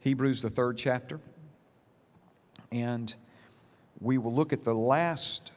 Hebrews, 0.00 0.42
the 0.42 0.50
third 0.50 0.76
chapter. 0.78 1.20
And 2.72 3.14
we 4.00 4.18
will 4.18 4.34
look 4.34 4.52
at 4.52 4.64
the 4.64 4.74
last 4.74 5.52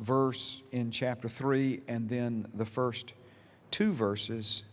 verse 0.00 0.62
in 0.72 0.90
chapter 0.90 1.28
3 1.28 1.82
and 1.88 2.08
then 2.08 2.46
the 2.54 2.66
first 2.66 3.14
two 3.70 3.92
verses 3.92 4.64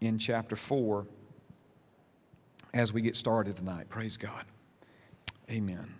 in 0.00 0.18
chapter 0.18 0.56
4 0.56 1.06
as 2.74 2.92
we 2.92 3.00
get 3.00 3.16
started 3.16 3.56
tonight. 3.56 3.88
Praise 3.88 4.16
God. 4.16 4.44
Amen. 5.50 5.94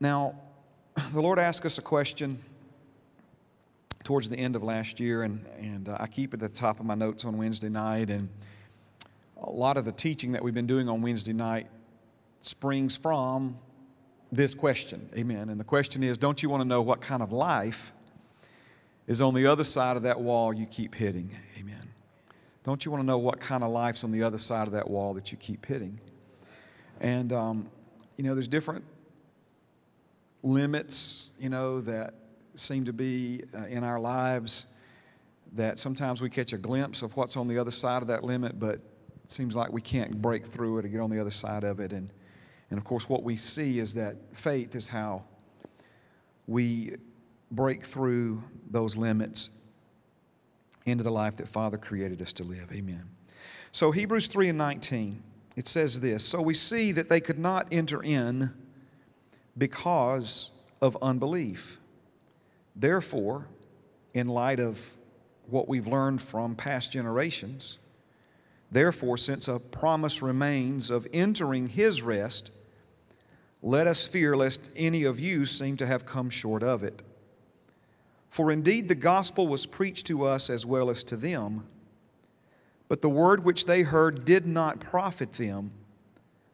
Now, 0.00 0.34
the 1.12 1.20
Lord 1.20 1.38
asked 1.38 1.64
us 1.64 1.78
a 1.78 1.82
question 1.82 2.38
towards 4.04 4.28
the 4.28 4.36
end 4.36 4.56
of 4.56 4.62
last 4.62 5.00
year, 5.00 5.22
and, 5.22 5.44
and 5.58 5.88
uh, 5.88 5.96
I 6.00 6.06
keep 6.06 6.34
it 6.34 6.42
at 6.42 6.52
the 6.52 6.58
top 6.58 6.80
of 6.80 6.86
my 6.86 6.94
notes 6.94 7.24
on 7.24 7.36
Wednesday 7.36 7.68
night. 7.68 8.10
And 8.10 8.28
a 9.42 9.50
lot 9.50 9.76
of 9.76 9.84
the 9.84 9.92
teaching 9.92 10.32
that 10.32 10.42
we've 10.42 10.54
been 10.54 10.66
doing 10.66 10.88
on 10.88 11.02
Wednesday 11.02 11.32
night 11.32 11.68
springs 12.40 12.96
from 12.96 13.56
this 14.30 14.54
question. 14.54 15.08
Amen. 15.16 15.48
And 15.48 15.58
the 15.58 15.64
question 15.64 16.02
is 16.02 16.18
don't 16.18 16.42
you 16.42 16.48
want 16.48 16.62
to 16.62 16.68
know 16.68 16.82
what 16.82 17.00
kind 17.00 17.22
of 17.22 17.32
life 17.32 17.92
is 19.06 19.20
on 19.20 19.34
the 19.34 19.46
other 19.46 19.64
side 19.64 19.96
of 19.96 20.02
that 20.02 20.20
wall 20.20 20.52
you 20.52 20.66
keep 20.66 20.94
hitting? 20.94 21.30
Amen. 21.58 21.88
Don't 22.64 22.84
you 22.84 22.90
want 22.90 23.02
to 23.02 23.06
know 23.06 23.18
what 23.18 23.40
kind 23.40 23.64
of 23.64 23.70
life's 23.70 24.04
on 24.04 24.10
the 24.10 24.22
other 24.22 24.38
side 24.38 24.66
of 24.66 24.72
that 24.74 24.88
wall 24.88 25.14
that 25.14 25.32
you 25.32 25.38
keep 25.38 25.64
hitting? 25.64 25.98
And, 27.00 27.32
um, 27.32 27.70
you 28.16 28.24
know, 28.24 28.34
there's 28.34 28.48
different 28.48 28.84
limits, 30.42 31.30
you 31.38 31.48
know, 31.48 31.80
that 31.82 32.14
seem 32.56 32.84
to 32.84 32.92
be 32.92 33.44
uh, 33.54 33.66
in 33.66 33.84
our 33.84 34.00
lives 34.00 34.66
that 35.54 35.78
sometimes 35.78 36.20
we 36.20 36.28
catch 36.28 36.52
a 36.52 36.58
glimpse 36.58 37.02
of 37.02 37.16
what's 37.16 37.36
on 37.36 37.48
the 37.48 37.56
other 37.56 37.70
side 37.70 38.02
of 38.02 38.08
that 38.08 38.24
limit, 38.24 38.58
but 38.58 38.80
seems 39.30 39.54
like 39.54 39.72
we 39.72 39.80
can't 39.80 40.20
break 40.20 40.46
through 40.46 40.78
it 40.78 40.84
or 40.84 40.88
get 40.88 41.00
on 41.00 41.10
the 41.10 41.20
other 41.20 41.30
side 41.30 41.64
of 41.64 41.80
it. 41.80 41.92
And, 41.92 42.10
and 42.70 42.78
of 42.78 42.84
course, 42.84 43.08
what 43.08 43.22
we 43.22 43.36
see 43.36 43.78
is 43.78 43.94
that 43.94 44.16
faith 44.32 44.74
is 44.74 44.88
how 44.88 45.24
we 46.46 46.96
break 47.50 47.84
through 47.84 48.42
those 48.70 48.96
limits 48.96 49.50
into 50.86 51.04
the 51.04 51.10
life 51.10 51.36
that 51.36 51.48
Father 51.48 51.76
created 51.76 52.22
us 52.22 52.32
to 52.34 52.42
live. 52.42 52.70
Amen. 52.72 53.04
So, 53.72 53.90
Hebrews 53.90 54.28
3 54.28 54.48
and 54.48 54.58
19, 54.58 55.22
it 55.56 55.66
says 55.66 56.00
this 56.00 56.24
So 56.24 56.40
we 56.40 56.54
see 56.54 56.92
that 56.92 57.08
they 57.08 57.20
could 57.20 57.38
not 57.38 57.68
enter 57.70 58.02
in 58.02 58.50
because 59.56 60.52
of 60.80 60.96
unbelief. 61.02 61.78
Therefore, 62.74 63.46
in 64.14 64.28
light 64.28 64.60
of 64.60 64.94
what 65.48 65.68
we've 65.68 65.86
learned 65.86 66.22
from 66.22 66.54
past 66.54 66.92
generations, 66.92 67.78
therefore, 68.70 69.16
since 69.16 69.48
a 69.48 69.58
promise 69.58 70.22
remains 70.22 70.90
of 70.90 71.06
entering 71.12 71.68
his 71.68 72.02
rest, 72.02 72.50
let 73.62 73.86
us 73.86 74.06
fear 74.06 74.36
lest 74.36 74.70
any 74.76 75.04
of 75.04 75.18
you 75.18 75.46
seem 75.46 75.76
to 75.78 75.86
have 75.86 76.06
come 76.06 76.30
short 76.30 76.62
of 76.62 76.84
it. 76.84 77.02
For 78.30 78.52
indeed 78.52 78.88
the 78.88 78.94
gospel 78.94 79.48
was 79.48 79.66
preached 79.66 80.06
to 80.06 80.24
us 80.24 80.50
as 80.50 80.64
well 80.64 80.90
as 80.90 81.02
to 81.04 81.16
them, 81.16 81.66
but 82.88 83.02
the 83.02 83.08
word 83.08 83.44
which 83.44 83.66
they 83.66 83.82
heard 83.82 84.24
did 84.24 84.46
not 84.46 84.80
profit 84.80 85.32
them, 85.32 85.70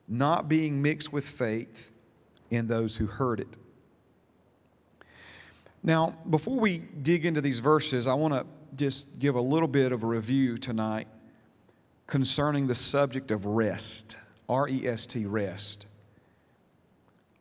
not 0.09 0.49
being 0.49 0.81
mixed 0.81 1.13
with 1.13 1.27
faith 1.27 1.93
in 2.51 2.67
those 2.67 2.97
who 2.97 3.07
heard 3.07 3.41
it. 3.41 3.57
Now, 5.83 6.15
before 6.31 6.59
we 6.59 6.79
dig 6.79 7.27
into 7.27 7.43
these 7.43 7.59
verses, 7.59 8.07
I 8.07 8.15
want 8.15 8.33
to 8.33 8.47
just 8.77 9.19
give 9.19 9.35
a 9.35 9.41
little 9.41 9.69
bit 9.69 9.93
of 9.93 10.03
a 10.03 10.07
review 10.07 10.57
tonight 10.57 11.07
concerning 12.07 12.67
the 12.67 12.75
subject 12.75 13.31
of 13.31 13.47
rest 13.47 14.17
R 14.49 14.69
E 14.69 14.87
S 14.87 15.07
T, 15.07 15.27
rest. 15.27 15.87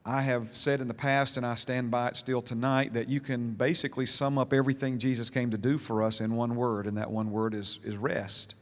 I 0.06 0.22
have 0.22 0.56
said 0.56 0.82
in 0.82 0.88
the 0.88 0.94
past, 0.94 1.38
and 1.38 1.46
I 1.46 1.56
stand 1.56 1.90
by 1.90 2.10
it 2.10 2.18
still 2.18 2.42
tonight, 2.42 2.94
that 2.94 3.08
you 3.08 3.22
can 3.22 3.52
basically 3.52 4.06
sum 4.06 4.38
up 4.38 4.52
everything 4.52 5.00
Jesus 5.00 5.30
came 5.30 5.52
to 5.52 5.58
do 5.58 5.78
for 5.78 6.04
us 6.04 6.20
in 6.20 6.36
one 6.36 6.56
word, 6.56 6.88
and 6.88 6.98
that 6.98 7.10
one 7.10 7.32
word 7.32 7.54
is, 7.54 7.80
is 7.84 7.96
rest. 7.96 8.56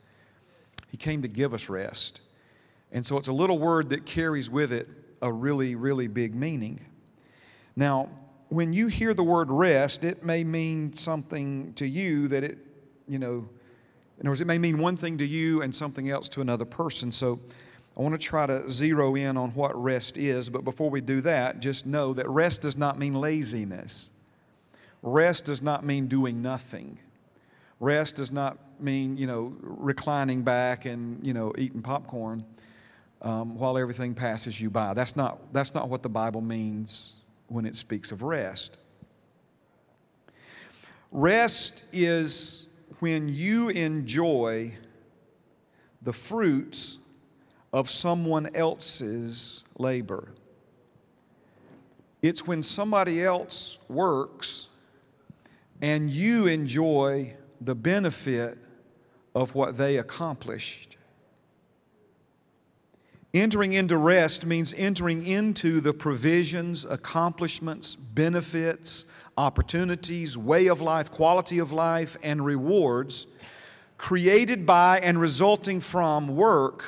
He 0.91 0.97
came 0.97 1.21
to 1.23 1.27
give 1.27 1.53
us 1.53 1.67
rest. 1.67 2.21
And 2.91 3.05
so 3.05 3.17
it's 3.17 3.27
a 3.27 3.33
little 3.33 3.57
word 3.57 3.89
that 3.89 4.05
carries 4.05 4.49
with 4.49 4.71
it 4.71 4.87
a 5.21 5.31
really, 5.31 5.75
really 5.75 6.07
big 6.07 6.35
meaning. 6.35 6.85
Now, 7.75 8.09
when 8.49 8.73
you 8.73 8.87
hear 8.87 9.13
the 9.13 9.23
word 9.23 9.49
rest, 9.49 10.03
it 10.03 10.23
may 10.23 10.43
mean 10.43 10.93
something 10.93 11.73
to 11.75 11.87
you 11.87 12.27
that 12.27 12.43
it, 12.43 12.57
you 13.07 13.17
know, 13.17 13.47
in 14.21 14.27
other 14.27 14.33
words, 14.33 14.41
it 14.41 14.45
may 14.45 14.59
mean 14.59 14.77
one 14.77 14.95
thing 14.95 15.17
to 15.17 15.25
you 15.25 15.63
and 15.63 15.73
something 15.73 16.11
else 16.11 16.29
to 16.29 16.41
another 16.41 16.63
person. 16.63 17.11
So 17.11 17.39
I 17.97 18.01
want 18.01 18.13
to 18.13 18.19
try 18.19 18.45
to 18.45 18.69
zero 18.69 19.15
in 19.15 19.35
on 19.35 19.49
what 19.55 19.75
rest 19.81 20.15
is, 20.15 20.47
but 20.47 20.63
before 20.63 20.91
we 20.91 21.01
do 21.01 21.21
that, 21.21 21.59
just 21.59 21.87
know 21.87 22.13
that 22.13 22.29
rest 22.29 22.61
does 22.61 22.77
not 22.77 22.99
mean 22.99 23.15
laziness. 23.15 24.11
Rest 25.01 25.45
does 25.45 25.63
not 25.63 25.83
mean 25.83 26.05
doing 26.05 26.39
nothing. 26.39 26.99
Rest 27.79 28.17
does 28.17 28.31
not 28.31 28.59
mean, 28.79 29.17
you 29.17 29.25
know, 29.25 29.55
reclining 29.59 30.43
back 30.43 30.85
and, 30.85 31.25
you 31.25 31.33
know, 31.33 31.51
eating 31.57 31.81
popcorn 31.81 32.45
um, 33.23 33.57
while 33.57 33.75
everything 33.75 34.13
passes 34.13 34.61
you 34.61 34.69
by. 34.69 34.93
That's 34.93 35.15
not, 35.15 35.51
that's 35.51 35.73
not 35.73 35.89
what 35.89 36.03
the 36.03 36.09
Bible 36.09 36.41
means 36.41 37.15
when 37.47 37.65
it 37.65 37.75
speaks 37.75 38.11
of 38.11 38.21
rest. 38.21 38.77
Rest 41.11 41.85
is 41.91 42.67
when 43.01 43.27
you 43.27 43.69
enjoy 43.69 44.71
the 46.03 46.13
fruits 46.13 46.99
of 47.73 47.89
someone 47.89 48.55
else's 48.55 49.63
labor. 49.77 50.29
It's 52.21 52.45
when 52.45 52.61
somebody 52.61 53.23
else 53.23 53.79
works 53.89 54.69
and 55.81 56.11
you 56.11 56.45
enjoy 56.45 57.33
the 57.59 57.73
benefit 57.73 58.59
of 59.33 59.55
what 59.55 59.77
they 59.77 59.97
accomplished. 59.97 60.97
Entering 63.33 63.73
into 63.73 63.97
rest 63.97 64.45
means 64.45 64.73
entering 64.77 65.25
into 65.25 65.81
the 65.81 65.93
provisions, 65.93 66.85
accomplishments, 66.85 67.95
benefits, 67.95 69.05
opportunities, 69.37 70.37
way 70.37 70.67
of 70.67 70.81
life, 70.81 71.11
quality 71.11 71.59
of 71.59 71.71
life, 71.71 72.17
and 72.23 72.43
rewards 72.45 73.27
created 73.97 74.65
by 74.65 74.99
and 74.99 75.21
resulting 75.21 75.79
from 75.79 76.35
work 76.35 76.83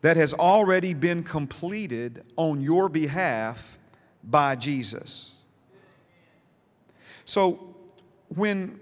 that 0.00 0.16
has 0.16 0.32
already 0.32 0.94
been 0.94 1.24
completed 1.24 2.22
on 2.36 2.60
your 2.60 2.88
behalf 2.88 3.76
by 4.22 4.54
Jesus. 4.54 5.34
So, 7.24 7.74
when 8.28 8.78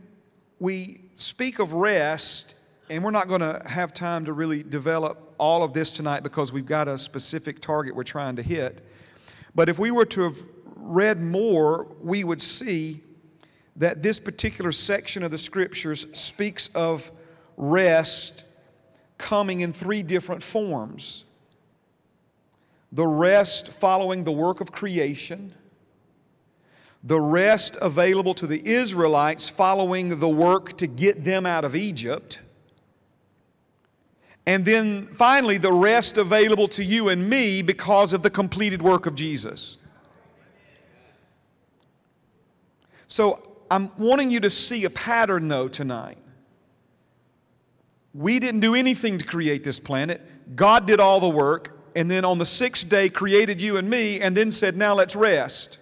we 0.61 1.01
speak 1.15 1.59
of 1.59 1.73
rest, 1.73 2.55
and 2.91 3.03
we're 3.03 3.11
not 3.11 3.29
going 3.29 3.41
to 3.41 3.63
have 3.67 3.95
time 3.95 4.27
to 4.27 4.33
really 4.33 4.63
develop 4.63 5.35
all 5.39 5.63
of 5.63 5.73
this 5.73 5.91
tonight 5.91 6.23
because 6.23 6.53
we've 6.53 6.67
got 6.67 6.87
a 6.87 6.99
specific 6.99 7.61
target 7.61 7.97
we're 7.97 8.05
trying 8.05 8.37
to 8.37 8.43
hit. 8.43 8.85
But 9.55 9.69
if 9.69 9.79
we 9.79 9.91
were 9.91 10.05
to 10.07 10.25
have 10.25 10.37
read 10.83 11.21
more, 11.21 11.87
we 12.01 12.25
would 12.25 12.41
see 12.41 13.01
that 13.77 14.03
this 14.03 14.19
particular 14.19 14.73
section 14.73 15.23
of 15.23 15.31
the 15.31 15.39
scriptures 15.39 16.07
speaks 16.13 16.69
of 16.75 17.11
rest 17.57 18.45
coming 19.19 19.61
in 19.61 19.73
three 19.73 20.03
different 20.03 20.43
forms 20.43 21.25
the 22.93 23.07
rest 23.07 23.69
following 23.69 24.23
the 24.23 24.33
work 24.33 24.61
of 24.61 24.71
creation, 24.71 25.55
the 27.03 27.19
rest 27.19 27.79
available 27.81 28.35
to 28.35 28.47
the 28.47 28.69
Israelites 28.69 29.49
following 29.49 30.21
the 30.21 30.29
work 30.29 30.77
to 30.77 30.87
get 30.87 31.25
them 31.25 31.47
out 31.47 31.65
of 31.65 31.75
Egypt, 31.75 32.41
and 34.45 34.65
then 34.65 35.07
finally 35.07 35.57
the 35.57 35.73
rest 35.73 36.19
available 36.19 36.69
to 36.69 36.85
you 36.85 37.09
and 37.09 37.29
me 37.31 37.63
because 37.63 38.13
of 38.13 38.23
the 38.23 38.31
completed 38.31 38.83
work 38.83 39.07
of 39.07 39.15
Jesus. 39.15 39.79
So 43.13 43.43
I'm 43.71 43.91
wanting 43.99 44.31
you 44.31 44.41
to 44.41 44.49
see 44.49 44.87
a 44.87 44.91
pattern 44.91 45.47
though 45.47 45.69
tonight. 45.69 46.17
We 48.15 48.39
didn't 48.39 48.61
do 48.61 48.75
anything 48.75 49.19
to 49.19 49.27
create 49.27 49.65
this 49.65 49.79
planet. 49.79 50.23
God 50.57 50.87
did 50.87 50.99
all 50.99 51.21
the 51.21 51.29
work, 51.29 51.79
and 51.95 52.11
then 52.11 52.25
on 52.25 52.39
the 52.39 52.47
sixth 52.47 52.89
day 52.89 53.11
created 53.11 53.61
you 53.61 53.77
and 53.77 53.91
me, 53.91 54.23
and 54.23 54.35
then 54.35 54.51
said, 54.51 54.79
Now 54.79 54.95
let's 54.95 55.15
rest. 55.15 55.77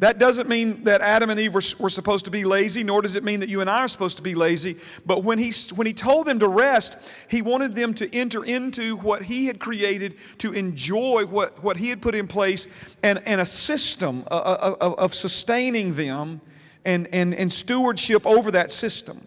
That 0.00 0.18
doesn't 0.18 0.48
mean 0.48 0.84
that 0.84 1.00
Adam 1.00 1.28
and 1.28 1.40
Eve 1.40 1.52
were, 1.52 1.62
were, 1.80 1.90
supposed 1.90 2.24
to 2.26 2.30
be 2.30 2.44
lazy, 2.44 2.84
nor 2.84 3.02
does 3.02 3.16
it 3.16 3.24
mean 3.24 3.40
that 3.40 3.48
you 3.48 3.60
and 3.60 3.68
I 3.68 3.80
are 3.80 3.88
supposed 3.88 4.16
to 4.18 4.22
be 4.22 4.36
lazy. 4.36 4.76
But 5.04 5.24
when 5.24 5.38
he, 5.38 5.52
when 5.74 5.88
he 5.88 5.92
told 5.92 6.28
them 6.28 6.38
to 6.38 6.46
rest, 6.46 6.96
he 7.26 7.42
wanted 7.42 7.74
them 7.74 7.94
to 7.94 8.14
enter 8.16 8.44
into 8.44 8.96
what 8.96 9.22
he 9.22 9.46
had 9.46 9.58
created, 9.58 10.16
to 10.38 10.52
enjoy 10.52 11.26
what, 11.26 11.62
what 11.64 11.76
he 11.76 11.88
had 11.88 12.00
put 12.00 12.14
in 12.14 12.28
place, 12.28 12.68
and, 13.02 13.20
and 13.26 13.40
a 13.40 13.44
system 13.44 14.22
of, 14.28 14.76
of, 14.80 14.98
of 14.98 15.14
sustaining 15.14 15.94
them 15.94 16.40
and, 16.84 17.08
and, 17.12 17.34
and 17.34 17.52
stewardship 17.52 18.24
over 18.24 18.52
that 18.52 18.70
system. 18.70 19.20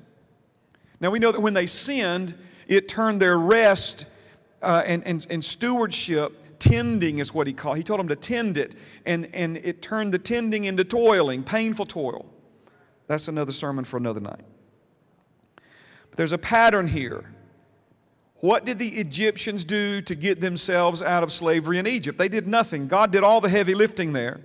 Now 1.02 1.10
we 1.10 1.20
know 1.20 1.34
that 1.34 1.42
when 1.42 1.54
they 1.54 1.68
sinned, 1.68 2.34
it 2.68 2.88
turned 2.88 3.22
their 3.22 3.38
rest 3.38 4.06
uh, 4.62 4.84
and, 4.86 5.06
and, 5.06 5.28
and 5.30 5.44
stewardship 5.44 6.32
tending 6.62 7.18
is 7.20 7.34
what 7.34 7.48
he 7.48 7.54
called. 7.54 7.76
He 7.78 7.84
told 7.84 8.00
them 8.00 8.08
to 8.08 8.16
tend 8.16 8.58
it, 8.58 8.76
and, 9.06 9.28
and 9.34 9.58
it 9.58 9.82
turned 9.82 10.14
the 10.14 10.20
tending 10.20 10.66
into 10.66 10.86
toiling, 10.86 11.44
painful 11.44 11.88
toil. 11.88 12.26
That's 13.08 13.28
another 13.28 13.52
sermon 13.52 13.84
for 13.84 13.98
another 13.98 14.22
night. 14.22 14.46
But 15.56 16.18
there's 16.18 16.32
a 16.32 16.38
pattern 16.38 16.88
here. 16.88 17.34
What 18.36 18.66
did 18.66 18.80
the 18.80 18.88
Egyptians 18.88 19.66
do 19.66 20.02
to 20.02 20.16
get 20.16 20.40
themselves 20.40 21.02
out 21.02 21.24
of 21.24 21.32
slavery 21.32 21.80
in 21.80 21.88
Egypt? 21.88 22.18
They 22.18 22.30
did 22.30 22.48
nothing. 22.48 22.88
God 22.88 23.12
did 23.12 23.24
all 23.24 23.42
the 23.42 23.50
heavy 23.50 23.74
lifting 23.74 24.14
there 24.14 24.40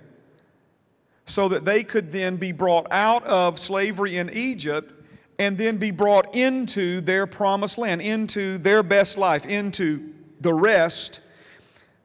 so 1.27 1.47
that 1.49 1.65
they 1.65 1.83
could 1.83 2.11
then 2.11 2.35
be 2.35 2.51
brought 2.51 2.87
out 2.91 3.23
of 3.25 3.59
slavery 3.59 4.17
in 4.17 4.29
Egypt 4.31 4.91
and 5.39 5.55
then 5.57 5.77
be 5.77 5.91
brought 5.91 6.35
into 6.35 6.99
their 7.01 7.27
promised 7.27 7.77
land, 7.77 8.01
into 8.01 8.57
their 8.57 8.81
best 8.81 9.17
life, 9.17 9.45
into 9.45 10.13
the 10.41 10.53
rest 10.53 11.21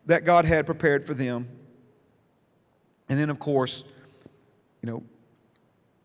that 0.06 0.25
God 0.25 0.44
had 0.44 0.66
prepared 0.66 1.04
for 1.04 1.14
them. 1.14 1.49
And 3.08 3.19
then, 3.19 3.31
of 3.31 3.38
course, 3.38 3.84
you 4.82 4.90
know, 4.90 5.02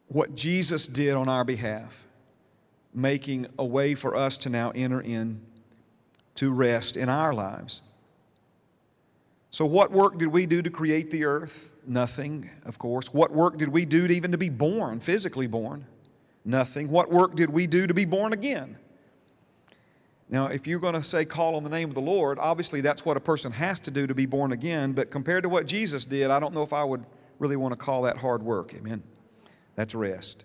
what 0.07 0.35
Jesus 0.35 0.87
did 0.87 1.15
on 1.15 1.27
our 1.27 1.43
behalf, 1.43 2.05
making 2.93 3.47
a 3.57 3.65
way 3.65 3.95
for 3.95 4.15
us 4.15 4.37
to 4.39 4.49
now 4.49 4.71
enter 4.71 5.01
in 5.01 5.41
to 6.35 6.51
rest 6.51 6.97
in 6.97 7.09
our 7.09 7.33
lives. 7.33 7.81
So, 9.51 9.65
what 9.65 9.91
work 9.91 10.17
did 10.17 10.27
we 10.27 10.45
do 10.45 10.61
to 10.61 10.69
create 10.69 11.11
the 11.11 11.25
earth? 11.25 11.73
Nothing, 11.85 12.49
of 12.65 12.77
course. 12.77 13.13
What 13.13 13.31
work 13.31 13.57
did 13.57 13.69
we 13.69 13.85
do 13.85 14.07
to 14.07 14.13
even 14.13 14.31
to 14.31 14.37
be 14.37 14.49
born, 14.49 14.99
physically 14.99 15.47
born? 15.47 15.85
Nothing. 16.45 16.89
What 16.89 17.11
work 17.11 17.35
did 17.35 17.49
we 17.49 17.67
do 17.67 17.87
to 17.87 17.93
be 17.93 18.05
born 18.05 18.33
again? 18.33 18.77
Now, 20.29 20.47
if 20.47 20.67
you're 20.67 20.79
going 20.79 20.93
to 20.93 21.03
say 21.03 21.23
call 21.23 21.55
on 21.55 21.63
the 21.63 21.69
name 21.69 21.89
of 21.89 21.95
the 21.95 22.01
Lord, 22.01 22.37
obviously 22.37 22.81
that's 22.81 23.05
what 23.05 23.15
a 23.15 23.19
person 23.19 23.51
has 23.53 23.79
to 23.81 23.91
do 23.91 24.07
to 24.07 24.13
be 24.13 24.25
born 24.25 24.51
again. 24.51 24.91
But 24.91 25.09
compared 25.09 25.43
to 25.43 25.49
what 25.49 25.65
Jesus 25.65 26.03
did, 26.03 26.29
I 26.29 26.39
don't 26.39 26.53
know 26.53 26.63
if 26.63 26.73
I 26.73 26.83
would 26.83 27.05
really 27.39 27.55
want 27.55 27.71
to 27.71 27.77
call 27.77 28.01
that 28.01 28.17
hard 28.17 28.43
work. 28.43 28.73
Amen. 28.73 29.01
That's 29.75 29.95
rest. 29.95 30.43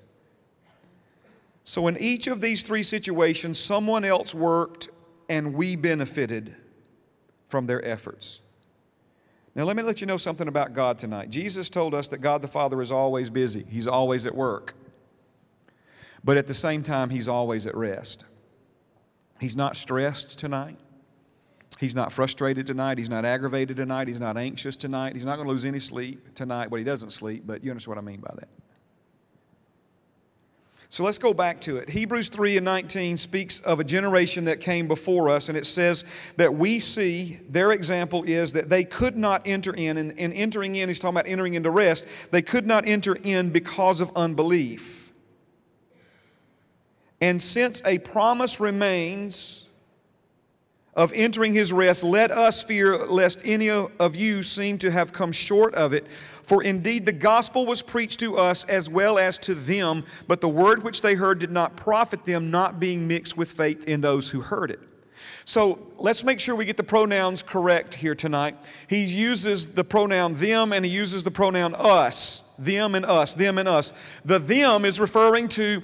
So, 1.64 1.86
in 1.86 1.96
each 1.98 2.26
of 2.26 2.40
these 2.40 2.62
three 2.62 2.82
situations, 2.82 3.58
someone 3.58 4.04
else 4.04 4.34
worked 4.34 4.88
and 5.28 5.54
we 5.54 5.76
benefited 5.76 6.54
from 7.48 7.66
their 7.66 7.84
efforts. 7.84 8.40
Now, 9.54 9.64
let 9.64 9.76
me 9.76 9.82
let 9.82 10.00
you 10.00 10.06
know 10.06 10.16
something 10.16 10.48
about 10.48 10.72
God 10.72 10.98
tonight. 10.98 11.30
Jesus 11.30 11.68
told 11.68 11.94
us 11.94 12.08
that 12.08 12.18
God 12.18 12.42
the 12.42 12.48
Father 12.48 12.80
is 12.80 12.90
always 12.90 13.30
busy, 13.30 13.64
He's 13.68 13.86
always 13.86 14.26
at 14.26 14.34
work. 14.34 14.74
But 16.24 16.36
at 16.36 16.46
the 16.46 16.54
same 16.54 16.82
time, 16.82 17.10
He's 17.10 17.28
always 17.28 17.66
at 17.66 17.76
rest. 17.76 18.24
He's 19.42 19.56
not 19.56 19.76
stressed 19.76 20.38
tonight. 20.38 20.78
He's 21.80 21.96
not 21.96 22.12
frustrated 22.12 22.64
tonight. 22.64 22.96
He's 22.96 23.10
not 23.10 23.24
aggravated 23.24 23.76
tonight. 23.76 24.06
He's 24.06 24.20
not 24.20 24.36
anxious 24.36 24.76
tonight. 24.76 25.16
He's 25.16 25.24
not 25.24 25.34
going 25.34 25.48
to 25.48 25.52
lose 25.52 25.64
any 25.64 25.80
sleep 25.80 26.32
tonight. 26.36 26.70
Well, 26.70 26.78
he 26.78 26.84
doesn't 26.84 27.10
sleep, 27.10 27.42
but 27.44 27.64
you 27.64 27.72
understand 27.72 27.96
what 27.96 28.02
I 28.04 28.06
mean 28.06 28.20
by 28.20 28.32
that. 28.36 28.48
So 30.90 31.02
let's 31.02 31.18
go 31.18 31.34
back 31.34 31.60
to 31.62 31.78
it. 31.78 31.90
Hebrews 31.90 32.28
3 32.28 32.58
and 32.58 32.64
19 32.64 33.16
speaks 33.16 33.58
of 33.58 33.80
a 33.80 33.84
generation 33.84 34.44
that 34.44 34.60
came 34.60 34.86
before 34.86 35.28
us, 35.28 35.48
and 35.48 35.58
it 35.58 35.66
says 35.66 36.04
that 36.36 36.54
we 36.54 36.78
see 36.78 37.40
their 37.48 37.72
example 37.72 38.22
is 38.22 38.52
that 38.52 38.68
they 38.68 38.84
could 38.84 39.16
not 39.16 39.42
enter 39.44 39.74
in, 39.74 39.96
and, 39.96 40.16
and 40.20 40.32
entering 40.34 40.76
in, 40.76 40.88
he's 40.88 41.00
talking 41.00 41.16
about 41.16 41.26
entering 41.26 41.54
into 41.54 41.70
rest, 41.70 42.06
they 42.30 42.42
could 42.42 42.64
not 42.64 42.86
enter 42.86 43.16
in 43.24 43.50
because 43.50 44.00
of 44.00 44.12
unbelief. 44.14 45.01
And 47.22 47.40
since 47.40 47.80
a 47.86 47.98
promise 48.00 48.58
remains 48.58 49.68
of 50.94 51.12
entering 51.14 51.54
his 51.54 51.72
rest, 51.72 52.02
let 52.02 52.32
us 52.32 52.64
fear 52.64 52.98
lest 53.06 53.40
any 53.44 53.70
of 53.70 54.16
you 54.16 54.42
seem 54.42 54.76
to 54.78 54.90
have 54.90 55.12
come 55.12 55.30
short 55.30 55.72
of 55.76 55.92
it. 55.92 56.04
For 56.42 56.64
indeed 56.64 57.06
the 57.06 57.12
gospel 57.12 57.64
was 57.64 57.80
preached 57.80 58.18
to 58.20 58.36
us 58.38 58.64
as 58.64 58.90
well 58.90 59.20
as 59.20 59.38
to 59.38 59.54
them, 59.54 60.04
but 60.26 60.40
the 60.40 60.48
word 60.48 60.82
which 60.82 61.00
they 61.00 61.14
heard 61.14 61.38
did 61.38 61.52
not 61.52 61.76
profit 61.76 62.24
them, 62.24 62.50
not 62.50 62.80
being 62.80 63.06
mixed 63.06 63.36
with 63.36 63.52
faith 63.52 63.84
in 63.84 64.00
those 64.00 64.28
who 64.28 64.40
heard 64.40 64.72
it. 64.72 64.80
So 65.44 65.78
let's 65.98 66.24
make 66.24 66.40
sure 66.40 66.54
we 66.54 66.64
get 66.64 66.76
the 66.76 66.82
pronouns 66.82 67.42
correct 67.42 67.94
here 67.94 68.14
tonight. 68.14 68.56
He 68.88 69.04
uses 69.04 69.66
the 69.66 69.84
pronoun 69.84 70.34
them 70.34 70.72
and 70.72 70.84
he 70.84 70.90
uses 70.90 71.24
the 71.24 71.30
pronoun 71.30 71.74
us. 71.76 72.48
Them 72.58 72.94
and 72.94 73.04
us, 73.04 73.34
them 73.34 73.58
and 73.58 73.68
us. 73.68 73.92
The 74.24 74.38
them 74.38 74.84
is 74.84 75.00
referring 75.00 75.48
to 75.50 75.82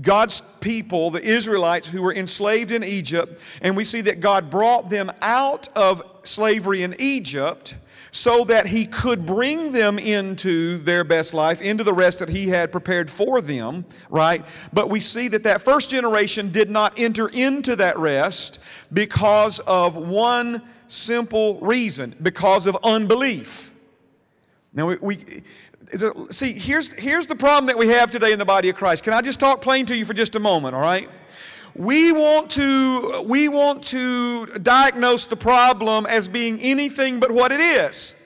God's 0.00 0.40
people, 0.60 1.10
the 1.10 1.22
Israelites 1.22 1.88
who 1.88 2.02
were 2.02 2.14
enslaved 2.14 2.70
in 2.70 2.82
Egypt, 2.82 3.40
and 3.62 3.76
we 3.76 3.84
see 3.84 4.00
that 4.02 4.20
God 4.20 4.50
brought 4.50 4.90
them 4.90 5.10
out 5.22 5.68
of 5.76 6.02
slavery 6.24 6.82
in 6.82 6.96
Egypt 6.98 7.74
so 8.10 8.44
that 8.44 8.66
He 8.66 8.86
could 8.86 9.26
bring 9.26 9.72
them 9.72 9.98
into 9.98 10.78
their 10.78 11.04
best 11.04 11.34
life, 11.34 11.60
into 11.60 11.82
the 11.82 11.92
rest 11.92 12.20
that 12.20 12.28
He 12.28 12.48
had 12.48 12.70
prepared 12.70 13.10
for 13.10 13.40
them, 13.40 13.84
right? 14.08 14.44
But 14.72 14.88
we 14.88 15.00
see 15.00 15.28
that 15.28 15.42
that 15.42 15.62
first 15.62 15.90
generation 15.90 16.50
did 16.50 16.70
not 16.70 16.98
enter 16.98 17.28
into 17.28 17.76
that 17.76 17.98
rest 17.98 18.60
because 18.92 19.58
of 19.60 19.96
one 19.96 20.62
simple 20.88 21.58
reason 21.60 22.14
because 22.22 22.66
of 22.66 22.76
unbelief. 22.84 23.72
Now, 24.72 24.86
we, 24.86 24.96
we 25.00 25.18
See, 26.30 26.52
here's, 26.52 26.92
here's 26.94 27.26
the 27.26 27.36
problem 27.36 27.66
that 27.66 27.78
we 27.78 27.88
have 27.88 28.10
today 28.10 28.32
in 28.32 28.38
the 28.38 28.44
body 28.44 28.68
of 28.68 28.76
Christ. 28.76 29.04
Can 29.04 29.12
I 29.12 29.20
just 29.20 29.38
talk 29.38 29.60
plain 29.60 29.86
to 29.86 29.96
you 29.96 30.04
for 30.04 30.14
just 30.14 30.34
a 30.34 30.40
moment, 30.40 30.74
all 30.74 30.82
right? 30.82 31.08
We 31.74 32.12
want 32.12 32.50
to, 32.52 33.22
we 33.26 33.48
want 33.48 33.82
to 33.84 34.46
diagnose 34.46 35.24
the 35.24 35.36
problem 35.36 36.06
as 36.06 36.28
being 36.28 36.60
anything 36.60 37.20
but 37.20 37.30
what 37.32 37.52
it 37.52 37.60
is. 37.60 38.16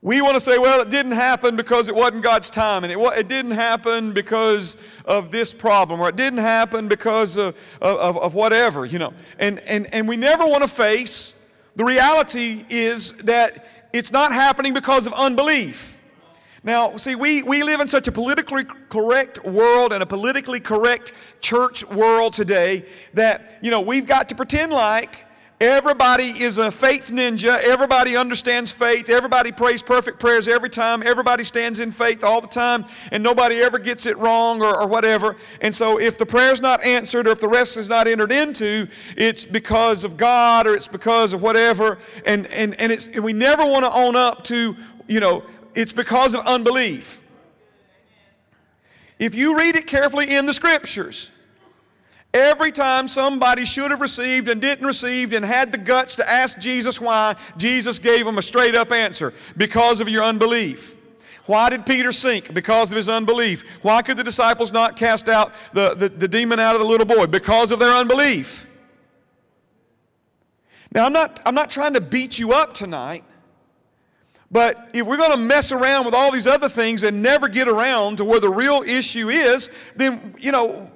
We 0.00 0.22
want 0.22 0.34
to 0.34 0.40
say, 0.40 0.58
well, 0.58 0.80
it 0.80 0.90
didn't 0.90 1.12
happen 1.12 1.56
because 1.56 1.88
it 1.88 1.94
wasn't 1.94 2.22
God's 2.22 2.48
time, 2.48 2.84
and 2.84 2.92
it, 2.92 2.98
it 2.98 3.28
didn't 3.28 3.50
happen 3.50 4.12
because 4.12 4.76
of 5.04 5.30
this 5.30 5.52
problem, 5.52 6.00
or 6.00 6.08
it 6.08 6.16
didn't 6.16 6.38
happen 6.38 6.88
because 6.88 7.36
of, 7.36 7.56
of, 7.82 8.16
of 8.16 8.32
whatever, 8.32 8.86
you 8.86 8.98
know. 8.98 9.12
And, 9.38 9.58
and, 9.60 9.92
and 9.92 10.06
we 10.06 10.16
never 10.16 10.46
want 10.46 10.62
to 10.62 10.68
face 10.68 11.34
the 11.74 11.84
reality 11.84 12.64
is 12.68 13.12
that 13.18 13.77
it's 13.92 14.12
not 14.12 14.32
happening 14.32 14.74
because 14.74 15.06
of 15.06 15.12
unbelief. 15.12 16.00
Now, 16.64 16.96
see, 16.96 17.14
we, 17.14 17.42
we 17.42 17.62
live 17.62 17.80
in 17.80 17.88
such 17.88 18.08
a 18.08 18.12
politically 18.12 18.64
correct 18.64 19.44
world 19.44 19.92
and 19.92 20.02
a 20.02 20.06
politically 20.06 20.60
correct 20.60 21.12
church 21.40 21.84
world 21.86 22.34
today 22.34 22.84
that, 23.14 23.58
you 23.62 23.70
know, 23.70 23.80
we've 23.80 24.06
got 24.06 24.28
to 24.30 24.34
pretend 24.34 24.72
like 24.72 25.24
Everybody 25.60 26.40
is 26.40 26.58
a 26.58 26.70
faith 26.70 27.10
ninja. 27.12 27.58
Everybody 27.58 28.16
understands 28.16 28.70
faith. 28.70 29.10
Everybody 29.10 29.50
prays 29.50 29.82
perfect 29.82 30.20
prayers 30.20 30.46
every 30.46 30.70
time. 30.70 31.02
Everybody 31.04 31.42
stands 31.42 31.80
in 31.80 31.90
faith 31.90 32.22
all 32.22 32.40
the 32.40 32.46
time, 32.46 32.84
and 33.10 33.24
nobody 33.24 33.56
ever 33.56 33.80
gets 33.80 34.06
it 34.06 34.16
wrong 34.18 34.62
or, 34.62 34.80
or 34.80 34.86
whatever. 34.86 35.34
And 35.60 35.74
so, 35.74 35.98
if 35.98 36.16
the 36.16 36.26
prayer's 36.26 36.60
not 36.60 36.84
answered 36.84 37.26
or 37.26 37.30
if 37.30 37.40
the 37.40 37.48
rest 37.48 37.76
is 37.76 37.88
not 37.88 38.06
entered 38.06 38.30
into, 38.30 38.86
it's 39.16 39.44
because 39.44 40.04
of 40.04 40.16
God 40.16 40.68
or 40.68 40.76
it's 40.76 40.86
because 40.86 41.32
of 41.32 41.42
whatever. 41.42 41.98
And, 42.24 42.46
and, 42.46 42.80
and, 42.80 42.92
it's, 42.92 43.08
and 43.08 43.24
we 43.24 43.32
never 43.32 43.66
want 43.66 43.84
to 43.84 43.92
own 43.92 44.14
up 44.14 44.44
to, 44.44 44.76
you 45.08 45.18
know, 45.18 45.42
it's 45.74 45.92
because 45.92 46.34
of 46.34 46.46
unbelief. 46.46 47.20
If 49.18 49.34
you 49.34 49.58
read 49.58 49.74
it 49.74 49.88
carefully 49.88 50.36
in 50.36 50.46
the 50.46 50.54
scriptures, 50.54 51.32
Every 52.34 52.72
time 52.72 53.08
somebody 53.08 53.64
should 53.64 53.90
have 53.90 54.00
received 54.00 54.48
and 54.48 54.60
didn't 54.60 54.86
receive 54.86 55.32
and 55.32 55.44
had 55.44 55.72
the 55.72 55.78
guts 55.78 56.16
to 56.16 56.28
ask 56.28 56.58
Jesus 56.58 57.00
why, 57.00 57.34
Jesus 57.56 57.98
gave 57.98 58.26
them 58.26 58.36
a 58.36 58.42
straight 58.42 58.74
up 58.74 58.92
answer 58.92 59.32
because 59.56 60.00
of 60.00 60.08
your 60.08 60.22
unbelief. 60.22 60.94
Why 61.46 61.70
did 61.70 61.86
Peter 61.86 62.12
sink? 62.12 62.52
Because 62.52 62.92
of 62.92 62.96
his 62.96 63.08
unbelief. 63.08 63.78
Why 63.80 64.02
could 64.02 64.18
the 64.18 64.24
disciples 64.24 64.70
not 64.70 64.96
cast 64.96 65.30
out 65.30 65.52
the, 65.72 65.94
the, 65.94 66.10
the 66.10 66.28
demon 66.28 66.60
out 66.60 66.74
of 66.74 66.82
the 66.82 66.86
little 66.86 67.06
boy? 67.06 67.24
Because 67.24 67.72
of 67.72 67.78
their 67.78 67.94
unbelief. 67.94 68.68
Now, 70.92 71.06
I'm 71.06 71.12
not, 71.14 71.40
I'm 71.46 71.54
not 71.54 71.70
trying 71.70 71.94
to 71.94 72.02
beat 72.02 72.38
you 72.38 72.52
up 72.52 72.74
tonight, 72.74 73.24
but 74.50 74.90
if 74.92 75.06
we're 75.06 75.16
going 75.16 75.30
to 75.30 75.38
mess 75.38 75.72
around 75.72 76.04
with 76.04 76.14
all 76.14 76.30
these 76.30 76.46
other 76.46 76.68
things 76.68 77.02
and 77.02 77.22
never 77.22 77.48
get 77.48 77.68
around 77.68 78.18
to 78.18 78.24
where 78.26 78.40
the 78.40 78.48
real 78.50 78.82
issue 78.82 79.30
is, 79.30 79.70
then, 79.96 80.34
you 80.38 80.52
know, 80.52 80.90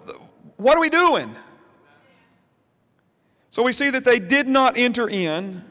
what 0.62 0.76
are 0.76 0.80
we 0.80 0.90
doing? 0.90 1.34
So 3.50 3.62
we 3.62 3.72
see 3.72 3.90
that 3.90 4.04
they 4.04 4.18
did 4.18 4.48
not 4.48 4.78
enter 4.78 5.08
in 5.08 5.62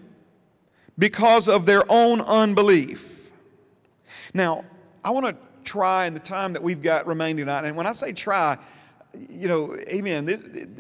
because 1.00 1.50
of 1.50 1.66
their 1.66 1.84
own 1.92 2.22
unbelief. 2.22 3.32
Now, 4.34 4.66
I 5.04 5.10
want 5.10 5.26
to 5.26 5.36
try 5.64 6.06
in 6.06 6.14
the 6.14 6.20
time 6.20 6.54
that 6.54 6.62
we've 6.62 6.82
got 6.82 7.08
remaining 7.08 7.38
tonight, 7.38 7.66
and 7.66 7.76
when 7.76 7.88
I 7.88 7.92
say 7.92 8.14
try, 8.14 8.58
you 9.30 9.48
know, 9.48 9.76
amen, 9.88 10.26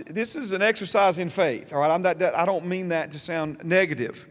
this, 0.07 0.35
is 0.35 0.51
an 0.51 0.61
exercise 0.61 1.17
in 1.17 1.29
faith, 1.29 1.73
all 1.73 1.79
right? 1.79 1.91
I'm 1.91 2.01
not, 2.01 2.21
I 2.21 2.45
don't 2.45 2.65
mean 2.65 2.89
that 2.89 3.11
to 3.11 3.19
sound 3.19 3.63
negative. 3.63 4.27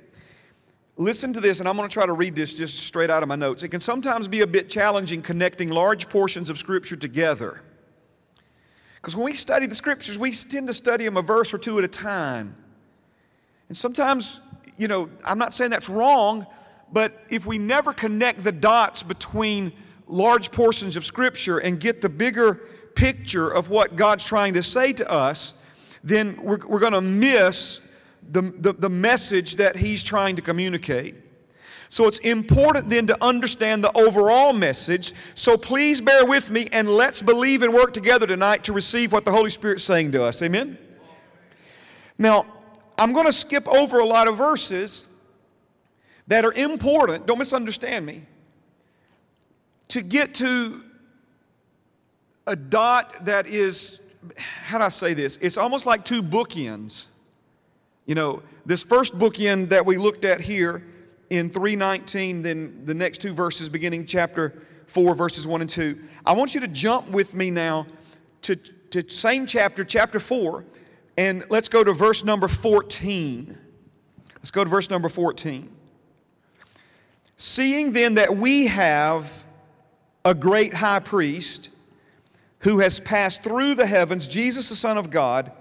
Listen 0.97 1.33
to 1.33 1.41
this, 1.41 1.61
and 1.61 1.69
I'm 1.69 1.77
going 1.77 1.89
to 1.89 1.93
try 1.93 2.07
to 2.07 2.13
read 2.13 2.37
this 2.37 2.55
just 2.55 2.79
straight 2.79 3.11
out 3.11 3.23
of 3.23 3.29
my 3.29 3.37
notes. 3.37 3.63
It 3.63 3.69
can 3.69 3.81
sometimes 3.81 4.29
be 4.29 4.43
a 4.43 4.47
bit 4.47 4.71
challenging 4.71 5.23
connecting 5.23 5.71
large 5.71 6.09
portions 6.09 6.51
of 6.51 6.59
Scripture 6.59 6.97
together. 6.97 7.63
Because 9.01 9.17
when 9.17 9.25
we 9.25 9.35
study 9.35 9.67
the 9.67 9.75
scriptures, 9.75 10.19
we 10.19 10.33
tend 10.33 10.67
to 10.67 10.75
study 10.75 11.05
them 11.05 11.17
a 11.17 11.23
verse 11.23 11.55
or 11.55 11.59
two 11.59 11.79
at 11.79 11.85
a 11.85 11.89
time. 11.89 12.55
And 13.69 13.77
sometimes, 13.77 14.41
you 14.77 14.89
know, 14.89 15.09
I'm 15.25 15.39
not 15.39 15.55
saying 15.55 15.71
that's 15.71 15.89
wrong, 15.89 16.47
but 16.93 17.25
if 17.31 17.47
we 17.47 17.57
never 17.57 17.93
connect 17.93 18.45
the 18.45 18.53
dots 18.53 19.03
between 19.03 19.73
large 20.07 20.51
portions 20.51 20.97
of 20.97 21.05
Scripture 21.05 21.59
and 21.59 21.81
get 21.81 22.03
the 22.03 22.09
bigger 22.09 22.55
picture 22.95 23.49
of 23.49 23.71
what 23.71 23.97
God's 23.97 24.25
trying 24.25 24.55
to 24.55 24.63
say 24.63 24.93
to 24.95 25.11
us, 25.11 25.55
then 26.03 26.39
we're, 26.43 26.59
we're 26.67 26.81
going 26.81 26.93
to 26.93 27.01
miss 27.01 27.81
the, 28.31 28.43
the, 28.43 28.73
the 28.73 28.89
message 28.89 29.57
that 29.57 29.77
He's 29.77 30.03
trying 30.03 30.37
to 30.37 30.43
communicate. 30.43 31.15
So 31.91 32.07
it's 32.07 32.21
important 32.21 32.89
then 32.89 33.09
to 33.09 33.17
understand 33.21 33.83
the 33.83 33.91
overall 33.99 34.53
message. 34.53 35.13
So 35.35 35.57
please 35.57 36.01
bear 36.01 36.25
with 36.25 36.49
me 36.49 36.69
and 36.71 36.89
let's 36.89 37.21
believe 37.21 37.63
and 37.63 37.75
work 37.75 37.93
together 37.93 38.29
tonight 38.29 38.63
to 38.65 38.73
receive 38.73 39.13
what 39.13 39.25
the 39.25 39.33
Holy 39.33 39.51
Spirit's 39.51 39.83
saying 39.83 40.13
to 40.13 40.23
us. 40.23 40.41
Amen? 40.41 40.79
Now, 42.17 42.47
I'm 42.97 43.13
going 43.13 43.27
to 43.27 43.33
skip 43.33 43.67
over 43.67 43.99
a 43.99 44.05
lot 44.05 44.29
of 44.29 44.37
verses 44.37 45.09
that 46.29 46.45
are 46.45 46.53
important, 46.53 47.27
don't 47.27 47.39
misunderstand 47.39 48.07
me, 48.07 48.23
to 49.89 50.01
get 50.01 50.37
to 50.37 50.83
a 52.47 52.55
dot 52.55 53.25
that 53.25 53.49
is, 53.49 54.01
how 54.37 54.79
do 54.79 54.85
I 54.85 54.91
say 54.91 55.13
this? 55.13 55.39
It's 55.43 55.57
almost 55.57 55.87
like 55.87 56.05
two 56.05 56.23
bookends. 56.23 57.07
You 58.07 58.15
know, 58.15 58.43
this 58.65 58.85
first 58.85 59.19
bookend 59.19 59.71
that 59.71 59.85
we 59.85 59.97
looked 59.97 60.25
at 60.25 60.41
here 60.41 60.85
in 61.31 61.49
319, 61.49 62.43
then 62.43 62.83
the 62.85 62.95
next 62.95 63.19
two 63.19 63.33
verses 63.33 63.69
beginning 63.69 64.05
chapter 64.05 64.63
4, 64.89 65.15
verses 65.15 65.47
1 65.47 65.61
and 65.61 65.71
2. 65.71 65.99
I 66.27 66.33
want 66.33 66.55
you 66.55 66.61
to 66.61 66.69
jump 66.69 67.09
with 67.09 67.35
me 67.35 67.51
now 67.51 67.87
to, 68.43 68.57
to 68.57 69.09
same 69.09 69.47
chapter, 69.47 69.85
chapter 69.85 70.19
4, 70.19 70.65
and 71.17 71.45
let's 71.49 71.69
go 71.69 71.85
to 71.85 71.93
verse 71.93 72.25
number 72.25 72.49
14. 72.49 73.57
Let's 74.37 74.51
go 74.51 74.65
to 74.65 74.71
verse 74.71 74.91
number 74.91 75.09
14. 75.09 75.71
Seeing 77.37 77.93
then 77.93 78.15
that 78.15 78.37
we 78.37 78.67
have 78.67 79.45
a 80.25 80.35
great 80.35 80.75
high 80.75 80.99
priest 80.99 81.71
who 82.61 82.81
has 82.81 83.01
passed 83.01 83.43
through 83.43 83.75
the 83.75 83.87
heavens, 83.87 84.29
Jesus 84.29 84.69
the 84.69 84.77
Son 84.77 84.99
of 84.99 85.11
God, 85.11 85.53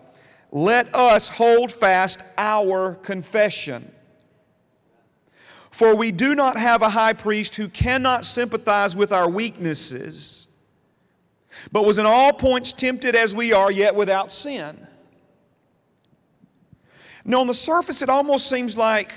let 0.52 0.94
us 0.96 1.30
hold 1.30 1.72
fast 1.72 2.24
our 2.38 2.96
confession. 2.96 3.90
For 5.72 5.96
we 5.96 6.12
do 6.12 6.36
not 6.36 6.58
have 6.58 6.82
a 6.82 6.90
high 6.90 7.14
priest 7.14 7.56
who 7.56 7.68
cannot 7.70 8.26
sympathize 8.26 8.96
with 8.96 9.12
our 9.12 9.30
weaknesses, 9.30 10.48
but 11.72 11.86
was 11.86 11.98
in 11.98 12.06
all 12.06 12.34
points 12.34 12.74
tempted 12.74 13.16
as 13.16 13.36
we 13.36 13.54
are, 13.54 13.72
yet 13.72 13.96
without 13.96 14.32
sin. 14.32 14.88
Now, 17.24 17.42
on 17.42 17.48
the 17.48 17.54
surface, 17.54 18.02
it 18.02 18.10
almost 18.10 18.50
seems 18.50 18.76
like 18.76 19.14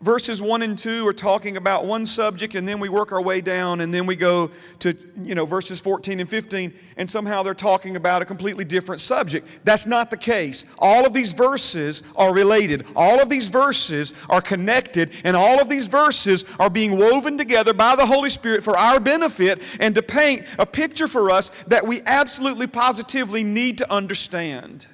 verses 0.00 0.40
1 0.40 0.62
and 0.62 0.78
2 0.78 1.06
are 1.06 1.12
talking 1.12 1.56
about 1.56 1.84
one 1.84 2.06
subject 2.06 2.54
and 2.54 2.66
then 2.66 2.80
we 2.80 2.88
work 2.88 3.12
our 3.12 3.20
way 3.20 3.40
down 3.40 3.82
and 3.82 3.92
then 3.92 4.06
we 4.06 4.16
go 4.16 4.50
to 4.78 4.96
you 5.22 5.34
know 5.34 5.44
verses 5.44 5.80
14 5.80 6.20
and 6.20 6.30
15 6.30 6.72
and 6.96 7.10
somehow 7.10 7.42
they're 7.42 7.54
talking 7.54 7.96
about 7.96 8.22
a 8.22 8.24
completely 8.24 8.64
different 8.64 9.00
subject. 9.00 9.46
That's 9.64 9.86
not 9.86 10.10
the 10.10 10.16
case. 10.16 10.64
All 10.78 11.04
of 11.04 11.12
these 11.12 11.32
verses 11.32 12.02
are 12.16 12.32
related. 12.32 12.86
All 12.96 13.20
of 13.20 13.28
these 13.28 13.48
verses 13.48 14.14
are 14.30 14.40
connected 14.40 15.12
and 15.24 15.36
all 15.36 15.60
of 15.60 15.68
these 15.68 15.86
verses 15.86 16.44
are 16.58 16.70
being 16.70 16.98
woven 16.98 17.36
together 17.36 17.74
by 17.74 17.94
the 17.94 18.06
holy 18.06 18.30
spirit 18.30 18.64
for 18.64 18.76
our 18.76 19.00
benefit 19.00 19.62
and 19.80 19.94
to 19.94 20.02
paint 20.02 20.44
a 20.58 20.64
picture 20.64 21.08
for 21.08 21.30
us 21.30 21.50
that 21.66 21.86
we 21.86 22.00
absolutely 22.06 22.66
positively 22.66 23.44
need 23.44 23.78
to 23.78 23.92
understand. 23.92 24.86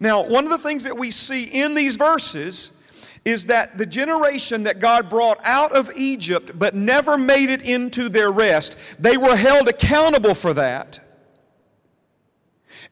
Now 0.00 0.26
one 0.26 0.44
of 0.44 0.50
the 0.50 0.58
things 0.58 0.84
that 0.84 0.96
we 0.96 1.10
see 1.10 1.44
in 1.44 1.74
these 1.74 1.96
verses 1.96 2.72
is 3.26 3.46
that 3.46 3.76
the 3.76 3.84
generation 3.84 4.62
that 4.62 4.78
God 4.78 5.10
brought 5.10 5.40
out 5.42 5.72
of 5.72 5.90
Egypt 5.96 6.56
but 6.56 6.76
never 6.76 7.18
made 7.18 7.50
it 7.50 7.60
into 7.60 8.08
their 8.08 8.30
rest, 8.30 8.78
they 9.00 9.16
were 9.16 9.34
held 9.34 9.68
accountable 9.68 10.34
for 10.34 10.54
that. 10.54 11.00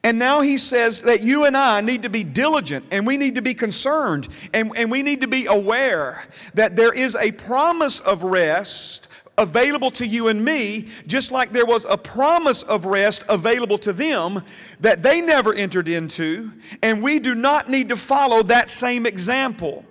And 0.03 0.19
now 0.19 0.41
he 0.41 0.57
says 0.57 1.01
that 1.03 1.21
you 1.21 1.45
and 1.45 1.55
I 1.55 1.79
need 1.79 2.03
to 2.03 2.09
be 2.09 2.25
diligent 2.25 2.85
and 2.91 3.07
we 3.07 3.15
need 3.15 3.35
to 3.35 3.41
be 3.41 3.53
concerned 3.53 4.27
and, 4.53 4.71
and 4.75 4.91
we 4.91 5.01
need 5.01 5.21
to 5.21 5.27
be 5.27 5.45
aware 5.45 6.25
that 6.53 6.75
there 6.75 6.93
is 6.93 7.15
a 7.15 7.31
promise 7.31 8.01
of 8.01 8.21
rest 8.23 9.07
available 9.37 9.91
to 9.91 10.05
you 10.05 10.27
and 10.27 10.43
me, 10.43 10.89
just 11.07 11.31
like 11.31 11.53
there 11.53 11.65
was 11.65 11.85
a 11.85 11.97
promise 11.97 12.61
of 12.63 12.85
rest 12.85 13.23
available 13.29 13.77
to 13.77 13.93
them 13.93 14.43
that 14.81 15.01
they 15.01 15.21
never 15.21 15.53
entered 15.53 15.87
into, 15.87 16.51
and 16.81 17.01
we 17.01 17.19
do 17.19 17.35
not 17.35 17.69
need 17.69 17.89
to 17.89 17.97
follow 17.97 18.43
that 18.43 18.69
same 18.69 19.05
example. 19.05 19.83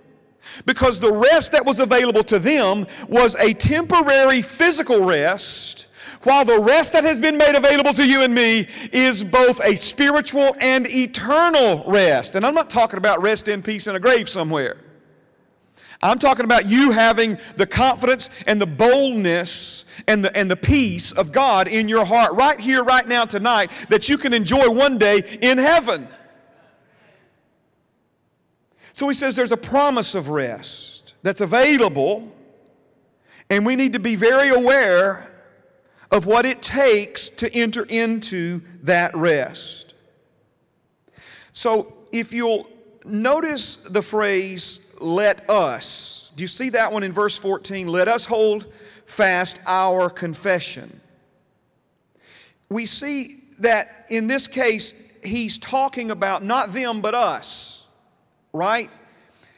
Because 0.65 0.99
the 0.99 1.11
rest 1.11 1.51
that 1.51 1.65
was 1.65 1.79
available 1.79 2.23
to 2.25 2.39
them 2.39 2.87
was 3.07 3.35
a 3.35 3.53
temporary 3.53 4.41
physical 4.41 5.03
rest, 5.03 5.87
while 6.23 6.45
the 6.45 6.59
rest 6.59 6.93
that 6.93 7.03
has 7.03 7.19
been 7.19 7.37
made 7.37 7.55
available 7.55 7.93
to 7.93 8.05
you 8.05 8.23
and 8.23 8.33
me 8.33 8.67
is 8.91 9.23
both 9.23 9.63
a 9.63 9.75
spiritual 9.75 10.55
and 10.59 10.87
eternal 10.89 11.83
rest. 11.87 12.35
And 12.35 12.45
I'm 12.45 12.55
not 12.55 12.69
talking 12.69 12.97
about 12.97 13.21
rest 13.21 13.47
in 13.47 13.61
peace 13.61 13.87
in 13.87 13.95
a 13.95 13.99
grave 13.99 14.27
somewhere. 14.27 14.77
I'm 16.01 16.19
talking 16.19 16.45
about 16.45 16.67
you 16.67 16.91
having 16.91 17.37
the 17.57 17.65
confidence 17.65 18.29
and 18.47 18.61
the 18.61 18.67
boldness 18.67 19.85
and 20.07 20.23
the, 20.23 20.37
and 20.37 20.49
the 20.49 20.55
peace 20.55 21.11
of 21.11 21.31
God 21.31 21.67
in 21.67 21.87
your 21.87 22.05
heart 22.05 22.33
right 22.33 22.59
here, 22.59 22.83
right 22.83 23.07
now, 23.07 23.25
tonight, 23.25 23.71
that 23.89 24.09
you 24.09 24.17
can 24.17 24.33
enjoy 24.33 24.69
one 24.69 24.97
day 24.97 25.39
in 25.41 25.57
heaven. 25.57 26.07
So 28.95 29.09
he 29.09 29.13
says 29.13 29.35
there's 29.35 29.51
a 29.51 29.57
promise 29.57 30.15
of 30.15 30.29
rest 30.29 31.15
that's 31.21 31.41
available, 31.41 32.31
and 33.49 33.65
we 33.65 33.75
need 33.75 33.91
to 33.91 33.99
be 33.99 34.15
very 34.15 34.49
aware 34.49 35.29
of 36.11 36.25
what 36.25 36.45
it 36.45 36.63
takes 36.63 37.27
to 37.27 37.53
enter 37.53 37.83
into 37.89 38.61
that 38.83 39.13
rest. 39.13 39.95
So 41.51 41.93
if 42.13 42.31
you'll 42.31 42.69
notice 43.03 43.75
the 43.75 44.01
phrase, 44.01 44.79
let 45.01 45.49
us, 45.49 46.31
do 46.37 46.45
you 46.45 46.47
see 46.47 46.69
that 46.69 46.89
one 46.89 47.03
in 47.03 47.11
verse 47.11 47.37
14? 47.37 47.89
Let 47.89 48.07
us 48.07 48.23
hold 48.23 48.71
fast 49.07 49.59
our 49.67 50.09
confession. 50.09 51.01
We 52.69 52.85
see 52.85 53.43
that 53.59 54.05
in 54.07 54.27
this 54.27 54.47
case, 54.47 54.93
he's 55.21 55.57
talking 55.57 56.11
about 56.11 56.45
not 56.45 56.71
them, 56.71 57.01
but 57.01 57.13
us 57.13 57.74
right? 58.55 58.89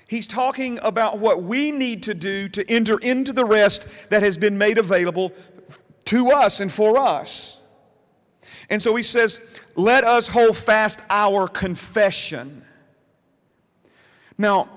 He's 0.07 0.27
talking 0.27 0.79
about 0.83 1.19
what 1.19 1.43
we 1.43 1.71
need 1.71 2.03
to 2.03 2.13
do 2.13 2.47
to 2.49 2.69
enter 2.69 2.97
into 2.99 3.33
the 3.33 3.45
rest 3.45 3.87
that 4.09 4.23
has 4.23 4.37
been 4.37 4.57
made 4.57 4.77
available 4.77 5.33
to 6.05 6.31
us 6.31 6.61
and 6.61 6.71
for 6.71 6.97
us. 6.97 7.61
And 8.69 8.81
so 8.81 8.95
he 8.95 9.03
says, 9.03 9.41
Let 9.75 10.03
us 10.03 10.27
hold 10.27 10.57
fast 10.57 10.99
our 11.09 11.47
confession. 11.47 12.63
Now, 14.37 14.69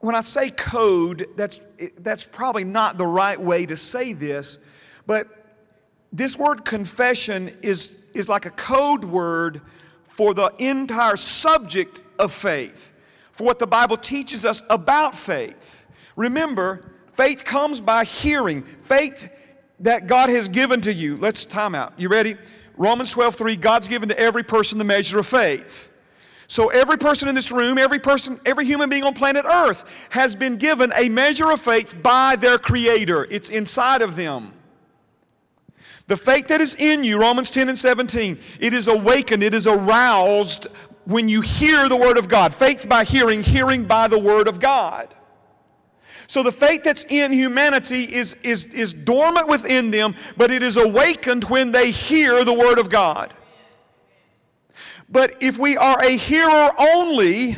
when 0.00 0.14
I 0.14 0.20
say 0.22 0.50
code, 0.50 1.28
that's, 1.36 1.60
that's 1.98 2.24
probably 2.24 2.64
not 2.64 2.98
the 2.98 3.06
right 3.06 3.40
way 3.40 3.66
to 3.66 3.76
say 3.76 4.14
this, 4.14 4.58
but 5.06 5.28
this 6.12 6.36
word 6.38 6.64
confession 6.64 7.54
is, 7.62 8.04
is 8.14 8.28
like 8.28 8.46
a 8.46 8.50
code 8.50 9.04
word 9.04 9.60
for 10.08 10.34
the 10.34 10.52
entire 10.58 11.16
subject 11.16 12.02
of 12.20 12.32
faith, 12.32 12.92
for 13.32 13.44
what 13.44 13.58
the 13.58 13.66
Bible 13.66 13.96
teaches 13.96 14.44
us 14.44 14.62
about 14.70 15.16
faith. 15.16 15.86
Remember, 16.14 16.84
faith 17.14 17.44
comes 17.44 17.80
by 17.80 18.04
hearing, 18.04 18.62
faith 18.82 19.30
that 19.80 20.06
God 20.06 20.28
has 20.28 20.48
given 20.48 20.80
to 20.82 20.92
you. 20.92 21.16
Let's 21.16 21.44
time 21.44 21.74
out. 21.74 21.94
You 21.96 22.08
ready? 22.08 22.36
Romans 22.76 23.10
12, 23.10 23.34
3, 23.34 23.56
God's 23.56 23.88
given 23.88 24.08
to 24.10 24.18
every 24.18 24.42
person 24.42 24.78
the 24.78 24.84
measure 24.84 25.18
of 25.18 25.26
faith. 25.26 25.90
So 26.46 26.68
every 26.68 26.98
person 26.98 27.28
in 27.28 27.34
this 27.34 27.52
room, 27.52 27.78
every 27.78 28.00
person, 28.00 28.40
every 28.44 28.64
human 28.64 28.90
being 28.90 29.04
on 29.04 29.14
planet 29.14 29.44
Earth 29.44 29.84
has 30.10 30.34
been 30.34 30.56
given 30.56 30.92
a 30.96 31.08
measure 31.08 31.50
of 31.50 31.60
faith 31.60 32.02
by 32.02 32.36
their 32.36 32.58
Creator. 32.58 33.28
It's 33.30 33.50
inside 33.50 34.02
of 34.02 34.16
them. 34.16 34.52
The 36.08 36.16
faith 36.16 36.48
that 36.48 36.60
is 36.60 36.74
in 36.74 37.04
you, 37.04 37.20
Romans 37.20 37.52
10 37.52 37.68
and 37.68 37.78
17, 37.78 38.36
it 38.58 38.74
is 38.74 38.88
awakened, 38.88 39.44
it 39.44 39.54
is 39.54 39.68
aroused 39.68 40.66
when 41.04 41.28
you 41.28 41.40
hear 41.40 41.88
the 41.88 41.96
Word 41.96 42.18
of 42.18 42.28
God. 42.28 42.54
Faith 42.54 42.88
by 42.88 43.04
hearing, 43.04 43.42
hearing 43.42 43.84
by 43.84 44.08
the 44.08 44.18
Word 44.18 44.48
of 44.48 44.60
God. 44.60 45.14
So 46.26 46.44
the 46.44 46.52
faith 46.52 46.84
that's 46.84 47.04
in 47.08 47.32
humanity 47.32 48.04
is, 48.04 48.34
is, 48.44 48.66
is 48.66 48.94
dormant 48.94 49.48
within 49.48 49.90
them, 49.90 50.14
but 50.36 50.52
it 50.52 50.62
is 50.62 50.76
awakened 50.76 51.44
when 51.44 51.72
they 51.72 51.90
hear 51.90 52.44
the 52.44 52.52
Word 52.52 52.78
of 52.78 52.88
God. 52.88 53.34
But 55.08 55.34
if 55.40 55.58
we 55.58 55.76
are 55.76 56.00
a 56.00 56.10
hearer 56.10 56.70
only, 56.78 57.56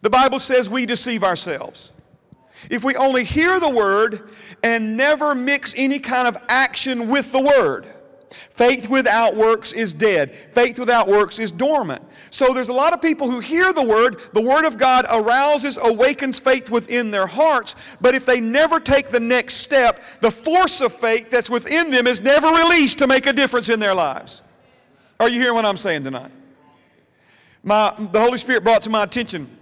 the 0.00 0.08
Bible 0.08 0.40
says 0.40 0.70
we 0.70 0.86
deceive 0.86 1.22
ourselves. 1.22 1.92
If 2.70 2.84
we 2.84 2.96
only 2.96 3.24
hear 3.24 3.60
the 3.60 3.68
Word 3.68 4.30
and 4.62 4.96
never 4.96 5.34
mix 5.34 5.74
any 5.76 5.98
kind 5.98 6.26
of 6.26 6.42
action 6.48 7.08
with 7.08 7.32
the 7.32 7.40
Word, 7.42 7.86
Faith 8.30 8.88
without 8.88 9.34
works 9.36 9.72
is 9.72 9.92
dead. 9.92 10.34
Faith 10.34 10.78
without 10.78 11.08
works 11.08 11.38
is 11.38 11.50
dormant. 11.50 12.02
So 12.30 12.52
there's 12.52 12.68
a 12.68 12.72
lot 12.74 12.92
of 12.92 13.00
people 13.00 13.30
who 13.30 13.40
hear 13.40 13.72
the 13.72 13.82
word, 13.82 14.20
the 14.32 14.42
word 14.42 14.64
of 14.64 14.78
God 14.78 15.06
arouses, 15.10 15.78
awakens 15.80 16.38
faith 16.38 16.70
within 16.70 17.10
their 17.10 17.26
hearts, 17.26 17.74
but 18.00 18.14
if 18.14 18.26
they 18.26 18.40
never 18.40 18.80
take 18.80 19.10
the 19.10 19.20
next 19.20 19.56
step, 19.56 20.02
the 20.20 20.30
force 20.30 20.80
of 20.80 20.92
faith 20.92 21.30
that's 21.30 21.50
within 21.50 21.90
them 21.90 22.06
is 22.06 22.20
never 22.20 22.48
released 22.48 22.98
to 22.98 23.06
make 23.06 23.26
a 23.26 23.32
difference 23.32 23.68
in 23.68 23.80
their 23.80 23.94
lives. 23.94 24.42
Are 25.20 25.28
you 25.28 25.40
hearing 25.40 25.54
what 25.54 25.64
I'm 25.64 25.76
saying 25.76 26.04
tonight? 26.04 26.30
My, 27.62 27.92
the 28.12 28.20
Holy 28.20 28.38
Spirit 28.38 28.62
brought 28.62 28.82
to 28.84 28.90
my 28.90 29.02
attention 29.02 29.57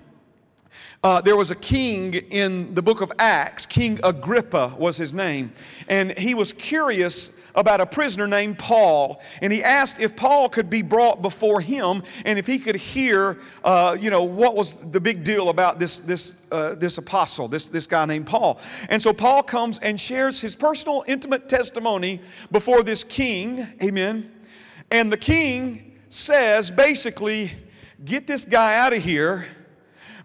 uh, 1.02 1.20
there 1.20 1.36
was 1.36 1.50
a 1.50 1.54
king 1.54 2.14
in 2.14 2.74
the 2.74 2.82
book 2.82 3.00
of 3.00 3.12
Acts, 3.18 3.66
King 3.66 4.00
Agrippa 4.02 4.74
was 4.78 4.96
his 4.96 5.14
name, 5.14 5.52
and 5.88 6.16
he 6.18 6.34
was 6.34 6.52
curious 6.52 7.30
about 7.56 7.80
a 7.80 7.86
prisoner 7.86 8.26
named 8.26 8.58
Paul, 8.58 9.22
and 9.40 9.52
he 9.52 9.62
asked 9.62 9.98
if 9.98 10.14
Paul 10.14 10.48
could 10.48 10.68
be 10.68 10.82
brought 10.82 11.22
before 11.22 11.60
him 11.60 12.02
and 12.24 12.38
if 12.38 12.46
he 12.46 12.58
could 12.58 12.76
hear, 12.76 13.38
uh, 13.64 13.96
you 13.98 14.10
know, 14.10 14.22
what 14.22 14.54
was 14.54 14.74
the 14.90 15.00
big 15.00 15.24
deal 15.24 15.48
about 15.48 15.78
this 15.78 15.98
this 15.98 16.42
uh, 16.52 16.74
this 16.74 16.98
apostle, 16.98 17.48
this 17.48 17.66
this 17.66 17.86
guy 17.86 18.04
named 18.04 18.26
Paul. 18.26 18.60
And 18.90 19.00
so 19.00 19.12
Paul 19.12 19.42
comes 19.42 19.78
and 19.80 20.00
shares 20.00 20.40
his 20.40 20.54
personal, 20.54 21.04
intimate 21.06 21.48
testimony 21.48 22.20
before 22.52 22.82
this 22.82 23.02
king. 23.02 23.66
Amen. 23.82 24.30
And 24.90 25.10
the 25.10 25.16
king 25.16 25.98
says, 26.10 26.70
basically, 26.70 27.50
get 28.04 28.26
this 28.26 28.44
guy 28.44 28.78
out 28.78 28.92
of 28.92 29.02
here 29.02 29.46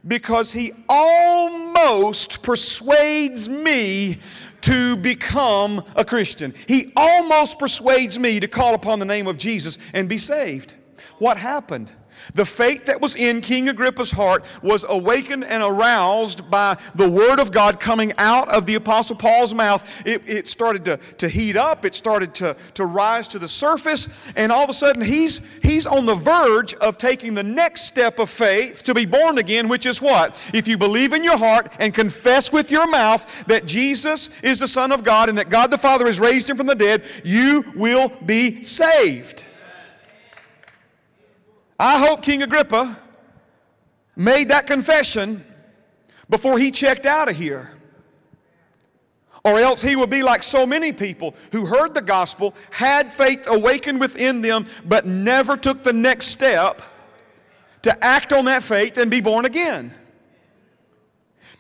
because 0.07 0.51
he 0.51 0.73
almost 0.89 2.41
persuades 2.43 3.47
me 3.47 4.19
to 4.61 4.95
become 4.97 5.83
a 5.95 6.05
Christian. 6.05 6.53
He 6.67 6.91
almost 6.95 7.59
persuades 7.59 8.17
me 8.17 8.39
to 8.39 8.47
call 8.47 8.73
upon 8.75 8.99
the 8.99 9.05
name 9.05 9.27
of 9.27 9.37
Jesus 9.37 9.77
and 9.93 10.07
be 10.07 10.17
saved. 10.17 10.75
What 11.19 11.37
happened? 11.37 11.91
The 12.33 12.45
faith 12.45 12.85
that 12.85 13.01
was 13.01 13.15
in 13.15 13.41
King 13.41 13.69
Agrippa's 13.69 14.11
heart 14.11 14.45
was 14.61 14.85
awakened 14.87 15.43
and 15.43 15.63
aroused 15.63 16.49
by 16.49 16.77
the 16.95 17.09
Word 17.09 17.39
of 17.39 17.51
God 17.51 17.79
coming 17.79 18.13
out 18.17 18.49
of 18.49 18.65
the 18.65 18.75
Apostle 18.75 19.15
Paul's 19.15 19.53
mouth. 19.53 19.89
It, 20.05 20.27
it 20.27 20.49
started 20.49 20.85
to, 20.85 20.97
to 21.17 21.27
heat 21.27 21.57
up, 21.57 21.85
it 21.85 21.95
started 21.95 22.33
to, 22.35 22.55
to 22.75 22.85
rise 22.85 23.27
to 23.29 23.39
the 23.39 23.47
surface, 23.47 24.07
and 24.35 24.51
all 24.51 24.63
of 24.63 24.69
a 24.69 24.73
sudden 24.73 25.01
he's, 25.01 25.41
he's 25.61 25.85
on 25.85 26.05
the 26.05 26.15
verge 26.15 26.73
of 26.75 26.97
taking 26.97 27.33
the 27.33 27.43
next 27.43 27.81
step 27.81 28.19
of 28.19 28.29
faith 28.29 28.83
to 28.83 28.93
be 28.93 29.05
born 29.05 29.37
again, 29.37 29.67
which 29.67 29.85
is 29.85 30.01
what? 30.01 30.39
If 30.53 30.67
you 30.67 30.77
believe 30.77 31.13
in 31.13 31.23
your 31.23 31.37
heart 31.37 31.71
and 31.79 31.93
confess 31.93 32.51
with 32.51 32.71
your 32.71 32.87
mouth 32.87 33.45
that 33.45 33.65
Jesus 33.65 34.29
is 34.43 34.59
the 34.59 34.67
Son 34.67 34.91
of 34.91 35.03
God 35.03 35.29
and 35.29 35.37
that 35.37 35.49
God 35.49 35.71
the 35.71 35.77
Father 35.77 36.05
has 36.07 36.19
raised 36.19 36.49
him 36.49 36.57
from 36.57 36.67
the 36.67 36.75
dead, 36.75 37.03
you 37.23 37.63
will 37.75 38.09
be 38.25 38.61
saved. 38.61 39.45
I 41.81 41.97
hope 41.97 42.21
King 42.21 42.43
Agrippa 42.43 42.95
made 44.15 44.49
that 44.49 44.67
confession 44.67 45.43
before 46.29 46.59
he 46.59 46.69
checked 46.69 47.07
out 47.07 47.27
of 47.27 47.35
here. 47.35 47.71
Or 49.43 49.59
else 49.59 49.81
he 49.81 49.95
would 49.95 50.11
be 50.11 50.21
like 50.21 50.43
so 50.43 50.67
many 50.67 50.93
people 50.93 51.33
who 51.51 51.65
heard 51.65 51.95
the 51.95 52.01
gospel, 52.03 52.53
had 52.69 53.11
faith 53.11 53.49
awakened 53.49 53.99
within 53.99 54.43
them, 54.43 54.67
but 54.85 55.07
never 55.07 55.57
took 55.57 55.83
the 55.83 55.91
next 55.91 56.27
step 56.27 56.83
to 57.81 58.05
act 58.05 58.31
on 58.31 58.45
that 58.45 58.61
faith 58.61 58.99
and 58.99 59.09
be 59.09 59.19
born 59.19 59.45
again. 59.45 59.91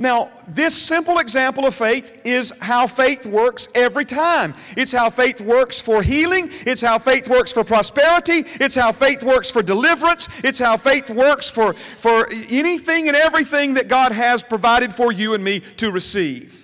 Now, 0.01 0.31
this 0.47 0.75
simple 0.75 1.19
example 1.19 1.67
of 1.67 1.75
faith 1.75 2.21
is 2.25 2.51
how 2.59 2.87
faith 2.87 3.23
works 3.27 3.67
every 3.75 4.03
time. 4.03 4.55
It's 4.75 4.91
how 4.91 5.11
faith 5.11 5.41
works 5.41 5.79
for 5.79 6.01
healing. 6.01 6.49
It's 6.65 6.81
how 6.81 6.97
faith 6.97 7.27
works 7.29 7.53
for 7.53 7.63
prosperity. 7.63 8.45
It's 8.59 8.73
how 8.73 8.93
faith 8.93 9.23
works 9.23 9.51
for 9.51 9.61
deliverance. 9.61 10.27
It's 10.43 10.57
how 10.57 10.77
faith 10.77 11.11
works 11.11 11.51
for, 11.51 11.75
for 11.75 12.27
anything 12.49 13.09
and 13.09 13.15
everything 13.15 13.75
that 13.75 13.89
God 13.89 14.11
has 14.11 14.41
provided 14.41 14.91
for 14.91 15.11
you 15.11 15.35
and 15.35 15.43
me 15.43 15.59
to 15.77 15.91
receive. 15.91 16.60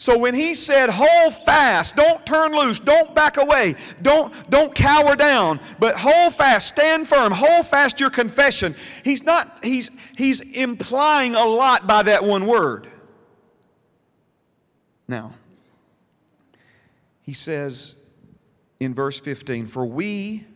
So 0.00 0.16
when 0.16 0.32
he 0.32 0.54
said, 0.54 0.90
hold 0.90 1.34
fast, 1.34 1.96
don't 1.96 2.24
turn 2.24 2.52
loose, 2.52 2.78
don't 2.78 3.16
back 3.16 3.36
away, 3.36 3.74
don't, 4.00 4.32
don't 4.48 4.72
cower 4.72 5.16
down, 5.16 5.58
but 5.80 5.96
hold 5.96 6.34
fast, 6.34 6.68
stand 6.68 7.08
firm, 7.08 7.32
hold 7.32 7.66
fast 7.66 7.98
your 7.98 8.08
confession, 8.08 8.76
he's 9.02 9.24
not, 9.24 9.58
he's, 9.60 9.90
he's 10.16 10.40
implying 10.40 11.34
a 11.34 11.44
lot 11.44 11.88
by 11.88 12.04
that 12.04 12.22
one 12.22 12.46
word. 12.46 12.86
Now, 15.08 15.34
he 17.22 17.32
says 17.32 17.96
in 18.78 18.94
verse 18.94 19.18
15, 19.18 19.66
For 19.66 19.84
we 19.84 20.46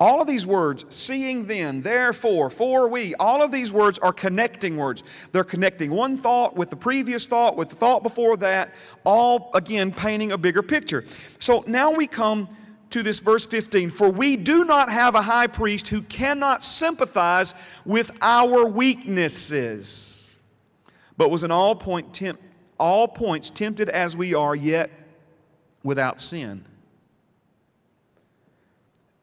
all 0.00 0.20
of 0.20 0.26
these 0.26 0.44
words, 0.44 0.84
seeing 0.88 1.46
then, 1.46 1.80
therefore, 1.80 2.50
for 2.50 2.88
we, 2.88 3.14
all 3.14 3.42
of 3.42 3.52
these 3.52 3.72
words 3.72 3.98
are 4.00 4.12
connecting 4.12 4.76
words. 4.76 5.04
They're 5.30 5.44
connecting 5.44 5.92
one 5.92 6.16
thought 6.18 6.56
with 6.56 6.70
the 6.70 6.76
previous 6.76 7.26
thought, 7.26 7.56
with 7.56 7.68
the 7.68 7.76
thought 7.76 8.02
before 8.02 8.36
that, 8.38 8.74
all 9.04 9.50
again 9.54 9.92
painting 9.92 10.32
a 10.32 10.38
bigger 10.38 10.62
picture. 10.62 11.04
So 11.38 11.62
now 11.68 11.92
we 11.92 12.08
come 12.08 12.48
to 12.90 13.02
this 13.04 13.20
verse 13.20 13.46
15 13.46 13.90
For 13.90 14.10
we 14.10 14.36
do 14.36 14.64
not 14.64 14.88
have 14.88 15.14
a 15.14 15.22
high 15.22 15.46
priest 15.46 15.88
who 15.88 16.02
cannot 16.02 16.64
sympathize 16.64 17.54
with 17.84 18.10
our 18.20 18.66
weaknesses, 18.66 20.38
but 21.16 21.30
was 21.30 21.44
in 21.44 21.52
all, 21.52 21.76
point 21.76 22.12
temp- 22.12 22.40
all 22.80 23.06
points 23.06 23.48
tempted 23.48 23.88
as 23.88 24.16
we 24.16 24.34
are, 24.34 24.56
yet 24.56 24.90
without 25.84 26.20
sin. 26.20 26.64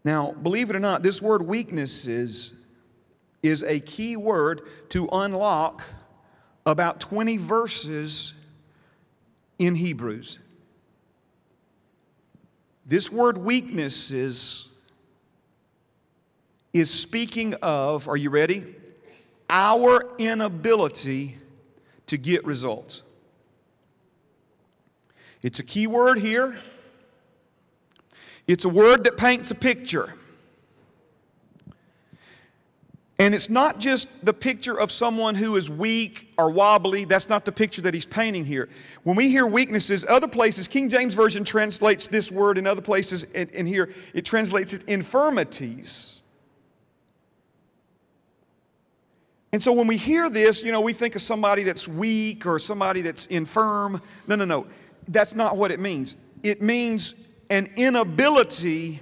Now, 0.04 0.32
believe 0.32 0.70
it 0.70 0.76
or 0.76 0.80
not, 0.80 1.04
this 1.04 1.22
word 1.22 1.42
weaknesses 1.42 2.54
is 3.44 3.64
a 3.64 3.80
key 3.80 4.18
word 4.18 4.62
to 4.90 5.08
unlock 5.12 5.86
about 6.66 7.00
20 7.00 7.38
verses 7.38 8.34
in 9.60 9.76
Hebrews. 9.76 10.40
This 12.86 13.12
word 13.12 13.38
weaknesses 13.38 14.70
is 16.74 16.90
speaking 16.90 17.54
of, 17.62 18.08
are 18.08 18.18
you 18.18 18.30
ready? 18.30 18.76
Our 19.50 20.16
inability 20.18 21.38
to 22.08 22.18
get 22.18 22.46
results. 22.46 23.04
It's 25.42 25.60
a 25.60 25.64
key 25.64 25.88
word 25.88 26.20
here. 26.20 26.58
It's 28.48 28.66
a 28.66 28.70
word 28.70 29.04
that 29.06 29.18
paints 29.18 29.52
a 29.52 29.56
picture. 29.56 30.14
And 33.20 33.36
it's 33.36 33.52
not 33.52 33.78
just 33.78 34.26
the 34.26 34.34
picture 34.34 34.80
of 34.80 34.92
someone 34.92 35.36
who 35.36 35.56
is 35.56 35.70
weak 35.70 36.34
or 36.40 36.50
wobbly. 36.50 37.06
That's 37.06 37.30
not 37.30 37.46
the 37.46 37.52
picture 37.52 37.84
that 37.84 37.94
he's 37.94 38.06
painting 38.06 38.44
here. 38.44 38.68
When 39.04 39.16
we 39.16 39.30
hear 39.30 39.46
weaknesses, 39.46 40.04
other 40.10 40.28
places, 40.28 40.68
King 40.68 40.90
James 40.90 41.14
Version 41.14 41.44
translates 41.44 42.08
this 42.08 42.32
word 42.32 42.58
in 42.58 42.66
other 42.66 42.82
places, 42.82 43.24
in 43.24 43.68
here, 43.68 43.94
it 44.16 44.26
translates 44.26 44.74
it 44.74 44.86
infirmities. 44.86 46.24
And 49.54 49.62
so 49.62 49.72
when 49.72 49.86
we 49.86 49.98
hear 49.98 50.28
this, 50.28 50.64
you 50.64 50.72
know, 50.72 50.82
we 50.82 50.94
think 50.94 51.14
of 51.14 51.22
somebody 51.22 51.62
that's 51.62 51.88
weak 51.88 52.48
or 52.48 52.58
somebody 52.58 53.02
that's 53.02 53.28
infirm. 53.28 54.02
No, 54.28 54.36
no, 54.36 54.46
no. 54.46 54.66
That's 55.10 55.36
not 55.36 55.58
what 55.58 55.70
it 55.70 55.80
means. 55.80 56.16
It 56.42 56.64
means 56.64 57.14
an 57.52 57.70
inability 57.76 59.02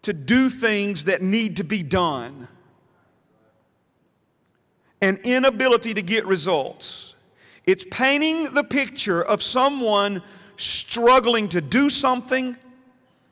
to 0.00 0.14
do 0.14 0.48
things 0.48 1.04
that 1.04 1.20
need 1.20 1.58
to 1.58 1.62
be 1.62 1.82
done, 1.82 2.48
an 5.02 5.20
inability 5.22 5.92
to 5.92 6.00
get 6.00 6.24
results. 6.24 7.14
It's 7.66 7.84
painting 7.90 8.54
the 8.54 8.64
picture 8.64 9.22
of 9.22 9.42
someone 9.42 10.22
struggling 10.56 11.46
to 11.50 11.60
do 11.60 11.90
something, 11.90 12.56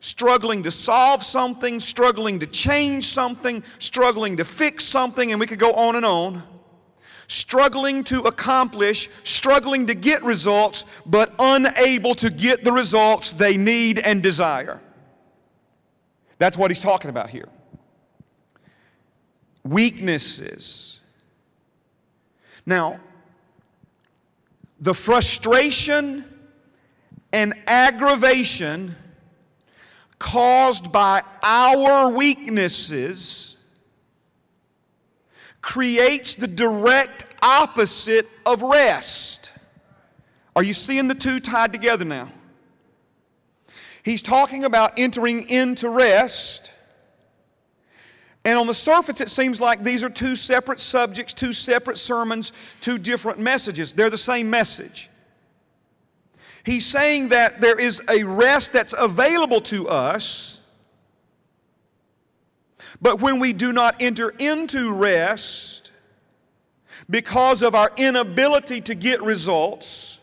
struggling 0.00 0.62
to 0.64 0.70
solve 0.70 1.22
something, 1.22 1.80
struggling 1.80 2.38
to 2.40 2.46
change 2.46 3.06
something, 3.06 3.64
struggling 3.78 4.36
to 4.36 4.44
fix 4.44 4.84
something, 4.84 5.30
and 5.30 5.40
we 5.40 5.46
could 5.46 5.58
go 5.58 5.72
on 5.72 5.96
and 5.96 6.04
on 6.04 6.42
struggling 7.28 8.04
to 8.04 8.22
accomplish, 8.22 9.08
struggling 9.24 9.86
to 9.86 9.94
get 9.94 10.22
results, 10.22 10.84
but 11.06 11.34
unable 11.38 12.14
to 12.16 12.30
get 12.30 12.64
the 12.64 12.72
results 12.72 13.32
they 13.32 13.56
need 13.56 13.98
and 13.98 14.22
desire. 14.22 14.80
That's 16.38 16.56
what 16.56 16.70
he's 16.70 16.80
talking 16.80 17.10
about 17.10 17.30
here. 17.30 17.48
Weaknesses. 19.64 21.00
Now, 22.66 23.00
the 24.80 24.94
frustration 24.94 26.24
and 27.32 27.54
aggravation 27.66 28.96
caused 30.18 30.92
by 30.92 31.22
our 31.42 32.10
weaknesses 32.10 33.51
creates 35.62 36.34
the 36.34 36.48
direct 36.48 37.24
opposite 37.40 38.28
of 38.44 38.60
rest. 38.60 39.52
Are 40.54 40.62
you 40.62 40.74
seeing 40.74 41.08
the 41.08 41.14
two 41.14 41.40
tied 41.40 41.72
together 41.72 42.04
now? 42.04 42.30
He's 44.02 44.22
talking 44.22 44.64
about 44.64 44.98
entering 44.98 45.48
into 45.48 45.88
rest. 45.88 46.72
And 48.44 48.58
on 48.58 48.66
the 48.66 48.74
surface, 48.74 49.20
it 49.20 49.30
seems 49.30 49.60
like 49.60 49.84
these 49.84 50.02
are 50.02 50.10
two 50.10 50.34
separate 50.34 50.80
subjects, 50.80 51.32
two 51.32 51.52
separate 51.52 51.96
sermons, 51.96 52.52
two 52.80 52.98
different 52.98 53.38
messages. 53.38 53.92
They're 53.92 54.10
the 54.10 54.18
same 54.18 54.50
message. 54.50 55.08
He's 56.64 56.84
saying 56.84 57.28
that 57.28 57.60
there 57.60 57.78
is 57.78 58.02
a 58.08 58.24
rest 58.24 58.72
that's 58.72 58.94
available 58.98 59.60
to 59.62 59.88
us, 59.88 60.60
but 63.00 63.20
when 63.20 63.38
we 63.38 63.52
do 63.52 63.72
not 63.72 63.96
enter 64.00 64.30
into 64.38 64.92
rest 64.92 65.92
because 67.08 67.62
of 67.62 67.74
our 67.74 67.90
inability 67.96 68.80
to 68.82 68.94
get 68.94 69.22
results, 69.22 70.20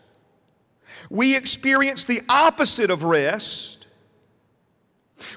we 1.08 1.36
experience 1.36 2.04
the 2.04 2.22
opposite 2.28 2.90
of 2.90 3.02
rest, 3.04 3.86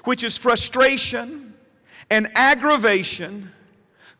which 0.04 0.22
is 0.22 0.38
frustration 0.38 1.54
and 2.10 2.28
aggravation 2.34 3.50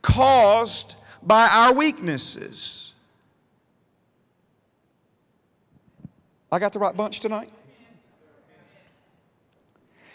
caused 0.02 0.96
by 1.22 1.48
our 1.48 1.72
weaknesses. 1.72 2.94
I 6.50 6.58
got 6.58 6.72
the 6.72 6.78
right 6.78 6.96
bunch 6.96 7.20
tonight? 7.20 7.50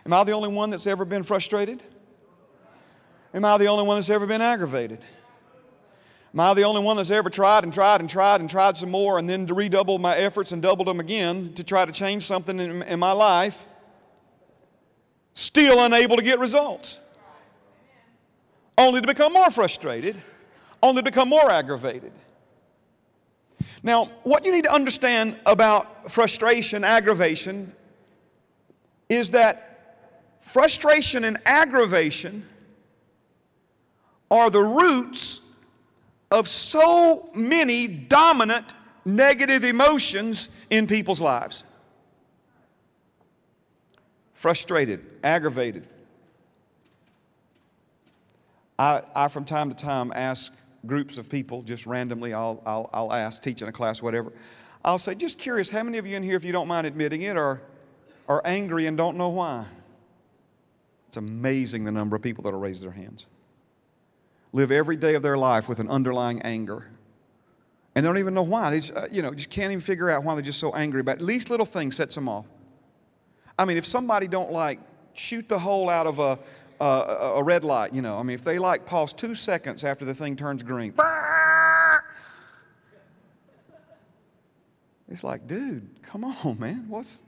Am 0.06 0.14
I 0.14 0.24
the 0.24 0.32
only 0.32 0.50
one 0.50 0.70
that's 0.70 0.88
ever 0.88 1.06
been 1.06 1.24
frustrated? 1.24 1.84
Am 3.34 3.46
I 3.46 3.58
the 3.58 3.68
only 3.68 3.84
one 3.84 3.98
that's 3.98 4.10
ever 4.10 4.26
been 4.26 4.42
aggravated? 4.42 5.00
Am 6.34 6.40
I 6.40 6.54
the 6.54 6.64
only 6.64 6.82
one 6.82 6.98
that's 6.98 7.12
ever 7.12 7.30
tried 7.30 7.64
and 7.64 7.74
tried 7.74 8.02
and 8.02 8.10
tried 8.10 8.40
and 8.40 8.50
tried 8.50 8.78
some 8.78 8.92
more 8.92 9.18
and 9.18 9.30
then 9.30 9.48
to 9.48 9.54
redouble 9.54 9.98
my 9.98 10.16
efforts 10.16 10.52
and 10.52 10.62
doubled 10.62 10.88
them 10.88 11.00
again 11.00 11.54
to 11.56 11.64
try 11.64 11.86
to 11.86 11.92
change 11.92 12.24
something 12.24 12.60
in, 12.60 12.84
in 12.84 13.00
my 13.00 13.12
life, 13.12 13.66
still 15.34 15.84
unable 15.84 16.18
to 16.18 16.24
get 16.24 16.40
results? 16.40 17.00
Only 18.78 19.02
to 19.02 19.08
become 19.08 19.34
more 19.34 19.50
frustrated, 19.50 20.22
only 20.82 21.02
to 21.02 21.06
become 21.06 21.30
more 21.30 21.52
aggravated. 21.52 22.12
Now, 23.82 24.06
what 24.24 24.46
you 24.46 24.52
need 24.52 24.66
to 24.66 24.74
understand 24.74 25.36
about 25.46 26.12
frustration, 26.12 26.84
aggravation, 26.84 27.74
is 29.10 29.32
that 29.32 30.38
frustration 30.42 31.24
and 31.24 31.38
aggravation 31.46 32.46
are 34.32 34.50
the 34.50 34.62
roots 34.62 35.42
of 36.32 36.48
so 36.48 37.30
many 37.34 37.88
dominant 37.88 38.74
negative 39.06 39.64
emotions 39.64 40.50
in 40.70 40.88
people's 40.88 41.22
lives 41.22 41.64
frustrated, 44.40 45.06
aggravated. 45.22 45.86
I, 48.78 49.02
I, 49.14 49.28
from 49.28 49.44
time 49.44 49.68
to 49.68 49.76
time, 49.76 50.14
ask 50.16 50.54
groups 50.86 51.18
of 51.18 51.28
people, 51.28 51.62
just 51.62 51.86
randomly, 51.86 52.34
I'll, 52.34 52.64
I'll, 52.66 52.90
I'll 52.94 53.12
ask, 53.12 53.44
teaching 53.44 53.68
a 53.68 53.72
class, 53.74 54.02
whatever. 54.02 54.32
I'll 54.86 54.98
say, 54.98 55.14
just 55.14 55.38
curious, 55.38 55.70
how 55.70 55.84
many 55.84 55.98
of 55.98 56.08
you 56.08 56.16
in 56.16 56.24
here, 56.24 56.38
if 56.38 56.46
you 56.46 56.54
don't 56.54 56.70
mind 56.70 56.88
admitting 56.88 57.24
it, 57.24 57.36
are, 57.36 57.62
are 58.30 58.42
angry 58.46 58.86
and 58.86 58.96
don't 58.96 59.18
know 59.18 59.28
why? 59.28 59.66
It's 61.10 61.18
amazing 61.18 61.84
the 61.84 61.92
number 61.92 62.16
of 62.16 62.22
people 62.22 62.46
that 62.46 62.54
will 62.54 62.62
raise 62.62 62.82
their 62.82 62.92
hands 62.92 63.26
live 64.52 64.72
every 64.72 64.96
day 64.96 65.16
of 65.16 65.24
their 65.24 65.38
life 65.38 65.70
with 65.70 65.80
an 65.80 65.90
underlying 65.90 66.42
anger. 66.42 66.88
And 67.96 68.06
they 68.06 68.08
don't 68.08 68.18
even 68.18 68.34
know 68.34 68.44
why. 68.44 68.72
They 68.72 68.80
just, 68.80 68.96
uh, 68.96 69.08
you 69.12 69.22
know, 69.22 69.34
just 69.34 69.50
can't 69.50 69.72
even 69.72 69.82
figure 69.82 70.10
out 70.10 70.24
why 70.24 70.34
they're 70.36 70.42
just 70.44 70.60
so 70.60 70.74
angry. 70.74 71.04
But 71.04 71.18
at 71.18 71.22
least 71.24 71.50
little 71.50 71.66
things 71.66 71.96
sets 71.96 72.16
them 72.16 72.30
off. 72.30 72.46
I 73.58 73.66
mean, 73.66 73.78
if 73.78 73.86
somebody 73.86 74.28
don't 74.28 74.52
like 74.52 74.80
shoot 75.14 75.50
the 75.50 75.60
hole 75.60 75.90
out 75.90 76.08
of 76.08 76.20
a, 76.20 76.40
a, 76.80 76.86
a 77.36 77.44
red 77.44 77.64
light, 77.64 77.94
you 77.94 78.02
know, 78.02 78.18
I 78.18 78.24
mean, 78.24 78.36
if 78.36 78.44
they 78.44 78.58
like 78.58 78.86
pause 78.86 79.12
two 79.12 79.36
seconds 79.36 79.84
after 79.84 80.06
the 80.06 80.14
thing 80.14 80.36
turns 80.36 80.64
green, 80.64 80.94
it's 85.10 85.24
like, 85.24 85.46
dude, 85.48 85.90
come 86.04 86.24
on, 86.24 86.58
man. 86.60 86.86
What's 86.88 87.22